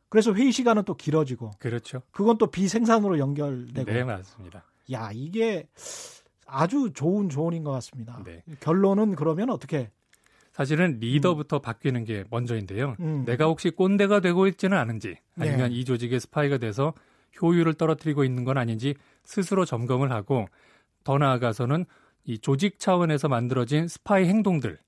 그래서 0.08 0.32
회의 0.32 0.52
시간은 0.52 0.84
또 0.84 0.94
길어지고. 0.94 1.52
그렇죠. 1.58 2.02
그건 2.10 2.38
또 2.38 2.46
비생산으로 2.48 3.18
연결되고. 3.18 3.90
네, 3.90 4.04
맞습니다. 4.04 4.64
야, 4.92 5.10
이게 5.12 5.68
아주 6.46 6.90
좋은 6.94 7.28
조언인 7.28 7.64
것 7.64 7.72
같습니다. 7.72 8.22
네. 8.24 8.42
결론은 8.60 9.14
그러면 9.16 9.50
어떻게? 9.50 9.90
사실은 10.52 10.98
리더부터 11.00 11.58
음. 11.58 11.60
바뀌는 11.60 12.04
게 12.04 12.24
먼저인데요. 12.30 12.96
음. 13.00 13.24
내가 13.26 13.44
혹시 13.44 13.70
꼰대가 13.70 14.20
되고 14.20 14.46
있지는 14.46 14.78
않은지 14.78 15.16
아니면 15.38 15.70
네. 15.70 15.76
이 15.76 15.84
조직의 15.84 16.20
스파이가 16.20 16.58
돼서 16.58 16.94
효율을 17.42 17.74
떨어뜨리고 17.74 18.24
있는 18.24 18.44
건 18.44 18.56
아닌지 18.56 18.94
스스로 19.22 19.66
점검을 19.66 20.10
하고 20.12 20.46
더 21.04 21.18
나아가서는 21.18 21.84
이 22.24 22.38
조직 22.38 22.78
차원에서 22.78 23.28
만들어진 23.28 23.86
스파이 23.86 24.24
행동들 24.24 24.78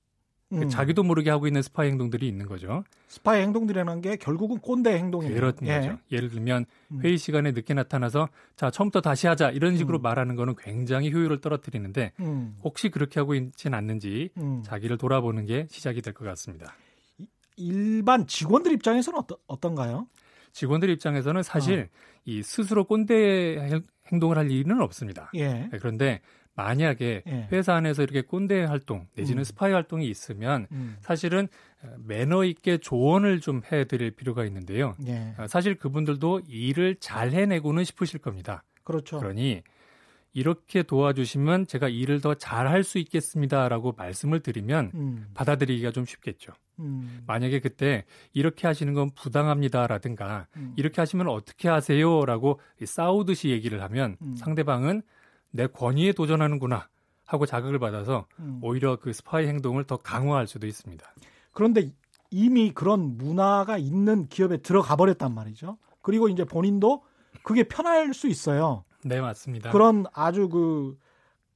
음. 0.51 0.67
자기도 0.69 1.03
모르게 1.03 1.29
하고 1.29 1.45
있는 1.47 1.61
스파이 1.61 1.89
행동들이 1.89 2.27
있는 2.27 2.47
거죠. 2.47 2.83
스파이 3.07 3.41
행동들이라는 3.43 4.01
게 4.01 4.15
결국은 4.15 4.57
꼰대 4.59 4.97
행동이에요. 4.97 5.33
그런 5.35 5.53
예. 5.63 5.75
거죠. 5.75 5.97
예를 6.11 6.29
들면 6.29 6.65
음. 6.91 7.01
회의 7.03 7.17
시간에 7.17 7.51
늦게 7.51 7.73
나타나서 7.75 8.29
자 8.55 8.71
처음부터 8.71 9.01
다시 9.01 9.27
하자 9.27 9.51
이런 9.51 9.77
식으로 9.77 9.99
음. 9.99 10.01
말하는 10.01 10.35
거는 10.35 10.55
굉장히 10.57 11.11
효율을 11.13 11.39
떨어뜨리는데 11.41 12.13
음. 12.19 12.57
혹시 12.63 12.89
그렇게 12.89 13.19
하고 13.19 13.35
있지는 13.35 13.77
않는지 13.77 14.31
음. 14.37 14.63
자기를 14.63 14.97
돌아보는 14.97 15.45
게 15.45 15.67
시작이 15.69 16.01
될 16.01 16.13
것 16.13 16.25
같습니다. 16.25 16.73
일반 17.57 18.25
직원들 18.25 18.71
입장에서는 18.73 19.19
어떠, 19.19 19.37
어떤가요? 19.47 20.07
직원들 20.53 20.89
입장에서는 20.89 21.43
사실 21.43 21.89
어. 21.93 22.19
이 22.25 22.41
스스로 22.41 22.85
꼰대 22.85 23.83
행동을 24.11 24.37
할 24.37 24.49
일은 24.49 24.81
없습니다. 24.81 25.29
예. 25.35 25.67
네, 25.71 25.77
그런데 25.79 26.21
만약에 26.59 27.23
예. 27.25 27.47
회사 27.53 27.73
안에서 27.75 28.03
이렇게 28.03 28.21
꼰대 28.21 28.63
활동 28.65 29.07
내지는 29.15 29.41
음. 29.41 29.43
스파이 29.45 29.71
활동이 29.71 30.07
있으면 30.09 30.67
음. 30.73 30.97
사실은 30.99 31.47
매너 32.05 32.43
있게 32.43 32.77
조언을 32.79 33.39
좀 33.39 33.61
해드릴 33.71 34.11
필요가 34.11 34.43
있는데요. 34.43 34.93
예. 35.07 35.33
아, 35.37 35.47
사실 35.47 35.75
그분들도 35.75 36.41
일을 36.49 36.97
잘 36.99 37.31
해내고는 37.31 37.85
싶으실 37.85 38.19
겁니다. 38.19 38.63
그렇죠. 38.83 39.19
그러니 39.19 39.63
이렇게 40.33 40.83
도와주시면 40.83 41.67
제가 41.67 41.87
일을 41.87 42.19
더 42.21 42.35
잘 42.35 42.67
할 42.67 42.83
수 42.83 42.97
있겠습니다라고 42.99 43.93
말씀을 43.97 44.41
드리면 44.41 44.91
음. 44.93 45.27
받아들이기가 45.33 45.91
좀 45.91 46.05
쉽겠죠. 46.05 46.51
음. 46.79 47.21
만약에 47.25 47.59
그때 47.61 48.03
이렇게 48.33 48.67
하시는 48.67 48.93
건 48.93 49.09
부당합니다라든가 49.15 50.47
음. 50.57 50.73
이렇게 50.75 51.01
하시면 51.01 51.29
어떻게 51.29 51.69
하세요라고 51.69 52.59
싸우듯이 52.85 53.49
얘기를 53.49 53.81
하면 53.81 54.17
음. 54.21 54.35
상대방은 54.35 55.01
내 55.51 55.67
권위에 55.67 56.13
도전하는구나 56.13 56.87
하고 57.25 57.45
자극을 57.45 57.79
받아서 57.79 58.25
음. 58.39 58.59
오히려 58.63 58.95
그 58.97 59.13
스파이 59.13 59.47
행동을 59.47 59.83
더 59.83 59.97
강화할 59.97 60.47
수도 60.47 60.67
있습니다. 60.67 61.05
그런데 61.51 61.91
이미 62.31 62.71
그런 62.71 63.17
문화가 63.17 63.77
있는 63.77 64.27
기업에 64.27 64.57
들어가 64.57 64.95
버렸단 64.95 65.33
말이죠. 65.33 65.77
그리고 66.01 66.29
이제 66.29 66.43
본인도 66.43 67.03
그게 67.43 67.63
편할 67.63 68.13
수 68.13 68.27
있어요. 68.27 68.83
네, 69.03 69.21
맞습니다. 69.21 69.71
그런 69.71 70.05
아주 70.13 70.49
그 70.49 70.97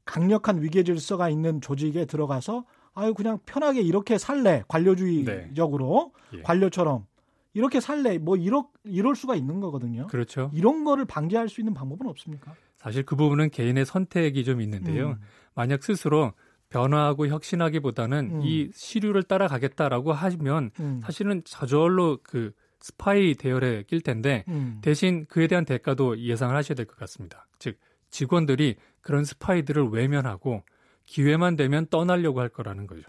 강력한 0.05 0.61
위계 0.61 0.83
질서가 0.83 1.29
있는 1.29 1.61
조직에 1.61 2.05
들어가서 2.05 2.65
아유 2.93 3.13
그냥 3.13 3.39
편하게 3.45 3.81
이렇게 3.81 4.17
살래 4.17 4.63
관료주의적으로 4.67 6.11
네. 6.31 6.39
예. 6.39 6.41
관료처럼 6.43 7.05
이렇게 7.53 7.79
살래 7.79 8.17
뭐 8.17 8.35
이러, 8.35 8.67
이럴 8.83 9.15
수가 9.15 9.35
있는 9.35 9.59
거거든요. 9.59 10.07
그렇죠. 10.07 10.51
이런 10.53 10.83
거를 10.83 11.05
방지할 11.05 11.49
수 11.49 11.61
있는 11.61 11.73
방법은 11.73 12.07
없습니까? 12.07 12.55
사실 12.83 13.03
그 13.03 13.15
부분은 13.15 13.49
개인의 13.49 13.85
선택이 13.85 14.43
좀 14.43 14.59
있는데요. 14.61 15.11
음. 15.11 15.15
만약 15.55 15.83
스스로 15.83 16.33
변화하고 16.69 17.27
혁신하기보다는 17.27 18.29
음. 18.33 18.41
이 18.43 18.69
시류를 18.73 19.23
따라가겠다라고 19.23 20.11
하면 20.11 20.71
음. 20.79 20.99
사실은 21.01 21.41
저절로 21.45 22.19
그 22.23 22.51
스파이 22.79 23.35
대열에 23.35 23.83
낄 23.83 24.01
텐데 24.01 24.43
음. 24.49 24.79
대신 24.81 25.25
그에 25.27 25.47
대한 25.47 25.63
대가도 25.63 26.19
예상을 26.19 26.53
하셔야 26.53 26.75
될 26.75 26.85
것 26.85 26.97
같습니다. 26.97 27.47
즉 27.57 27.79
직원들이 28.09 28.75
그런 29.01 29.23
스파이들을 29.23 29.89
외면하고 29.89 30.63
기회만 31.05 31.55
되면 31.55 31.87
떠나려고 31.89 32.41
할 32.41 32.49
거라는 32.49 32.85
거죠. 32.87 33.03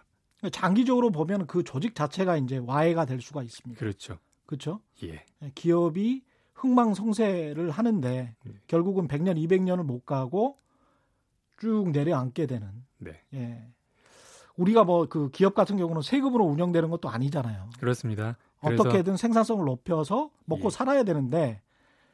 장기적으로 0.53 1.11
보면 1.11 1.47
그 1.47 1.65
조직 1.65 1.95
자체가 1.95 2.37
이제 2.37 2.59
와해가 2.59 3.07
될 3.07 3.21
수가 3.21 3.43
있습니다. 3.43 3.79
그렇죠. 3.79 4.19
그렇죠? 4.47 4.81
예. 5.03 5.25
기업이 5.55 6.23
흥망성쇠를 6.55 7.71
하는데 7.71 8.35
예. 8.47 8.53
결국은 8.67 9.09
100년, 9.09 9.37
200년을 9.37 9.83
못 9.83 10.05
가고 10.07 10.59
쭉 11.59 11.91
내려앉게 11.91 12.47
되는. 12.47 12.69
네. 12.99 13.21
예. 13.35 13.67
우리가 14.57 14.85
뭐 14.85 15.07
그 15.07 15.31
기업 15.31 15.55
같은 15.55 15.77
경우는 15.77 16.03
세금으로 16.03 16.45
운영되는 16.45 16.91
것도 16.91 17.09
아니잖아요. 17.09 17.71
그렇습니다. 17.79 18.37
어떻게든 18.61 19.17
생산성을 19.17 19.65
높여서 19.65 20.31
먹고 20.47 20.67
예. 20.67 20.71
살아야 20.71 21.03
되는데 21.03 21.61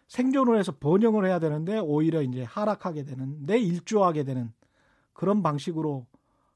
생존을 0.09 0.59
해서 0.59 0.73
번영을 0.73 1.25
해야 1.27 1.39
되는데 1.39 1.79
오히려 1.79 2.23
이제 2.23 2.43
하락하게 2.43 3.05
되는 3.05 3.47
내 3.47 3.59
일조하게 3.59 4.25
되는 4.25 4.53
그런 5.13 5.43
방식으로 5.43 6.07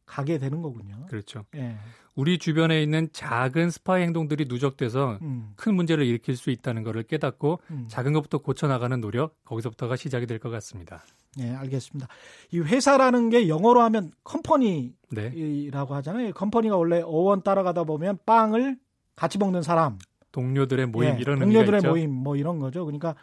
가게 0.07 0.39
되는 0.39 0.63
거군요. 0.63 1.07
그렇죠. 1.09 1.45
예. 1.57 1.77
우리 2.15 2.39
주변에 2.39 2.81
있는 2.83 3.09
작은 3.13 3.71
스파이 3.71 4.03
행동들이 4.03 4.45
누적돼서 4.49 5.19
음. 5.23 5.53
큰 5.57 5.75
문제를 5.75 6.07
일으킬 6.07 6.37
수 6.37 6.51
있다는 6.51 6.85
것을 6.85 7.03
깨닫고 7.03 7.61
음. 7.71 7.87
작은 7.89 8.13
것부터 8.13 8.39
고쳐 8.39 8.67
나가는 8.69 9.01
노력 9.01 9.43
거기서부터가 9.45 9.97
시작이 9.97 10.27
될 10.27 10.39
것 10.39 10.51
같습니다. 10.51 11.03
네, 11.37 11.53
알겠습니다. 11.55 12.07
이 12.53 12.61
회사라는 12.61 13.31
게 13.31 13.49
영어로 13.49 13.81
하면 13.83 14.13
company라고 14.23 14.95
네. 15.11 15.71
하잖아요. 15.73 16.33
company가 16.33 16.77
원래 16.77 17.01
어원 17.03 17.43
따라가다 17.43 17.83
보면 17.85 18.19
빵을 18.25 18.79
같이 19.17 19.39
먹는 19.39 19.63
사람, 19.63 19.99
동료들의 20.31 20.87
모임 20.87 21.15
네, 21.15 21.21
이런 21.21 21.39
동료들의 21.41 21.83
모임 21.83 22.13
뭐 22.13 22.37
이런 22.37 22.59
거죠. 22.61 22.85
그러니까 22.85 23.15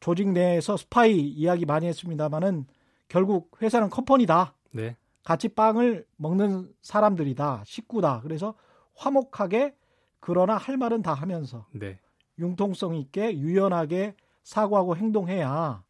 조직 0.00 0.28
내에서 0.28 0.76
스파이 0.76 1.18
이야기 1.20 1.66
많이 1.66 1.86
했습니다만은 1.86 2.66
결국 3.08 3.50
회사는 3.62 3.90
컴퍼니다. 3.90 4.54
네. 4.72 4.96
같이 5.24 5.48
빵을 5.48 6.06
먹는 6.16 6.72
사람들이다, 6.82 7.62
식구다. 7.64 8.20
그래서 8.22 8.54
화목하게 8.94 9.74
그러나 10.20 10.56
할 10.56 10.76
말은 10.76 11.02
다 11.02 11.14
하면서 11.14 11.66
네. 11.72 11.98
융통성 12.38 12.96
있게 12.96 13.38
유연하게 13.38 14.14
사고하고 14.42 14.96
행동해야 14.96 15.82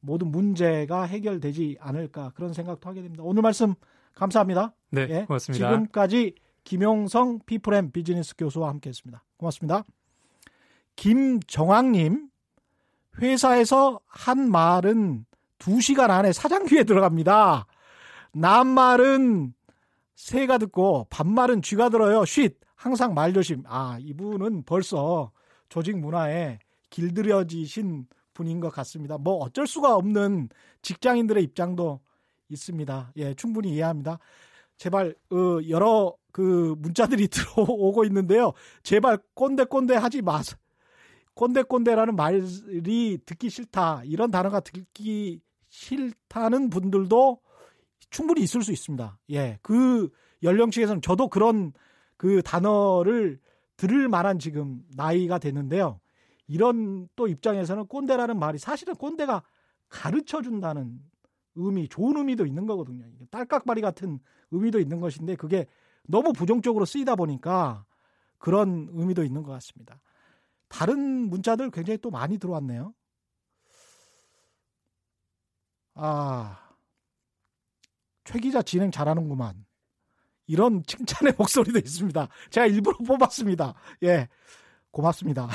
모든 0.00 0.28
문제가 0.28 1.04
해결되지 1.04 1.78
않을까 1.80 2.32
그런 2.34 2.52
생각도 2.52 2.88
하게 2.88 3.02
됩니다. 3.02 3.22
오늘 3.24 3.42
말씀 3.42 3.74
감사합니다. 4.14 4.74
네, 4.90 5.06
예, 5.08 5.24
고맙습니다. 5.26 5.70
지금까지 5.70 6.34
김용성 6.64 7.40
피플앤 7.46 7.92
비즈니스 7.92 8.34
교수와 8.36 8.68
함께했습니다. 8.68 9.22
고맙습니다. 9.36 9.84
김정황님 10.96 12.28
회사에서 13.20 14.00
한 14.06 14.50
말은 14.50 15.24
2시간 15.58 16.10
안에 16.10 16.32
사장 16.32 16.66
귀에 16.66 16.84
들어갑니다. 16.84 17.66
낮말은 18.32 19.54
새가 20.14 20.58
듣고 20.58 21.06
밤말은 21.10 21.62
쥐가 21.62 21.88
들어요. 21.88 22.24
쉿. 22.24 22.54
항상 22.74 23.14
말조심. 23.14 23.62
아, 23.66 23.98
이분은 24.00 24.64
벌써 24.64 25.30
조직 25.68 25.96
문화에 25.98 26.58
길들여지신 26.90 28.06
분인 28.34 28.60
것 28.60 28.70
같습니다. 28.70 29.18
뭐 29.18 29.36
어쩔 29.36 29.66
수가 29.66 29.94
없는 29.94 30.48
직장인들의 30.82 31.42
입장도 31.44 32.00
있습니다. 32.48 33.12
예, 33.16 33.34
충분히 33.34 33.74
이해합니다. 33.74 34.18
제발 34.76 35.14
어, 35.30 35.58
여러 35.68 36.14
그 36.32 36.74
문자들이 36.78 37.28
들어오고 37.28 38.04
있는데요. 38.06 38.52
제발 38.82 39.18
꼰대 39.34 39.64
꼰대 39.64 39.94
하지 39.94 40.22
마세요. 40.22 40.58
꼰대 41.34 41.62
꼰대라는 41.62 42.16
말이 42.16 43.18
듣기 43.24 43.48
싫다. 43.48 44.02
이런 44.04 44.30
단어가 44.30 44.60
듣기 44.60 45.40
싫다는 45.68 46.68
분들도 46.68 47.38
충분히 48.12 48.42
있을 48.42 48.62
수 48.62 48.70
있습니다. 48.70 49.18
예. 49.30 49.58
그 49.62 50.10
연령층에서는 50.44 51.02
저도 51.02 51.28
그런 51.28 51.72
그 52.16 52.42
단어를 52.42 53.40
들을 53.76 54.08
만한 54.08 54.38
지금 54.38 54.84
나이가 54.94 55.38
됐는데요. 55.38 55.98
이런 56.46 57.08
또 57.16 57.26
입장에서는 57.26 57.86
꼰대라는 57.86 58.38
말이 58.38 58.58
사실은 58.58 58.94
꼰대가 58.94 59.42
가르쳐 59.88 60.42
준다는 60.42 61.00
의미, 61.54 61.88
좋은 61.88 62.16
의미도 62.16 62.46
있는 62.46 62.66
거거든요. 62.66 63.04
딸깍바리 63.30 63.80
같은 63.80 64.20
의미도 64.50 64.78
있는 64.78 65.00
것인데 65.00 65.34
그게 65.34 65.66
너무 66.06 66.32
부정적으로 66.32 66.84
쓰이다 66.84 67.16
보니까 67.16 67.84
그런 68.38 68.88
의미도 68.92 69.24
있는 69.24 69.42
것 69.42 69.52
같습니다. 69.52 70.00
다른 70.68 71.00
문자들 71.00 71.70
굉장히 71.70 71.98
또 71.98 72.10
많이 72.10 72.38
들어왔네요. 72.38 72.94
아, 75.94 76.61
최 78.24 78.38
기자 78.38 78.62
진행 78.62 78.90
잘하는구만. 78.90 79.54
이런 80.46 80.82
칭찬의 80.86 81.34
목소리도 81.38 81.78
있습니다. 81.78 82.28
제가 82.50 82.66
일부러 82.66 82.96
뽑았습니다. 82.98 83.74
예. 84.02 84.28
고맙습니다. 84.90 85.48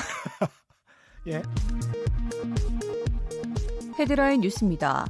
예. 1.27 1.41
헤드라인 3.99 4.41
뉴스입니다. 4.41 5.07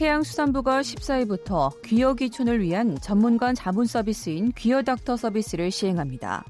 해양수산부가 0.00 0.80
14일부터 0.80 1.82
귀여 1.82 2.14
기촌을 2.14 2.60
위한 2.60 2.98
전문관 3.00 3.54
자문 3.56 3.84
서비스인 3.86 4.52
귀여 4.52 4.82
닥터 4.82 5.16
서비스를 5.16 5.70
시행합니다. 5.70 6.44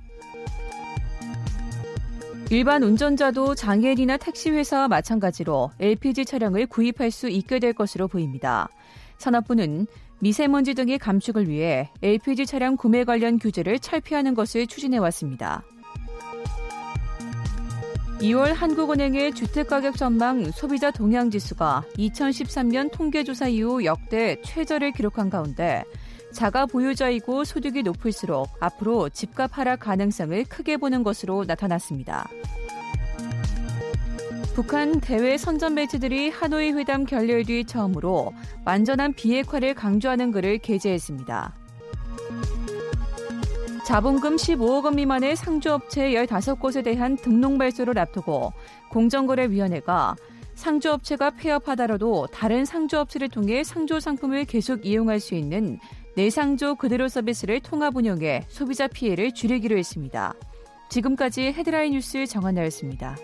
일반 2.50 2.82
운전자도 2.82 3.54
장애인이나 3.54 4.16
택시 4.16 4.50
회사와 4.50 4.88
마찬가지로 4.88 5.70
LPG 5.80 6.24
차량을 6.24 6.66
구입할 6.66 7.10
수 7.10 7.28
있게 7.28 7.58
될 7.58 7.74
것으로 7.74 8.08
보입니다. 8.08 8.68
산업부는 9.18 9.86
미세먼지 10.20 10.74
등의 10.74 10.98
감축을 10.98 11.48
위해 11.48 11.90
LPG 12.02 12.46
차량 12.46 12.76
구매 12.76 13.04
관련 13.04 13.38
규제를 13.38 13.78
철폐하는 13.78 14.34
것을 14.34 14.66
추진해 14.66 14.98
왔습니다. 14.98 15.62
2월 18.20 18.52
한국은행의 18.52 19.32
주택가격 19.32 19.96
전망 19.96 20.50
소비자 20.50 20.90
동향 20.90 21.30
지수가 21.30 21.84
2013년 21.96 22.90
통계조사 22.90 23.46
이후 23.46 23.84
역대 23.84 24.40
최저를 24.42 24.90
기록한 24.90 25.30
가운데 25.30 25.84
자가 26.32 26.66
보유자이고 26.66 27.44
소득이 27.44 27.84
높을수록 27.84 28.48
앞으로 28.60 29.08
집값 29.08 29.56
하락 29.56 29.80
가능성을 29.80 30.44
크게 30.44 30.76
보는 30.78 31.04
것으로 31.04 31.44
나타났습니다. 31.44 32.28
북한 34.58 34.98
대외 34.98 35.38
선전 35.38 35.74
매체들이 35.74 36.30
하노이 36.30 36.72
회담 36.72 37.04
결렬 37.04 37.44
뒤 37.44 37.64
처음으로 37.64 38.32
완전한 38.64 39.12
비핵화를 39.12 39.72
강조하는 39.72 40.32
글을 40.32 40.58
게재했습니다. 40.58 41.54
자본금 43.86 44.34
15억 44.34 44.84
원 44.84 44.96
미만의 44.96 45.36
상주업체 45.36 46.10
15곳에 46.10 46.82
대한 46.82 47.14
등록 47.14 47.56
발소를 47.56 48.00
앞두고 48.00 48.52
공정거래위원회가 48.90 50.16
상주업체가 50.56 51.30
폐업하더라도 51.36 52.26
다른 52.26 52.64
상주업체를 52.64 53.28
통해 53.28 53.62
상조 53.62 54.00
상품을 54.00 54.44
계속 54.44 54.84
이용할 54.84 55.20
수 55.20 55.36
있는 55.36 55.78
내상조 56.16 56.74
그대로 56.74 57.06
서비스를 57.06 57.60
통합 57.60 57.94
운영해 57.94 58.42
소비자 58.48 58.88
피해를 58.88 59.32
줄이기로 59.32 59.78
했습니다. 59.78 60.34
지금까지 60.88 61.52
헤드라인 61.52 61.92
뉴스 61.92 62.26
정한나였습니다. 62.26 63.14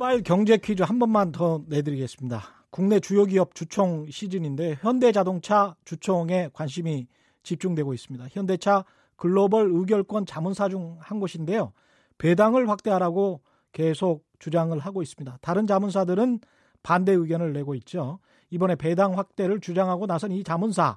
출발 0.00 0.22
경제 0.22 0.56
퀴즈 0.56 0.82
한 0.82 0.98
번만 0.98 1.30
더 1.30 1.62
내드리겠습니다. 1.68 2.40
국내 2.70 3.00
주요 3.00 3.26
기업 3.26 3.54
주총 3.54 4.06
시즌인데 4.08 4.78
현대자동차 4.80 5.76
주총에 5.84 6.48
관심이 6.54 7.06
집중되고 7.42 7.92
있습니다. 7.92 8.28
현대차 8.30 8.86
글로벌 9.16 9.68
의결권 9.70 10.24
자문사 10.24 10.70
중 10.70 10.96
한 11.00 11.20
곳인데요. 11.20 11.74
배당을 12.16 12.66
확대하라고 12.70 13.42
계속 13.72 14.24
주장을 14.38 14.78
하고 14.78 15.02
있습니다. 15.02 15.36
다른 15.42 15.66
자문사들은 15.66 16.40
반대 16.82 17.12
의견을 17.12 17.52
내고 17.52 17.74
있죠. 17.74 18.20
이번에 18.48 18.76
배당 18.76 19.18
확대를 19.18 19.60
주장하고 19.60 20.06
나선 20.06 20.32
이 20.32 20.42
자문사 20.42 20.96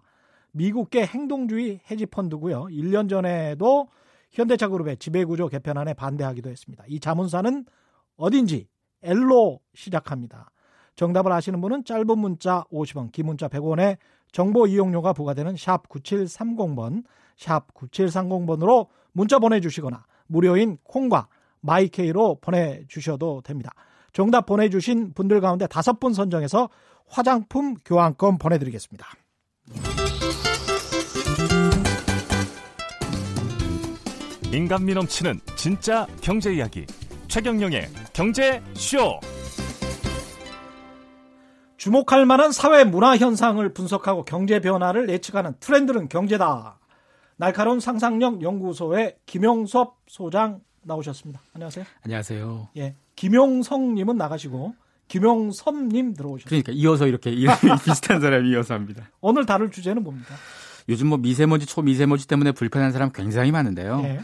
미국계 0.54 1.06
행동주의 1.06 1.82
헤지펀드고요. 1.92 2.68
1년 2.68 3.10
전에도 3.10 3.90
현대차 4.32 4.70
그룹의 4.70 4.96
지배구조 4.96 5.50
개편안에 5.50 5.94
반대하기도 5.94 6.50
했습니다. 6.50 6.86
이 6.88 7.02
자문사는 7.02 7.66
어딘지 8.16 8.68
L로 9.04 9.60
시작합니다. 9.74 10.50
정답을 10.96 11.32
아시는 11.32 11.62
분은 11.62 11.86
짧은 11.86 12.18
문자 12.18 12.64
50원, 12.72 13.12
긴 13.12 13.26
문자 13.26 13.48
100원에 13.48 13.98
정보 14.32 14.68
이용료가 14.68 15.14
부과되는 15.14 15.56
샵 15.58 15.88
9730번, 15.90 17.04
샵 17.38 17.74
9730번으로 17.74 18.88
문자 19.12 19.40
보내주시거나 19.40 20.06
무료인 20.28 20.78
콩과 20.84 21.28
마이케이로 21.62 22.40
보내주셔도 22.42 23.42
됩니다. 23.42 23.72
정답 24.12 24.46
보내주신 24.46 25.14
분들 25.14 25.42
가운데 25.42 25.66
다섯 25.68 26.00
분 26.00 26.14
선정해서 26.14 26.70
화장품 27.08 27.76
교환권 27.86 28.38
보내드리겠습니다. 28.38 29.08
인간미 34.52 34.94
넘치는 34.94 35.40
진짜 35.56 36.06
경제 36.22 36.54
이야기 36.54 36.86
최경영의 37.34 37.90
경제 38.14 38.62
쇼. 38.76 39.20
주목할 41.78 42.28
만한 42.28 42.52
사회 42.52 42.84
문화 42.84 43.18
현상을 43.18 43.74
분석하고 43.74 44.24
경제 44.24 44.60
변화를 44.60 45.10
예측하는 45.10 45.56
트렌드는 45.60 46.10
경제다. 46.10 46.78
날카로운 47.38 47.80
상상력 47.80 48.44
연구소의 48.44 49.16
김용섭 49.26 49.98
소장 50.06 50.60
나오셨습니다. 50.84 51.42
안녕하세요. 51.54 51.86
안녕하세요. 52.04 52.70
예. 52.78 52.96
김용성님은 53.16 54.16
나가시고 54.16 54.76
김용섭님 55.08 56.14
들어오셨습니다. 56.14 56.50
그러니까 56.50 56.72
이어서 56.74 57.08
이렇게 57.08 57.32
이름이 57.34 57.58
비슷한 57.84 58.22
사람이 58.22 58.52
이어서 58.52 58.76
합니다. 58.76 59.10
오늘 59.22 59.48
다룰 59.48 59.72
주제는 59.72 60.04
뭡니까? 60.04 60.36
요즘 60.88 61.08
뭐 61.08 61.18
미세먼지, 61.18 61.66
초미세먼지 61.66 62.28
때문에 62.28 62.52
불편한 62.52 62.92
사람 62.92 63.12
굉장히 63.12 63.52
많은데요. 63.52 64.02
예. 64.04 64.20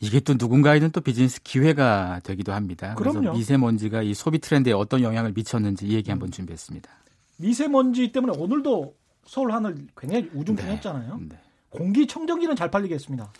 이게 0.00 0.20
또 0.20 0.34
누군가에는 0.34 0.90
또 0.90 1.00
비즈니스 1.00 1.42
기회가 1.42 2.20
되기도 2.24 2.52
합니다. 2.52 2.94
그럼요. 2.94 3.20
그래서 3.20 3.36
미세먼지가 3.36 4.02
이 4.02 4.14
소비 4.14 4.38
트렌드에 4.38 4.72
어떤 4.72 5.02
영향을 5.02 5.32
미쳤는지 5.34 5.86
이 5.86 5.94
얘기 5.94 6.10
한번 6.10 6.30
준비했습니다. 6.30 6.90
미세먼지 7.38 8.12
때문에 8.12 8.36
오늘도 8.36 8.94
서울 9.26 9.52
하늘 9.52 9.86
굉장히 9.96 10.30
우중충했잖아요. 10.34 11.16
네. 11.16 11.28
네. 11.30 11.38
공기청정기는 11.70 12.54
잘 12.56 12.70
팔리겠습니다. 12.70 13.32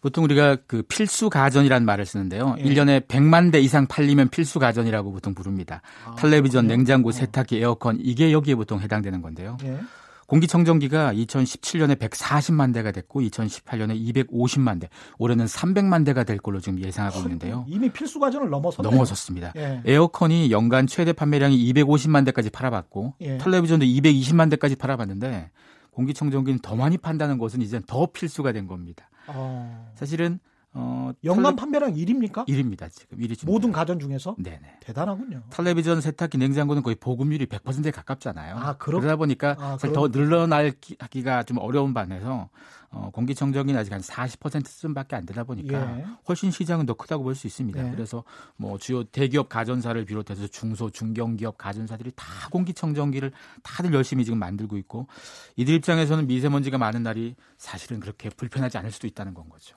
보통 0.00 0.24
우리가 0.24 0.56
그 0.66 0.82
필수 0.82 1.30
가전이라는 1.30 1.84
말을 1.84 2.04
쓰는데요. 2.06 2.54
예. 2.58 2.62
1년에 2.62 3.06
100만 3.08 3.50
대 3.50 3.60
이상 3.60 3.86
팔리면 3.86 4.28
필수 4.28 4.58
가전이라고 4.58 5.10
보통 5.10 5.34
부릅니다. 5.34 5.80
아, 6.04 6.14
텔레비전, 6.16 6.66
그래요? 6.66 6.76
냉장고, 6.76 7.08
어. 7.08 7.12
세탁기, 7.12 7.58
에어컨 7.58 7.98
이게 8.00 8.30
여기에 8.30 8.54
보통 8.56 8.80
해당되는 8.80 9.22
건데요. 9.22 9.56
예. 9.64 9.80
공기청정기가 10.26 11.12
2017년에 11.14 11.96
140만 11.98 12.74
대가 12.74 12.90
됐고 12.90 13.20
2018년에 13.22 14.28
250만 14.28 14.80
대, 14.80 14.88
올해는 15.18 15.44
300만 15.46 16.04
대가 16.04 16.24
될 16.24 16.38
걸로 16.38 16.60
지금 16.60 16.80
예상하고 16.80 17.20
있는데요. 17.20 17.64
이미 17.68 17.90
필수 17.90 18.18
가전을 18.18 18.50
넘어섰네요. 18.50 18.90
넘어섰습니다. 18.90 19.52
예. 19.56 19.82
에어컨이 19.84 20.50
연간 20.50 20.86
최대 20.86 21.12
판매량이 21.12 21.72
250만 21.72 22.24
대까지 22.24 22.50
팔아봤고 22.50 23.14
예. 23.20 23.38
텔레비전도 23.38 23.84
220만 23.86 24.50
대까지 24.50 24.76
팔아봤는데 24.76 25.50
공기청정기는 25.92 26.60
더 26.60 26.76
많이 26.76 26.98
판다는 26.98 27.38
것은 27.38 27.62
이제 27.62 27.80
더 27.86 28.06
필수가 28.06 28.52
된 28.52 28.66
겁니다. 28.66 29.08
어... 29.28 29.92
사실은 29.94 30.38
어, 30.78 31.10
연간 31.24 31.56
텔레... 31.56 31.56
판매량 31.56 31.94
1위입니까? 31.94 32.46
1위입니다. 32.46 32.90
지금 32.92 33.18
1위 33.18 33.38
중 33.38 33.50
모든 33.50 33.72
가전 33.72 33.98
중에서? 33.98 34.36
네네. 34.38 34.80
대단하군요. 34.80 35.44
텔레비전, 35.50 36.02
세탁기, 36.02 36.36
냉장고는 36.36 36.82
거의 36.82 36.96
보급률이 36.96 37.46
100%에 37.46 37.90
가깝잖아요. 37.90 38.56
아, 38.56 38.76
그러... 38.76 39.00
그러다 39.00 39.16
보니까 39.16 39.56
아, 39.58 39.78
더 39.78 40.08
늘어나기가 40.08 41.44
좀 41.44 41.58
어려운 41.58 41.94
반에서 41.94 42.50
어, 42.90 43.10
공기청정기는 43.12 43.78
아직 43.80 43.92
한 43.92 44.00
40%수준밖에 44.00 45.16
안 45.16 45.26
되다 45.26 45.44
보니까 45.44 45.98
예. 45.98 46.04
훨씬 46.28 46.50
시장은 46.50 46.86
더 46.86 46.94
크다고 46.94 47.24
볼 47.24 47.34
수 47.34 47.46
있습니다. 47.46 47.86
예. 47.86 47.90
그래서 47.90 48.24
뭐 48.56 48.78
주요 48.78 49.04
대기업 49.04 49.48
가전사를 49.48 50.02
비롯해서 50.04 50.46
중소, 50.46 50.90
중견기업 50.90 51.58
가전사들이 51.58 52.12
다 52.14 52.24
공기청정기를 52.50 53.32
다들 53.62 53.92
열심히 53.92 54.24
지금 54.24 54.38
만들고 54.38 54.78
있고 54.78 55.08
이들 55.56 55.74
입장에서는 55.74 56.26
미세먼지가 56.26 56.78
많은 56.78 57.02
날이 57.02 57.34
사실은 57.58 58.00
그렇게 58.00 58.30
불편하지 58.30 58.78
않을 58.78 58.90
수도 58.92 59.06
있다는 59.06 59.34
건 59.34 59.48
거죠. 59.48 59.76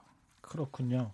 그렇군요. 0.49 1.11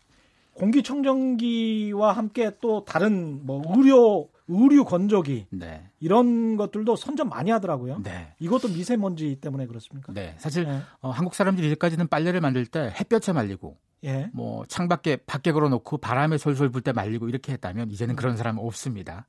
공기청정기와 0.53 2.13
함께 2.13 2.51
또 2.61 2.85
다른 2.85 3.45
뭐 3.45 3.61
의료 3.75 4.29
의류 4.47 4.85
건조기 4.85 5.47
네. 5.49 5.89
이런 5.99 6.55
것들도 6.55 6.95
선전 6.95 7.29
많이 7.29 7.51
하더라고요. 7.51 7.99
네. 8.03 8.33
이것도 8.39 8.69
미세먼지 8.69 9.37
때문에 9.41 9.65
그렇습니까? 9.65 10.13
네. 10.13 10.35
사실 10.37 10.65
네. 10.65 10.79
어, 11.01 11.09
한국 11.09 11.35
사람들이 11.35 11.67
이제까지는 11.67 12.07
빨래를 12.07 12.41
만들 12.41 12.65
때 12.65 12.93
햇볕에 12.99 13.33
말리고 13.33 13.77
예. 14.05 14.29
뭐 14.33 14.65
창밖에 14.67 15.17
밖에 15.25 15.51
걸어놓고 15.51 15.97
바람에 15.97 16.37
솔솔 16.37 16.69
불 16.69 16.81
때 16.83 16.91
말리고 16.93 17.27
이렇게 17.27 17.53
했다면 17.53 17.89
이제는 17.89 18.15
그런 18.15 18.37
사람 18.37 18.57
은 18.57 18.63
없습니다. 18.63 19.25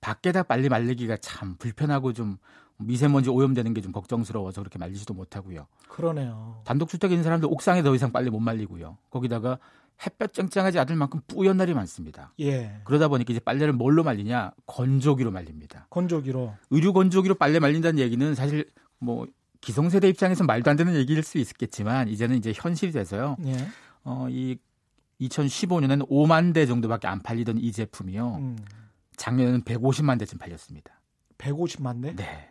밖에다 0.00 0.44
빨리 0.44 0.68
말리기가 0.68 1.16
참 1.18 1.56
불편하고 1.56 2.12
좀 2.12 2.38
미세먼지 2.78 3.30
오염되는 3.30 3.74
게 3.74 3.80
좀 3.80 3.92
걱정스러워서 3.92 4.60
그렇게 4.60 4.78
말리지도 4.78 5.14
못하고요. 5.14 5.66
그러네요. 5.88 6.60
단독 6.64 6.88
주택에 6.88 7.14
있는 7.14 7.24
사람들 7.24 7.48
옥상에 7.50 7.82
더 7.82 7.94
이상 7.94 8.12
빨리 8.12 8.30
못 8.30 8.40
말리고요. 8.40 8.98
거기다가 9.10 9.58
햇볕 10.04 10.32
쨍쨍하지 10.32 10.78
않을 10.80 10.96
만큼 10.96 11.20
뿌연 11.28 11.56
날이 11.56 11.74
많습니다. 11.74 12.32
예. 12.40 12.80
그러다 12.84 13.08
보니까 13.08 13.32
이제 13.32 13.40
빨래를 13.40 13.72
뭘로 13.72 14.02
말리냐? 14.02 14.52
건조기로 14.66 15.30
말립니다. 15.30 15.86
건조기로. 15.90 16.54
의류 16.70 16.92
건조기로 16.92 17.34
빨래 17.36 17.58
말린다는 17.60 17.98
얘기는 18.00 18.34
사실 18.34 18.68
뭐 18.98 19.26
기성세대 19.60 20.08
입장에서 20.08 20.42
말도 20.44 20.70
안 20.70 20.76
되는 20.76 20.94
얘기일 20.96 21.22
수 21.22 21.38
있겠지만 21.38 22.08
이제는 22.08 22.36
이제 22.36 22.52
현실이 22.54 22.90
돼서요. 22.92 23.36
예. 23.44 23.54
어, 24.04 24.26
이 24.28 24.58
2015년에는 25.20 26.08
5만 26.08 26.52
대 26.52 26.66
정도밖에 26.66 27.06
안 27.06 27.22
팔리던 27.22 27.58
이 27.58 27.70
제품이요. 27.70 28.36
음. 28.36 28.58
작년에는 29.16 29.62
150만 29.62 30.18
대쯤 30.18 30.38
팔렸습니다. 30.38 31.00
150만 31.38 32.02
대? 32.02 32.16
네. 32.16 32.48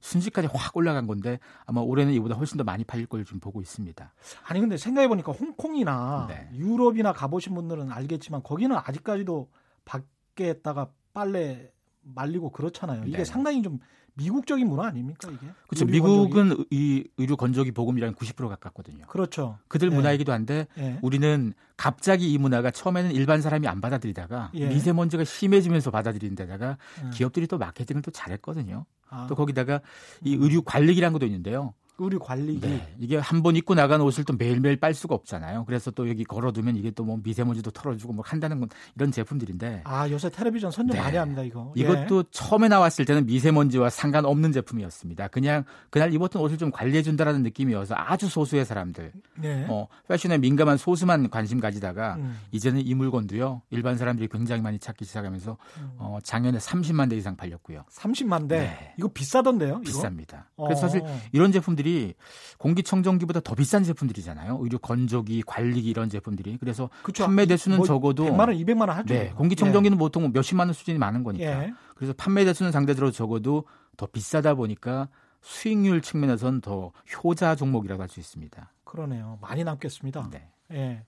순지까지 0.00 0.48
확 0.52 0.76
올라간 0.76 1.06
건데 1.06 1.38
아마 1.66 1.80
올해는 1.80 2.12
이보다 2.14 2.34
훨씬 2.36 2.56
더 2.56 2.64
많이 2.64 2.84
팔릴 2.84 3.06
걸 3.06 3.24
좀 3.24 3.40
보고 3.40 3.60
있습니다. 3.60 4.14
아니 4.46 4.60
근데 4.60 4.76
생각해 4.76 5.08
보니까 5.08 5.32
홍콩이나 5.32 6.26
네. 6.28 6.48
유럽이나 6.54 7.12
가보신 7.12 7.54
분들은 7.54 7.90
알겠지만 7.90 8.42
거기는 8.42 8.76
아직까지도 8.76 9.48
밖에다가 9.84 10.90
빨래 11.12 11.70
말리고 12.02 12.50
그렇잖아요. 12.50 13.02
이게 13.06 13.18
네. 13.18 13.24
상당히 13.24 13.62
좀 13.62 13.80
미국적인 14.18 14.68
문화 14.68 14.86
아닙니까 14.88 15.30
이게? 15.30 15.46
그렇죠. 15.68 15.86
미국은 15.86 16.30
건조기? 16.30 16.66
이 16.70 17.04
의류 17.16 17.36
건조기 17.36 17.72
보급이랑 17.72 18.14
90% 18.14 18.48
가깝거든요. 18.48 19.06
그렇죠. 19.06 19.58
그들 19.68 19.90
네. 19.90 19.96
문화이기도 19.96 20.32
한데 20.32 20.66
네. 20.76 20.98
우리는 21.02 21.54
갑자기 21.76 22.30
이 22.32 22.36
문화가 22.36 22.70
처음에는 22.70 23.12
일반 23.12 23.40
사람이 23.40 23.68
안 23.68 23.80
받아들이다가 23.80 24.50
예. 24.54 24.68
미세먼지가 24.68 25.24
심해지면서 25.24 25.90
받아들인 25.90 26.34
데다가 26.34 26.76
음. 27.02 27.10
기업들이 27.14 27.46
또 27.46 27.58
마케팅을 27.58 28.02
또 28.02 28.10
잘했거든요. 28.10 28.84
아. 29.08 29.26
또 29.28 29.36
거기다가 29.36 29.80
이 30.24 30.34
의류 30.34 30.62
관리기라는 30.62 31.12
것도 31.12 31.24
있는데요. 31.26 31.74
의류 31.98 32.18
관리기. 32.18 32.60
네. 32.60 32.94
이게 32.98 33.16
한 33.18 33.42
번 33.42 33.56
입고 33.56 33.74
나간 33.74 34.00
옷을 34.00 34.24
또 34.24 34.32
매일매일 34.34 34.78
빨 34.78 34.94
수가 34.94 35.14
없잖아요. 35.14 35.64
그래서 35.66 35.90
또 35.90 36.08
여기 36.08 36.24
걸어두면 36.24 36.76
이게 36.76 36.90
또 36.90 37.04
뭐 37.04 37.18
미세먼지도 37.22 37.70
털어주고 37.70 38.12
뭐 38.12 38.24
한다는 38.26 38.60
건 38.60 38.68
이런 38.96 39.10
제품들인데. 39.10 39.82
아 39.84 40.08
요새 40.10 40.28
텔레비전 40.30 40.70
선전 40.70 40.96
네. 40.96 41.02
많이 41.02 41.16
합니다 41.16 41.42
이거. 41.42 41.72
예. 41.76 41.80
이것도 41.82 42.24
처음에 42.30 42.68
나왔을 42.68 43.04
때는 43.04 43.24
미세먼지와 43.26 43.88
상관없는 43.90 44.52
제품이었습니다. 44.52 45.28
그냥 45.28 45.64
그날 45.90 46.12
입었던 46.12 46.42
옷을 46.42 46.58
좀 46.58 46.70
관리해 46.70 47.02
준다라는 47.02 47.42
느낌이어서 47.44 47.94
아주 47.96 48.28
소수의 48.28 48.64
사람들, 48.64 49.12
네. 49.36 49.66
어, 49.68 49.86
패션에 50.08 50.38
민감한 50.38 50.76
소수만 50.76 51.30
관심 51.30 51.60
가지다가 51.60 52.16
음. 52.16 52.38
이제는 52.52 52.84
이 52.86 52.94
물건도요 52.94 53.62
일반 53.70 53.96
사람들이 53.96 54.28
굉장히 54.28 54.60
많이 54.62 54.78
찾기 54.78 55.04
시작하면서 55.04 55.56
음. 55.78 55.90
어, 55.98 56.18
작년에 56.22 56.58
30만 56.58 57.08
대 57.08 57.16
이상 57.16 57.36
팔렸고요. 57.36 57.84
30만 57.90 58.48
대. 58.48 58.58
네. 58.58 58.94
이거 58.98 59.08
비싸던데요? 59.08 59.80
이거? 59.86 60.00
비쌉니다. 60.02 60.44
그래서 60.56 60.82
사실 60.82 61.00
어. 61.02 61.20
이런 61.32 61.52
제품들이 61.52 61.87
제품들이 61.88 62.14
공기청정기보다 62.58 63.40
더 63.40 63.54
비싼 63.54 63.82
제품들이잖아요. 63.82 64.58
의료 64.60 64.78
건조기, 64.78 65.42
관리기 65.46 65.88
이런 65.88 66.08
제품들이. 66.08 66.58
그래서 66.58 66.90
그쵸. 67.02 67.24
판매 67.24 67.46
대수는 67.46 67.78
뭐 67.78 67.86
적어도 67.86 68.24
100만 68.24 68.40
원, 68.40 68.50
200만 68.50 68.80
원 68.80 68.90
하죠. 68.90 69.14
네, 69.14 69.30
공기청정기는 69.30 69.96
예. 69.96 69.98
보통 69.98 70.30
몇십만 70.32 70.68
원 70.68 70.74
수준이 70.74 70.98
많은 70.98 71.24
거니까. 71.24 71.64
예. 71.64 71.74
그래서 71.94 72.12
판매 72.16 72.44
대수는 72.44 72.72
상대적으로 72.72 73.10
적어도 73.10 73.64
더 73.96 74.06
비싸다 74.06 74.54
보니까 74.54 75.08
수익률 75.40 76.02
측면에서는 76.02 76.60
더 76.60 76.92
효자 77.24 77.56
종목이라고 77.56 78.02
할 78.02 78.08
수 78.08 78.20
있습니다. 78.20 78.72
그러네요. 78.84 79.38
많이 79.40 79.64
남겠습니다. 79.64 80.30
네. 80.30 80.50
예. 80.72 81.04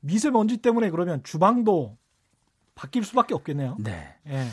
미세먼지 0.00 0.58
때문에 0.58 0.90
그러면 0.90 1.22
주방도 1.24 1.96
바뀔 2.74 3.04
수밖에 3.04 3.34
없겠네요. 3.34 3.76
네. 3.80 4.14
예. 4.28 4.46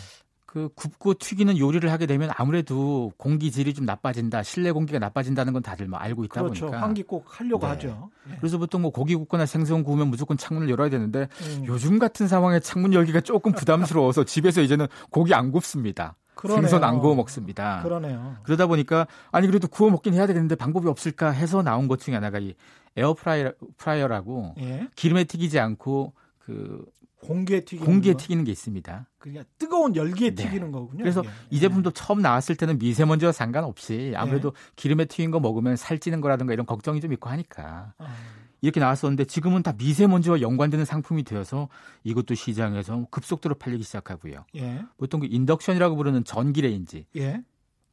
그 0.53 0.69
굽고 0.75 1.15
튀기는 1.15 1.57
요리를 1.57 1.91
하게 1.91 2.05
되면 2.05 2.29
아무래도 2.35 3.11
공기 3.17 3.49
질이 3.49 3.73
좀 3.73 3.87
나빠진다, 3.87 4.43
실내 4.43 4.71
공기가 4.71 4.99
나빠진다는 4.99 5.51
건 5.51 5.63
다들 5.63 5.87
뭐 5.87 5.97
알고 5.97 6.25
있다 6.25 6.43
그렇죠. 6.43 6.67
보니까. 6.67 6.79
환기 6.79 7.01
꼭 7.01 7.25
하려고 7.27 7.65
네. 7.65 7.71
하죠. 7.71 8.11
네. 8.29 8.35
그래서 8.39 8.59
보통 8.59 8.83
뭐 8.83 8.91
고기 8.91 9.15
굽거나 9.15 9.47
생선 9.47 9.83
구우면 9.83 10.09
무조건 10.09 10.37
창문을 10.37 10.69
열어야 10.69 10.91
되는데 10.91 11.27
음. 11.41 11.63
요즘 11.65 11.97
같은 11.97 12.27
상황에 12.27 12.59
창문 12.59 12.93
열기가 12.93 13.21
조금 13.21 13.51
부담스러워서 13.51 14.25
집에서 14.29 14.61
이제는 14.61 14.85
고기 15.09 15.33
안 15.33 15.51
굽습니다. 15.51 16.17
그러네요. 16.35 16.61
생선 16.67 16.83
안 16.83 16.99
구워 16.99 17.15
먹습니다. 17.15 17.81
그러네요. 17.81 18.35
그러다 18.43 18.67
보니까 18.67 19.07
아니 19.31 19.47
그래도 19.47 19.67
구워 19.67 19.89
먹긴 19.89 20.13
해야 20.13 20.27
되는데 20.27 20.53
방법이 20.53 20.87
없을까 20.87 21.31
해서 21.31 21.63
나온 21.63 21.87
것 21.87 21.99
중에 21.99 22.13
하나가 22.13 22.37
이 22.37 22.53
에어프라이어 22.95 24.07
라고 24.07 24.53
예? 24.59 24.87
기름에 24.95 25.23
튀기지 25.23 25.59
않고 25.59 26.13
그 26.37 26.85
공기에 27.23 27.61
튀기는 27.61 27.85
공기에 27.85 28.13
튀기는 28.15 28.43
게 28.43 28.51
있습니다. 28.51 29.09
그러니까 29.17 29.45
뜨거운 29.57 29.95
열기에 29.95 30.35
네. 30.35 30.43
튀기는 30.43 30.71
거군요. 30.71 31.03
그래서 31.03 31.21
이게. 31.21 31.29
이 31.51 31.59
제품도 31.59 31.91
네. 31.91 31.93
처음 31.93 32.21
나왔을 32.21 32.55
때는 32.55 32.77
미세먼지와 32.79 33.31
상관없이 33.31 34.13
아무래도 34.15 34.51
네. 34.51 34.57
기름에 34.75 35.05
튀긴 35.05 35.31
거 35.31 35.39
먹으면 35.39 35.75
살찌는 35.75 36.21
거라든가 36.21 36.53
이런 36.53 36.65
걱정이 36.65 36.99
좀 37.01 37.13
있고 37.13 37.29
하니까 37.29 37.93
아. 37.97 38.15
이렇게 38.61 38.79
나왔었는데 38.79 39.25
지금은 39.25 39.63
다 39.63 39.73
미세먼지와 39.77 40.41
연관되는 40.41 40.85
상품이 40.85 41.23
되어서 41.23 41.69
이것도 42.03 42.35
시장에서 42.35 43.07
급속도로 43.11 43.55
팔리기 43.55 43.83
시작하고요. 43.83 44.45
예. 44.55 44.85
보통 44.97 45.19
그 45.19 45.27
인덕션이라고 45.29 45.95
부르는 45.95 46.23
전기레인지. 46.23 47.07
예. 47.17 47.41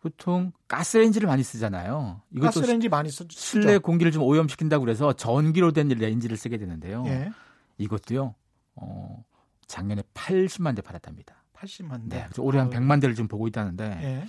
보통 0.01 0.53
가스레인지를 0.69 1.27
많이 1.27 1.43
쓰잖아요. 1.43 2.23
이것도 2.33 2.61
가스레인지 2.61 2.89
많이 2.89 3.11
쓰죠. 3.11 3.29
실내 3.31 3.79
공기를 3.79 4.13
좀 4.13 4.23
오염시킨다고 4.23 4.85
그래서 4.85 5.13
전기로 5.13 5.73
된 5.73 5.89
레인지를 5.89 6.37
쓰게 6.37 6.57
되는데요. 6.57 7.05
예. 7.07 7.31
이것도요. 7.79 8.35
어, 8.81 9.25
작년에 9.67 10.03
80만 10.15 10.75
대 10.75 10.83
팔았답니다. 10.83 11.43
80만 11.55 12.11
대. 12.11 12.17
네, 12.17 12.25
그래서 12.25 12.43
올해 12.43 12.59
한 12.59 12.71
100만 12.71 13.01
대를 13.01 13.15
좀 13.15 13.29
보고 13.29 13.47
있다는데 13.47 13.85
예. 14.03 14.27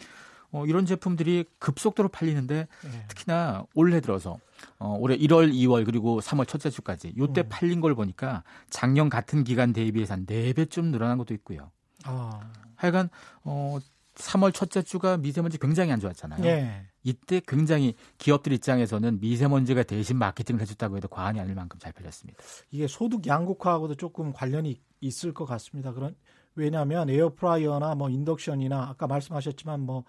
어, 0.52 0.66
이런 0.66 0.86
제품들이 0.86 1.46
급속도로 1.60 2.10
팔리는데 2.10 2.68
예. 2.86 3.06
특히나 3.08 3.66
올해 3.74 4.02
들어서 4.02 4.38
어, 4.80 4.96
올해 5.00 5.18
1월, 5.18 5.52
2월 5.54 5.86
그리고 5.86 6.20
3월 6.20 6.48
첫째 6.48 6.70
주까지 6.70 7.14
요때 7.18 7.42
음. 7.42 7.50
팔린 7.50 7.82
걸 7.82 7.96
보니까 7.96 8.44
작년 8.70 9.10
같은 9.10 9.44
기간 9.44 9.74
대비해서 9.74 10.14
한 10.14 10.26
4배쯤 10.26 10.92
늘어난 10.92 11.18
것도 11.18 11.34
있고요. 11.36 11.72
아. 12.04 12.42
하여간 12.76 13.10
어, 13.44 13.78
3월 14.16 14.54
첫째 14.54 14.82
주가 14.82 15.18
미세먼지 15.18 15.58
굉장히 15.58 15.92
안 15.92 16.00
좋았잖아요. 16.00 16.44
예. 16.46 16.86
이때 17.04 17.42
굉장히 17.48 17.96
기업들 18.18 18.54
입장에서는 18.54 19.20
미세먼지가 19.20 19.84
대신 19.84 20.18
마케팅을 20.18 20.62
해줬다고 20.62 20.98
해도 20.98 21.08
과언이 21.08 21.40
아닐 21.40 21.56
만큼 21.56 21.80
잘 21.80 21.92
팔렸습니다. 21.94 22.42
이게 22.72 22.88
소득 22.88 23.26
양극화하고도 23.26 23.96
조금 23.96 24.34
관련이 24.34 24.80
있을 25.02 25.34
것 25.34 25.46
같습니다. 25.46 25.94
그런 25.94 26.16
왜냐하면 26.56 27.10
에어프라이어나 27.10 27.96
뭐 27.96 28.10
인덕션이나 28.10 28.90
아까 28.90 29.08
말씀하셨지만 29.08 29.82
뭐 29.82 30.04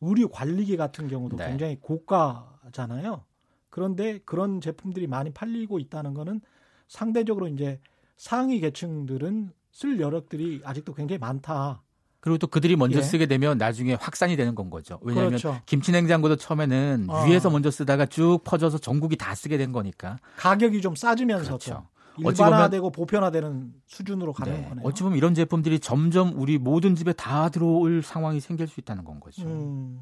의류 0.00 0.28
관리기 0.28 0.76
같은 0.76 1.08
경우도 1.08 1.36
네. 1.36 1.48
굉장히 1.48 1.76
고가잖아요. 1.80 3.24
그런데 3.70 4.18
그런 4.24 4.60
제품들이 4.60 5.06
많이 5.06 5.32
팔리고 5.32 5.78
있다는 5.78 6.14
거는 6.14 6.40
상대적으로 6.88 7.48
이제 7.48 7.80
상위 8.16 8.60
계층들은 8.60 9.52
쓸 9.72 9.98
여력들이 9.98 10.60
아직도 10.64 10.94
굉장히 10.94 11.18
많다. 11.18 11.82
그리고 12.24 12.38
또 12.38 12.46
그들이 12.46 12.74
먼저 12.74 13.00
예. 13.00 13.02
쓰게 13.02 13.26
되면 13.26 13.58
나중에 13.58 13.92
확산이 14.00 14.34
되는 14.34 14.54
건 14.54 14.70
거죠. 14.70 14.98
왜냐하면 15.02 15.32
그렇죠. 15.32 15.60
김치냉장고도 15.66 16.36
처음에는 16.36 17.08
어. 17.10 17.26
위에서 17.26 17.50
먼저 17.50 17.70
쓰다가 17.70 18.06
쭉 18.06 18.38
퍼져서 18.44 18.78
전국이 18.78 19.16
다 19.16 19.34
쓰게 19.34 19.58
된 19.58 19.72
거니까 19.72 20.18
가격이 20.36 20.80
좀 20.80 20.94
싸지면서 20.96 21.44
그렇죠. 21.44 21.86
일반화되고 22.16 22.92
보편화되는 22.92 23.74
수준으로 23.88 24.32
가는 24.32 24.54
네. 24.54 24.66
거네요. 24.70 24.86
어찌 24.86 25.02
보면 25.02 25.18
이런 25.18 25.34
제품들이 25.34 25.80
점점 25.80 26.32
우리 26.40 26.56
모든 26.56 26.94
집에 26.94 27.12
다 27.12 27.50
들어올 27.50 28.02
상황이 28.02 28.40
생길 28.40 28.68
수 28.68 28.80
있다는 28.80 29.04
건 29.04 29.20
거죠. 29.20 29.42
음, 29.42 30.00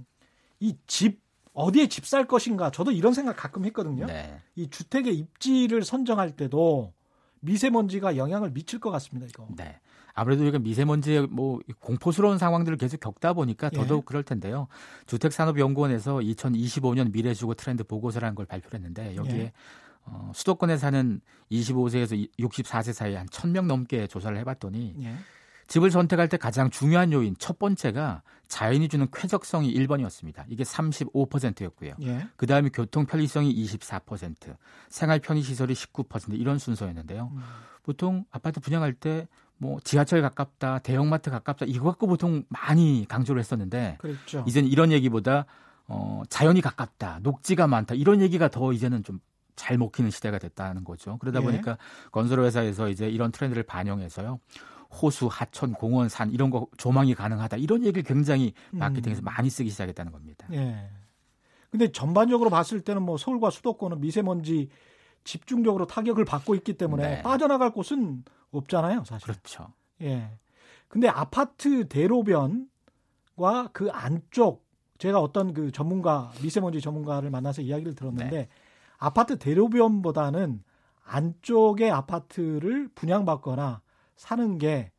이집 0.60 1.20
어디에 1.54 1.88
집 1.88 2.06
살 2.06 2.28
것인가 2.28 2.70
저도 2.70 2.92
이런 2.92 3.14
생각 3.14 3.36
가끔 3.36 3.64
했거든요. 3.64 4.06
네. 4.06 4.38
이 4.54 4.70
주택의 4.70 5.12
입지를 5.18 5.82
선정할 5.82 6.36
때도 6.36 6.92
미세먼지가 7.40 8.16
영향을 8.16 8.52
미칠 8.52 8.78
것 8.78 8.92
같습니다. 8.92 9.26
이거. 9.28 9.48
네. 9.56 9.80
아무래도 10.14 10.42
우리가 10.42 10.58
미세먼지의 10.58 11.28
뭐 11.28 11.60
공포스러운 11.80 12.38
상황들을 12.38 12.78
계속 12.78 13.00
겪다 13.00 13.32
보니까 13.32 13.70
예. 13.72 13.76
더더욱 13.76 14.02
예. 14.02 14.04
그럴 14.06 14.22
텐데요. 14.22 14.68
주택산업연구원에서 15.06 16.16
2025년 16.16 17.12
미래주거 17.12 17.54
트렌드 17.54 17.84
보고서라는 17.84 18.34
걸 18.34 18.46
발표했는데 18.46 19.16
여기에 19.16 19.38
예. 19.38 19.52
어, 20.04 20.32
수도권에 20.34 20.76
사는 20.76 21.20
25세에서 21.50 22.28
64세 22.38 22.92
사이 22.92 23.14
한 23.14 23.26
1000명 23.26 23.66
넘게 23.66 24.06
조사를 24.06 24.36
해봤더니 24.38 24.96
예. 25.02 25.14
집을 25.68 25.90
선택할 25.90 26.28
때 26.28 26.36
가장 26.36 26.68
중요한 26.68 27.12
요인 27.12 27.34
첫 27.38 27.58
번째가 27.58 28.22
자연이 28.46 28.88
주는 28.88 29.06
쾌적성이 29.10 29.72
1번이었습니다. 29.72 30.44
이게 30.48 30.64
35%였고요. 30.64 31.94
예. 32.02 32.26
그 32.36 32.46
다음에 32.46 32.68
교통 32.68 33.06
편리성이 33.06 33.54
24%, 33.54 34.54
생활 34.90 35.20
편의 35.20 35.42
시설이 35.42 35.72
19% 35.72 36.38
이런 36.38 36.58
순서였는데요. 36.58 37.30
음. 37.32 37.40
보통 37.82 38.24
아파트 38.30 38.60
분양할 38.60 38.92
때 38.92 39.26
뭐 39.62 39.78
지하철 39.84 40.20
가깝다, 40.22 40.80
대형마트 40.80 41.30
가깝다 41.30 41.66
이거 41.68 41.84
갖고 41.84 42.06
보통 42.06 42.42
많이 42.48 43.06
강조를 43.08 43.40
했었는데 43.40 43.96
그렇죠. 44.00 44.44
이제는 44.46 44.68
이런 44.68 44.92
얘기보다 44.92 45.46
어, 45.86 46.22
자연이 46.28 46.60
가깝다, 46.60 47.20
녹지가 47.22 47.66
많다 47.68 47.94
이런 47.94 48.20
얘기가 48.20 48.48
더 48.48 48.72
이제는 48.72 49.02
좀 49.02 49.20
잘 49.56 49.78
먹히는 49.78 50.10
시대가 50.10 50.38
됐다는 50.38 50.84
거죠. 50.84 51.18
그러다 51.18 51.40
예. 51.40 51.44
보니까 51.44 51.78
건설회사에서 52.10 52.88
이제 52.88 53.08
이런 53.08 53.32
트렌드를 53.32 53.62
반영해서요. 53.62 54.40
호수, 54.90 55.26
하천, 55.30 55.72
공원, 55.72 56.08
산 56.08 56.30
이런 56.30 56.50
거 56.50 56.66
조망이 56.76 57.14
가능하다 57.14 57.56
이런 57.56 57.82
얘기를 57.82 58.02
굉장히 58.02 58.52
음. 58.74 58.78
마케팅에서 58.78 59.22
음. 59.22 59.24
많이 59.24 59.48
쓰기 59.48 59.70
시작했다는 59.70 60.12
겁니다. 60.12 60.46
예. 60.52 60.88
근데 61.70 61.90
전반적으로 61.90 62.50
봤을 62.50 62.82
때는 62.82 63.02
뭐 63.02 63.16
서울과 63.16 63.50
수도권은 63.50 64.00
미세먼지 64.00 64.68
집중적으로 65.24 65.86
타격을 65.86 66.24
받고 66.24 66.54
있기 66.56 66.74
때문에 66.74 67.16
네. 67.16 67.22
빠져나갈 67.22 67.70
곳은 67.70 68.24
없잖아요, 68.50 69.04
사실. 69.04 69.26
그렇죠. 69.26 69.72
예. 70.02 70.38
근데 70.88 71.08
아파트 71.08 71.88
대로변과 71.88 73.70
그 73.72 73.90
안쪽 73.90 74.66
제가 74.98 75.20
어떤 75.20 75.52
그 75.52 75.72
전문가 75.72 76.30
미세먼지 76.42 76.80
전문가를 76.80 77.30
만나서 77.30 77.62
이야기를 77.62 77.94
들었는데 77.94 78.36
네. 78.36 78.48
아파트 78.98 79.36
대로변보다는 79.38 80.62
안쪽의 81.04 81.90
아파트를 81.90 82.88
분양받거나 82.94 83.82
사는 84.16 84.58
게 84.58 84.92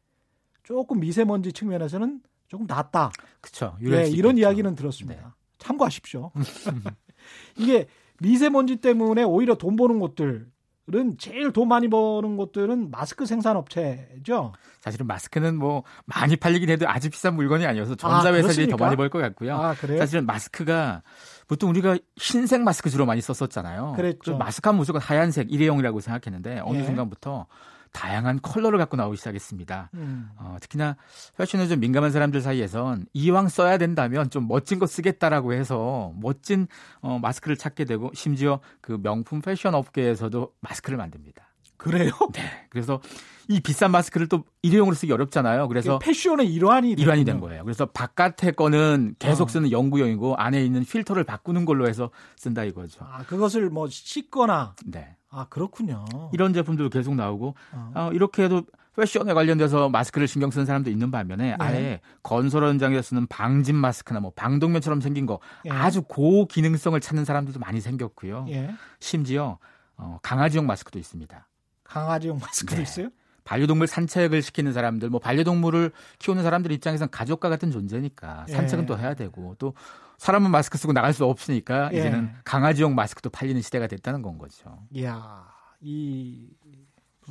조금 0.63 0.99
미세먼지 0.99 1.53
측면에서는 1.53 2.21
조금 2.47 2.65
낫다. 2.67 3.11
그렇죠. 3.39 3.77
예, 3.83 4.07
이런 4.09 4.37
이야기는 4.37 4.75
들었습니다. 4.75 5.21
네. 5.21 5.27
참고하십시오. 5.57 6.31
이게 7.57 7.87
미세먼지 8.23 8.77
때문에 8.77 9.23
오히려 9.23 9.55
돈 9.55 9.75
버는 9.75 9.99
곳들 9.99 10.47
은 10.93 11.17
제일 11.17 11.53
돈 11.53 11.69
많이 11.69 11.87
버는 11.87 12.35
곳들은 12.35 12.91
마스크 12.91 13.25
생산 13.25 13.55
업체죠. 13.55 14.51
사실은 14.81 15.07
마스크는 15.07 15.55
뭐 15.57 15.83
많이 16.05 16.35
팔리긴 16.35 16.69
해도 16.69 16.89
아주 16.89 17.09
비싼 17.09 17.35
물건이 17.35 17.65
아니어서 17.65 17.95
전자회사들이 17.95 18.65
아, 18.65 18.75
더 18.75 18.83
많이 18.83 18.97
벌 18.97 19.09
것 19.09 19.19
같고요. 19.19 19.55
아, 19.55 19.75
사실은 19.75 20.25
마스크가 20.25 21.01
보통 21.47 21.69
우리가 21.69 21.97
흰색 22.17 22.61
마스크 22.63 22.89
주로 22.89 23.05
많이 23.05 23.21
썼었잖아요. 23.21 23.93
그랬죠. 23.95 24.35
마스크 24.37 24.67
하면 24.67 24.79
무조건 24.79 25.01
하얀색 25.01 25.53
일회용이라고 25.53 26.01
생각했는데 26.01 26.59
어느 26.65 26.79
예. 26.79 26.83
순간부터 26.83 27.47
다양한 27.93 28.39
컬러를 28.41 28.79
갖고 28.79 28.97
나오기 28.97 29.17
시작했습니다. 29.17 29.91
음. 29.93 30.29
어, 30.37 30.57
특히나 30.59 30.97
패션에 31.37 31.67
좀 31.67 31.79
민감한 31.79 32.11
사람들 32.11 32.41
사이에선 32.41 33.05
이왕 33.13 33.47
써야 33.47 33.77
된다면 33.77 34.29
좀 34.29 34.47
멋진 34.47 34.79
거 34.79 34.87
쓰겠다라고 34.87 35.53
해서 35.53 36.11
멋진 36.19 36.67
어, 37.01 37.19
마스크를 37.19 37.55
찾게 37.55 37.85
되고 37.85 38.11
심지어 38.13 38.59
그 38.81 38.99
명품 39.01 39.41
패션 39.41 39.75
업계에서도 39.75 40.53
마스크를 40.59 40.97
만듭니다. 40.97 41.53
그래요? 41.77 42.11
네. 42.33 42.41
그래서 42.69 43.01
이 43.49 43.59
비싼 43.59 43.91
마스크를 43.91 44.27
또 44.27 44.45
일회용으로 44.61 44.95
쓰기 44.95 45.11
어렵잖아요. 45.11 45.67
그래서 45.67 45.99
패션의 45.99 46.51
일환이 46.51 46.91
일환이 46.91 47.25
된 47.25 47.39
거예요. 47.41 47.63
그래서 47.63 47.85
바깥에 47.85 48.51
거는 48.51 49.15
계속 49.19 49.45
어. 49.45 49.47
쓰는 49.47 49.71
연구용이고 49.71 50.35
안에 50.35 50.63
있는 50.63 50.85
필터를 50.85 51.25
바꾸는 51.25 51.65
걸로 51.65 51.87
해서 51.87 52.09
쓴다 52.37 52.63
이거죠. 52.63 53.05
아, 53.05 53.23
그것을 53.23 53.69
뭐 53.69 53.87
씻거나 53.89 54.75
네. 54.85 55.17
아 55.33 55.45
그렇군요. 55.49 56.05
이런 56.31 56.53
제품들도 56.53 56.89
계속 56.89 57.15
나오고 57.15 57.55
어. 57.71 57.91
어, 57.95 58.09
이렇게 58.13 58.43
해도 58.43 58.63
패션에 58.95 59.33
관련돼서 59.33 59.89
마스크를 59.89 60.27
신경 60.27 60.51
쓰는 60.51 60.65
사람도 60.65 60.91
있는 60.91 61.09
반면에 61.09 61.49
네. 61.49 61.55
아예 61.59 62.01
건설 62.21 62.63
현장에서 62.63 63.01
쓰는 63.01 63.25
방진 63.27 63.75
마스크나 63.75 64.19
뭐 64.19 64.31
방독면처럼 64.35 65.01
생긴 65.01 65.25
거 65.25 65.39
예. 65.65 65.71
아주 65.71 66.03
고기능성을 66.03 66.99
찾는 66.99 67.25
사람들도 67.25 67.59
많이 67.59 67.81
생겼고요. 67.81 68.45
예. 68.49 68.71
심지어 68.99 69.57
어, 69.97 70.19
강아지용 70.21 70.67
마스크도 70.67 70.99
있습니다. 70.99 71.47
강아지용 71.83 72.37
마스크도 72.39 72.75
네. 72.75 72.83
있어요? 72.83 73.09
반려동물 73.43 73.87
산책을 73.87 74.41
시키는 74.41 74.73
사람들, 74.73 75.09
뭐 75.09 75.19
반려동물을 75.19 75.91
키우는 76.19 76.43
사람들 76.43 76.71
입장에선 76.71 77.09
가족과 77.09 77.49
같은 77.49 77.71
존재니까 77.71 78.45
산책은 78.47 78.83
예. 78.83 78.87
또 78.87 78.97
해야 78.97 79.13
되고 79.13 79.55
또 79.59 79.73
사람은 80.17 80.51
마스크 80.51 80.77
쓰고 80.77 80.93
나갈 80.93 81.13
수 81.13 81.25
없으니까 81.25 81.89
예. 81.93 81.99
이제는 81.99 82.31
강아지용 82.43 82.95
마스크도 82.95 83.29
팔리는 83.29 83.61
시대가 83.61 83.87
됐다는 83.87 84.21
건 84.21 84.37
거죠. 84.37 84.79
이야, 84.91 85.45
이 85.81 86.49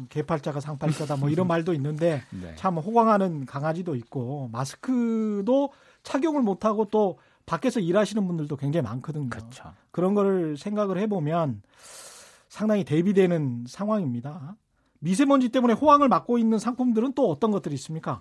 개팔자가 0.09 0.61
상팔자다 0.61 1.17
뭐 1.17 1.29
이런 1.29 1.47
말도 1.47 1.75
있는데 1.75 2.23
네. 2.31 2.55
참 2.57 2.79
호강하는 2.79 3.47
강아지도 3.47 3.95
있고 3.97 4.49
마스크도 4.53 5.73
착용을 6.03 6.43
못하고 6.43 6.87
또 6.87 7.19
밖에서 7.47 7.81
일하시는 7.81 8.27
분들도 8.27 8.57
굉장히 8.57 8.85
많거든요. 8.85 9.29
그렇죠. 9.29 9.73
그런 9.91 10.15
거를 10.15 10.57
생각을 10.57 10.99
해보면 10.99 11.63
상당히 12.49 12.85
대비되는 12.85 13.65
상황입니다. 13.69 14.57
미세먼지 15.03 15.49
때문에 15.49 15.75
호황을 15.75 16.09
맞고 16.09 16.39
있는 16.39 16.59
상품들은 16.59 17.13
또 17.15 17.31
어떤 17.31 17.51
것들이 17.51 17.75
있습니까? 17.75 18.21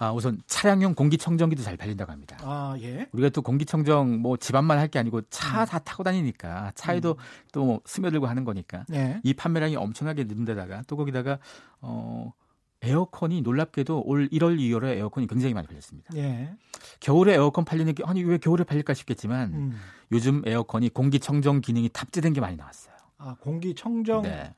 아, 0.00 0.12
우선 0.12 0.40
차량용 0.46 0.94
공기청정기도 0.94 1.62
잘 1.64 1.76
팔린다고 1.76 2.12
합니다. 2.12 2.36
아, 2.42 2.76
예. 2.80 3.08
우리가 3.10 3.30
또 3.30 3.42
공기청정 3.42 4.20
뭐 4.22 4.36
집안만 4.36 4.78
할 4.78 4.88
게 4.88 5.00
아니고 5.00 5.22
차다 5.22 5.78
음. 5.78 5.80
타고 5.84 6.04
다니니까 6.04 6.70
차에도 6.76 7.10
음. 7.12 7.16
또 7.52 7.80
스며들고 7.84 8.26
하는 8.26 8.44
거니까 8.44 8.84
예. 8.94 9.20
이 9.24 9.34
판매량이 9.34 9.74
엄청나게 9.76 10.24
는 10.24 10.44
데다가 10.44 10.82
또 10.86 10.96
거기다가 10.96 11.40
어 11.80 12.32
에어컨이 12.80 13.42
놀랍게도 13.42 14.02
올 14.06 14.28
1월, 14.28 14.56
2월에 14.56 14.96
에어컨이 14.98 15.26
굉장히 15.26 15.52
많이 15.52 15.66
팔렸습니다. 15.66 16.16
예. 16.16 16.54
겨울에 17.00 17.34
에어컨 17.34 17.64
팔리는 17.64 17.92
게 17.92 18.04
아니 18.06 18.22
왜 18.22 18.38
겨울에 18.38 18.62
팔릴까 18.62 18.94
싶겠지만 18.94 19.52
음. 19.52 19.76
요즘 20.12 20.42
에어컨이 20.46 20.90
공기청정 20.90 21.60
기능이 21.60 21.88
탑재된 21.88 22.34
게 22.34 22.40
많이 22.40 22.56
나왔어요. 22.56 22.94
아 23.18 23.34
공기청정 23.40 24.22
네. 24.22 24.54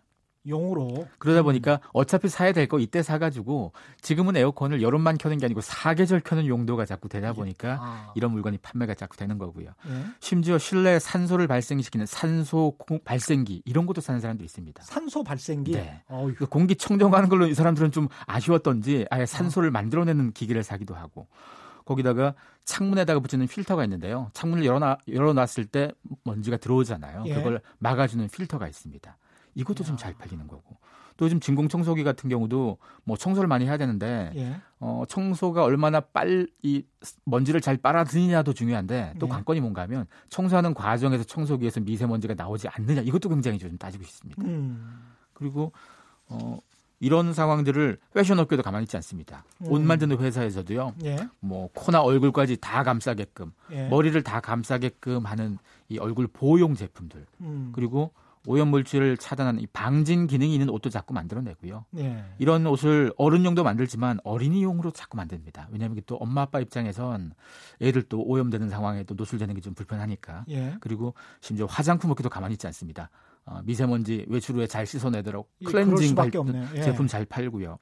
용으로 0.49 1.07
그러다 1.19 1.43
보니까 1.43 1.81
어차피 1.93 2.29
사야 2.29 2.53
될 2.53 2.67
거 2.67 2.79
이때 2.79 3.03
사가지고 3.03 3.73
지금은 4.01 4.37
에어컨을 4.37 4.81
여름만 4.81 5.19
켜는 5.19 5.39
게 5.39 5.47
아니고 5.47 5.61
사계절 5.61 6.21
켜는 6.21 6.47
용도가 6.47 6.85
자꾸 6.85 7.09
되다 7.09 7.33
보니까 7.33 7.79
아. 7.81 8.13
이런 8.15 8.31
물건이 8.33 8.59
판매가 8.59 8.95
자꾸 8.95 9.17
되는 9.17 9.39
거고요. 9.39 9.71
예? 9.89 10.05
심지어 10.21 10.57
실내 10.59 10.99
산소를 10.99 11.47
발생시키는 11.49 12.07
산소 12.07 12.77
발생기 13.05 13.63
이런 13.65 13.87
것도 13.87 14.01
사는 14.01 14.21
사람도 14.21 14.45
있습니다. 14.45 14.83
산소 14.85 15.25
발생기. 15.25 15.73
네. 15.73 16.03
그 16.37 16.47
공기 16.47 16.77
청정하는 16.77 17.29
걸로 17.29 17.47
이 17.47 17.55
사람들은 17.55 17.91
좀 17.91 18.09
아쉬웠던지 18.27 19.07
아예 19.11 19.27
산소를 19.27 19.69
아. 19.69 19.73
만들어내는 19.73 20.33
기기를 20.33 20.63
사기도 20.63 20.95
하고. 20.95 21.27
거기다가 21.87 22.35
창문에다가 22.67 23.19
붙이는 23.19 23.49
필터가 23.49 23.83
있는데요. 23.85 24.31
창문을 24.35 24.65
열어놔, 24.65 24.99
열어놨을 25.09 25.67
때 25.67 25.91
먼지가 26.23 26.59
들어오잖아요. 26.59 27.25
예. 27.27 27.35
그걸 27.35 27.61
막아주는 27.79 28.29
필터가 28.29 28.69
있습니다. 28.69 29.17
이것도 29.55 29.85
좀 29.85 29.97
잘 29.97 30.15
팔리는 30.15 30.47
거고. 30.47 30.77
또 31.17 31.27
요즘 31.27 31.39
진공 31.39 31.69
청소기 31.69 32.03
같은 32.03 32.31
경우도 32.31 32.79
뭐 33.05 33.17
청소를 33.17 33.47
많이 33.47 33.67
해야 33.67 33.77
되는데 33.77 34.33
예. 34.37 34.57
어 34.79 35.05
청소가 35.07 35.63
얼마나 35.65 36.01
빨리 36.01 36.47
먼지를 37.27 37.61
잘 37.61 37.77
빨아들이냐도 37.77 38.55
중요한데 38.55 39.17
또 39.19 39.27
예. 39.27 39.31
관건이 39.31 39.61
뭔가 39.61 39.83
하면 39.83 40.07
청소하는 40.31 40.73
과정에서 40.73 41.25
청소기에서 41.25 41.81
미세먼지가 41.81 42.33
나오지 42.35 42.69
않느냐 42.69 43.03
이것도 43.03 43.29
굉장히 43.29 43.59
좀 43.59 43.77
따지고 43.77 44.03
있습니다. 44.03 44.43
음. 44.45 45.13
그리고 45.35 45.73
어 46.29 46.59
이런 47.01 47.35
상황들을 47.35 47.99
패션 48.15 48.39
업계도 48.39 48.63
가만히 48.63 48.85
있지 48.85 48.97
않습니다. 48.97 49.45
음. 49.59 49.73
옷 49.73 49.83
만드는 49.83 50.17
회사에서도요. 50.19 50.95
예. 51.05 51.19
뭐 51.41 51.69
코나 51.75 52.01
얼굴까지 52.01 52.57
다 52.63 52.83
감싸게끔 52.83 53.53
예. 53.73 53.89
머리를 53.89 54.23
다 54.23 54.41
감싸게끔 54.41 55.27
하는 55.27 55.59
이 55.91 55.99
얼굴 55.99 56.29
보호용 56.29 56.75
제품들 56.75 57.27
음. 57.43 57.73
그리고 57.75 58.13
오염물질을 58.47 59.17
차단하는 59.19 59.61
이 59.61 59.67
방진 59.67 60.27
기능이 60.27 60.55
있는 60.55 60.71
옷도 60.71 60.89
자꾸 60.91 61.13
만들어내고요. 61.15 61.85
예. 61.99 62.25
이런 62.39 62.67
옷을 62.67 63.13
어른용도 63.17 63.63
만들지만 63.65 64.19
어린이용으로 64.25 64.91
자꾸 64.93 65.17
만듭니다. 65.19 65.69
왜냐하면 65.71 66.01
또 66.07 66.17
엄마 66.17 66.43
아빠 66.43 66.61
입장에선 66.61 67.33
애들 67.83 68.03
또 68.05 68.23
오염되는 68.23 68.69
상황에 68.71 69.05
또 69.05 69.15
노출되는 69.15 69.55
게 69.55 69.61
좀 69.61 69.75
불편하니까. 69.75 70.45
예. 70.49 70.77
그리고 70.81 71.13
심지어 71.41 71.67
화장품 71.67 72.11
업계도 72.11 72.31
가만히 72.31 72.55
있지 72.55 72.67
않습니다. 72.67 73.11
어, 73.45 73.61
미세먼지 73.65 74.25
외출 74.29 74.57
후에 74.57 74.67
잘 74.67 74.87
씻어내도록 74.87 75.51
클렌징 75.65 76.15
발, 76.15 76.31
예. 76.77 76.83
제품 76.83 77.07
잘 77.07 77.25
팔고요. 77.27 77.79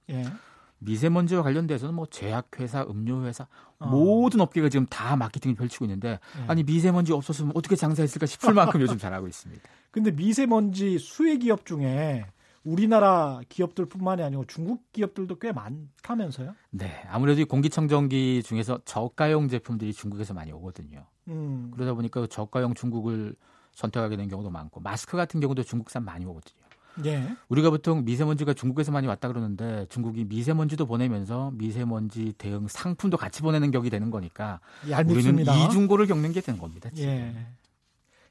예. 0.83 0.85
미세먼지와 0.85 1.43
관련돼서는 1.43 1.95
뭐 1.95 2.07
제약회사, 2.07 2.87
음료회사 2.89 3.47
어. 3.79 3.87
모든 3.89 4.41
업계가 4.41 4.69
지금 4.69 4.87
다 4.87 5.17
마케팅을 5.17 5.57
펼치고 5.57 5.85
있는데 5.85 6.21
예. 6.39 6.45
아니 6.49 6.63
미세먼지 6.63 7.13
없었으면 7.13 7.53
어떻게 7.55 7.77
장사했을까 7.77 8.27
싶을 8.27 8.53
만큼 8.55 8.81
요즘 8.81 8.99
잘하고 8.99 9.27
있습니다. 9.27 9.63
근데 9.91 10.11
미세먼지 10.11 10.99
수혜 10.99 11.37
기업 11.37 11.67
중에 11.67 12.27
우리나라 12.65 13.41
기업들뿐만이 13.49 14.23
아니고 14.23 14.45
중국 14.47 14.93
기업들도 14.93 15.39
꽤 15.39 15.53
많다면서요? 15.53 16.55
네, 16.71 17.03
아무래도 17.09 17.45
공기청정기 17.47 18.43
중에서 18.43 18.81
저가용 18.85 19.49
제품들이 19.49 19.93
중국에서 19.93 20.35
많이 20.35 20.53
오거든요. 20.53 21.07
음. 21.29 21.71
그러다 21.73 21.95
보니까 21.95 22.21
그 22.21 22.29
저가용 22.29 22.75
중국을 22.75 23.35
선택하게 23.73 24.17
된 24.17 24.29
경우도 24.29 24.51
많고 24.51 24.81
마스크 24.81 25.17
같은 25.17 25.41
경우도 25.41 25.63
중국산 25.63 26.05
많이 26.05 26.25
오거든요. 26.27 26.58
예. 27.05 27.37
우리가 27.49 27.71
보통 27.71 28.05
미세먼지가 28.05 28.55
중국에서 28.55 28.93
많이 28.93 29.07
왔다 29.07 29.29
그러는데 29.29 29.87
중국이 29.89 30.25
미세먼지도 30.25 30.87
보내면서 30.87 31.51
미세먼지 31.55 32.33
대응 32.39 32.67
상품도 32.69 33.17
같이 33.17 33.43
보내는 33.43 33.71
격이 33.71 33.91
되는 33.91 34.11
거니까 34.11 34.61
얄밉습니다. 34.89 35.53
우리는 35.53 35.69
이중고를 35.69 36.07
겪는 36.07 36.33
게 36.33 36.41
되는 36.41 36.59
겁니다. 36.61 36.91
지금. 36.95 37.09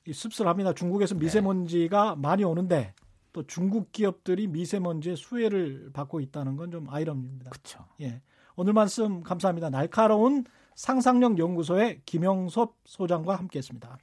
예. 0.08 0.12
씁쓸합니다. 0.14 0.74
중국에서 0.74 1.16
네. 1.16 1.22
미세먼지가 1.26 2.16
네. 2.16 2.22
많이 2.22 2.44
오는데 2.44 2.94
또 3.34 3.46
중국 3.46 3.92
기업들이 3.92 4.48
미세먼지의 4.48 5.18
수혜를 5.18 5.90
받고 5.94 6.22
있다는 6.22 6.56
건 6.56 6.72
좀 6.72 6.88
아이러니입니다. 6.90 7.50
그렇죠. 7.50 7.86
예. 8.02 8.22
오늘 8.56 8.74
말씀 8.74 9.22
감사합니다. 9.22 9.70
날카로운 9.70 10.44
상상력 10.76 11.38
연구소의 11.38 12.02
김영섭 12.06 12.76
소장과 12.86 13.36
함께했습니다. 13.36 13.98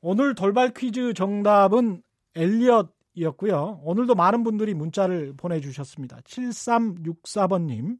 오늘 0.00 0.34
돌발 0.34 0.72
퀴즈 0.74 1.14
정답은 1.14 2.02
엘리엇이었고요. 2.36 3.80
오늘도 3.84 4.14
많은 4.14 4.44
분들이 4.44 4.74
문자를 4.74 5.34
보내주셨습니다. 5.36 6.18
7364번님. 6.18 7.98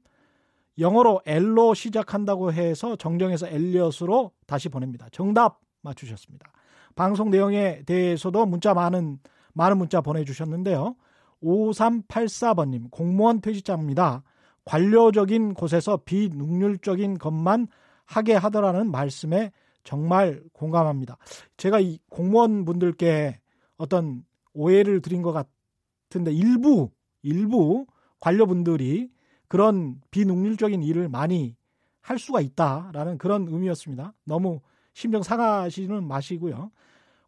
영어로 0.79 1.21
L로 1.25 1.75
시작한다고 1.75 2.53
해서 2.53 2.97
정정해서 2.97 3.47
엘리엇으로 3.47 4.33
다시 4.47 4.69
보냅니다. 4.69 5.07
정답 5.13 5.61
맞추셨습니다. 5.83 6.51
방송 6.97 7.31
내용에 7.31 7.83
대해서도 7.85 8.47
문자 8.47 8.75
많은 8.75 9.19
많은 9.53 9.79
문자 9.79 10.01
보내주셨는데요. 10.01 10.97
5384번님 11.43 12.91
공무원 12.91 13.41
퇴직자입니다. 13.41 14.23
관료적인 14.65 15.55
곳에서 15.55 15.99
비능률적인 15.99 17.19
것만 17.19 17.69
하게 18.07 18.35
하더라는 18.35 18.91
말씀에 18.91 19.53
정말 19.85 20.43
공감합니다. 20.53 21.19
제가 21.57 21.81
이 21.81 21.99
공무원 22.09 22.65
분들께 22.65 23.39
어떤 23.77 24.25
오해를 24.53 25.01
드린 25.01 25.23
것 25.23 25.33
같은데 25.33 26.33
일부 26.33 26.91
일부 27.23 27.87
관료분들이 28.21 29.11
그런 29.49 30.01
비능률적인 30.11 30.83
일을 30.83 31.09
많이 31.09 31.57
할 32.01 32.19
수가 32.19 32.41
있다라는 32.41 33.19
그런 33.19 33.49
의미였습니다. 33.49 34.13
너무 34.25 34.61
심정 34.93 35.23
상하시는 35.23 36.07
마시고요. 36.07 36.71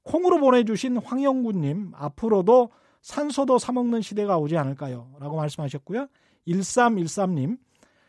콩으로 0.02 0.38
보내주신 0.38 0.98
황영구님, 0.98 1.92
앞으로도 1.94 2.70
산소도 3.00 3.58
사 3.58 3.72
먹는 3.72 4.02
시대가 4.02 4.38
오지 4.38 4.56
않을까요? 4.56 5.10
라고 5.18 5.36
말씀하셨고요. 5.36 6.08
1313님, 6.46 7.58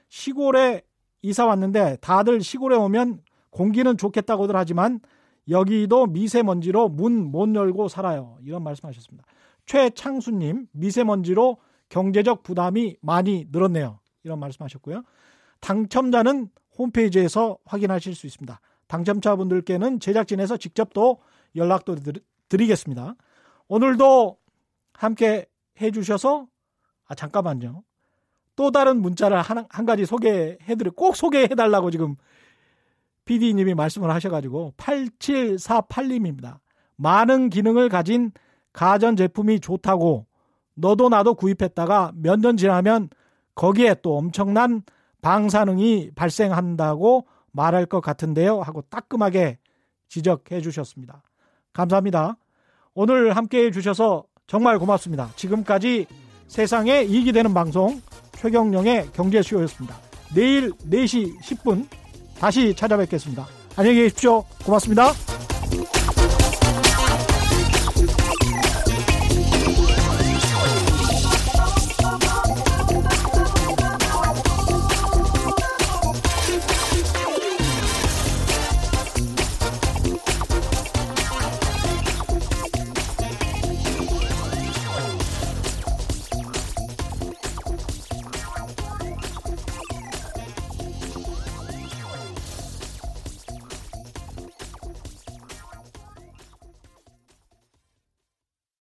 시골에 0.10 0.84
이사 1.22 1.46
왔는데 1.46 1.98
다들 2.02 2.42
시골에 2.42 2.76
오면 2.76 3.22
공기는 3.50 3.98
좋겠다고들 3.98 4.56
하지만 4.56 5.00
여기도 5.50 6.06
미세먼지로 6.08 6.90
문 6.90 7.32
못 7.32 7.54
열고 7.54 7.88
살아요. 7.88 8.38
이런 8.44 8.64
말씀하셨습니다. 8.64 9.26
최창수님, 9.66 10.68
미세먼지로 10.72 11.58
경제적 11.90 12.44
부담이 12.44 12.98
많이 13.02 13.46
늘었네요. 13.52 14.00
이런 14.24 14.40
말씀하셨고요. 14.40 15.04
당첨자는 15.60 16.50
홈페이지에서 16.78 17.58
확인하실 17.66 18.16
수 18.16 18.28
있습니다. 18.28 18.60
당첨자분들께는 18.88 20.00
제작진에서 20.00 20.58
직접 20.58 20.94
또 20.94 21.20
연락도 21.56 21.96
드리겠습니다. 22.50 23.16
오늘도 23.68 24.38
함께 24.94 25.46
해주셔서 25.82 26.48
아 27.06 27.16
잠깐만요. 27.16 27.84
또 28.56 28.72
다른 28.72 29.02
문자를 29.02 29.42
한, 29.42 29.66
한 29.70 29.86
가지 29.86 30.06
소개해드려 30.06 30.92
꼭 30.92 31.16
소개해달라고 31.16 31.92
지금 31.92 32.16
PD님이 33.28 33.76
말씀을 33.76 34.10
하셔가지고 34.10 34.74
8748님입니다. 34.78 36.58
많은 36.96 37.50
기능을 37.50 37.90
가진 37.90 38.32
가전 38.74 39.16
제품이 39.16 39.60
좋다고 39.60 40.26
너도 40.74 41.10
나도 41.10 41.36
구입했다가 41.36 42.14
몇 42.16 42.40
년 42.40 42.58
지나면 42.58 43.10
거기에 43.56 43.96
또 44.02 44.18
엄청난 44.18 44.82
방사능이 45.22 46.12
발생한다고 46.16 47.28
말할 47.52 47.86
것 47.86 48.02
같은데요. 48.02 48.62
하고 48.62 48.82
따끔하게 48.84 49.58
지적해 50.10 50.62
주셨습니다. 50.62 51.22
감사합니다. 51.74 52.38
오늘 52.94 53.36
함께 53.36 53.66
해 53.66 53.72
주셔서 53.72 54.24
정말 54.46 54.80
고맙습니다. 54.80 55.30
지금까지 55.36 56.06
세상에 56.48 57.04
이익이 57.04 57.32
되는 57.34 57.54
방송 57.54 58.00
최경령의 58.34 59.12
경제쇼였습니다. 59.14 59.96
내일 60.36 60.72
4시 60.72 61.40
10분 61.42 61.88
다시 62.40 62.74
찾아뵙겠습니다. 62.76 63.48
안녕히 63.76 63.98
계십시오. 64.02 64.44
고맙습니다. 64.64 65.37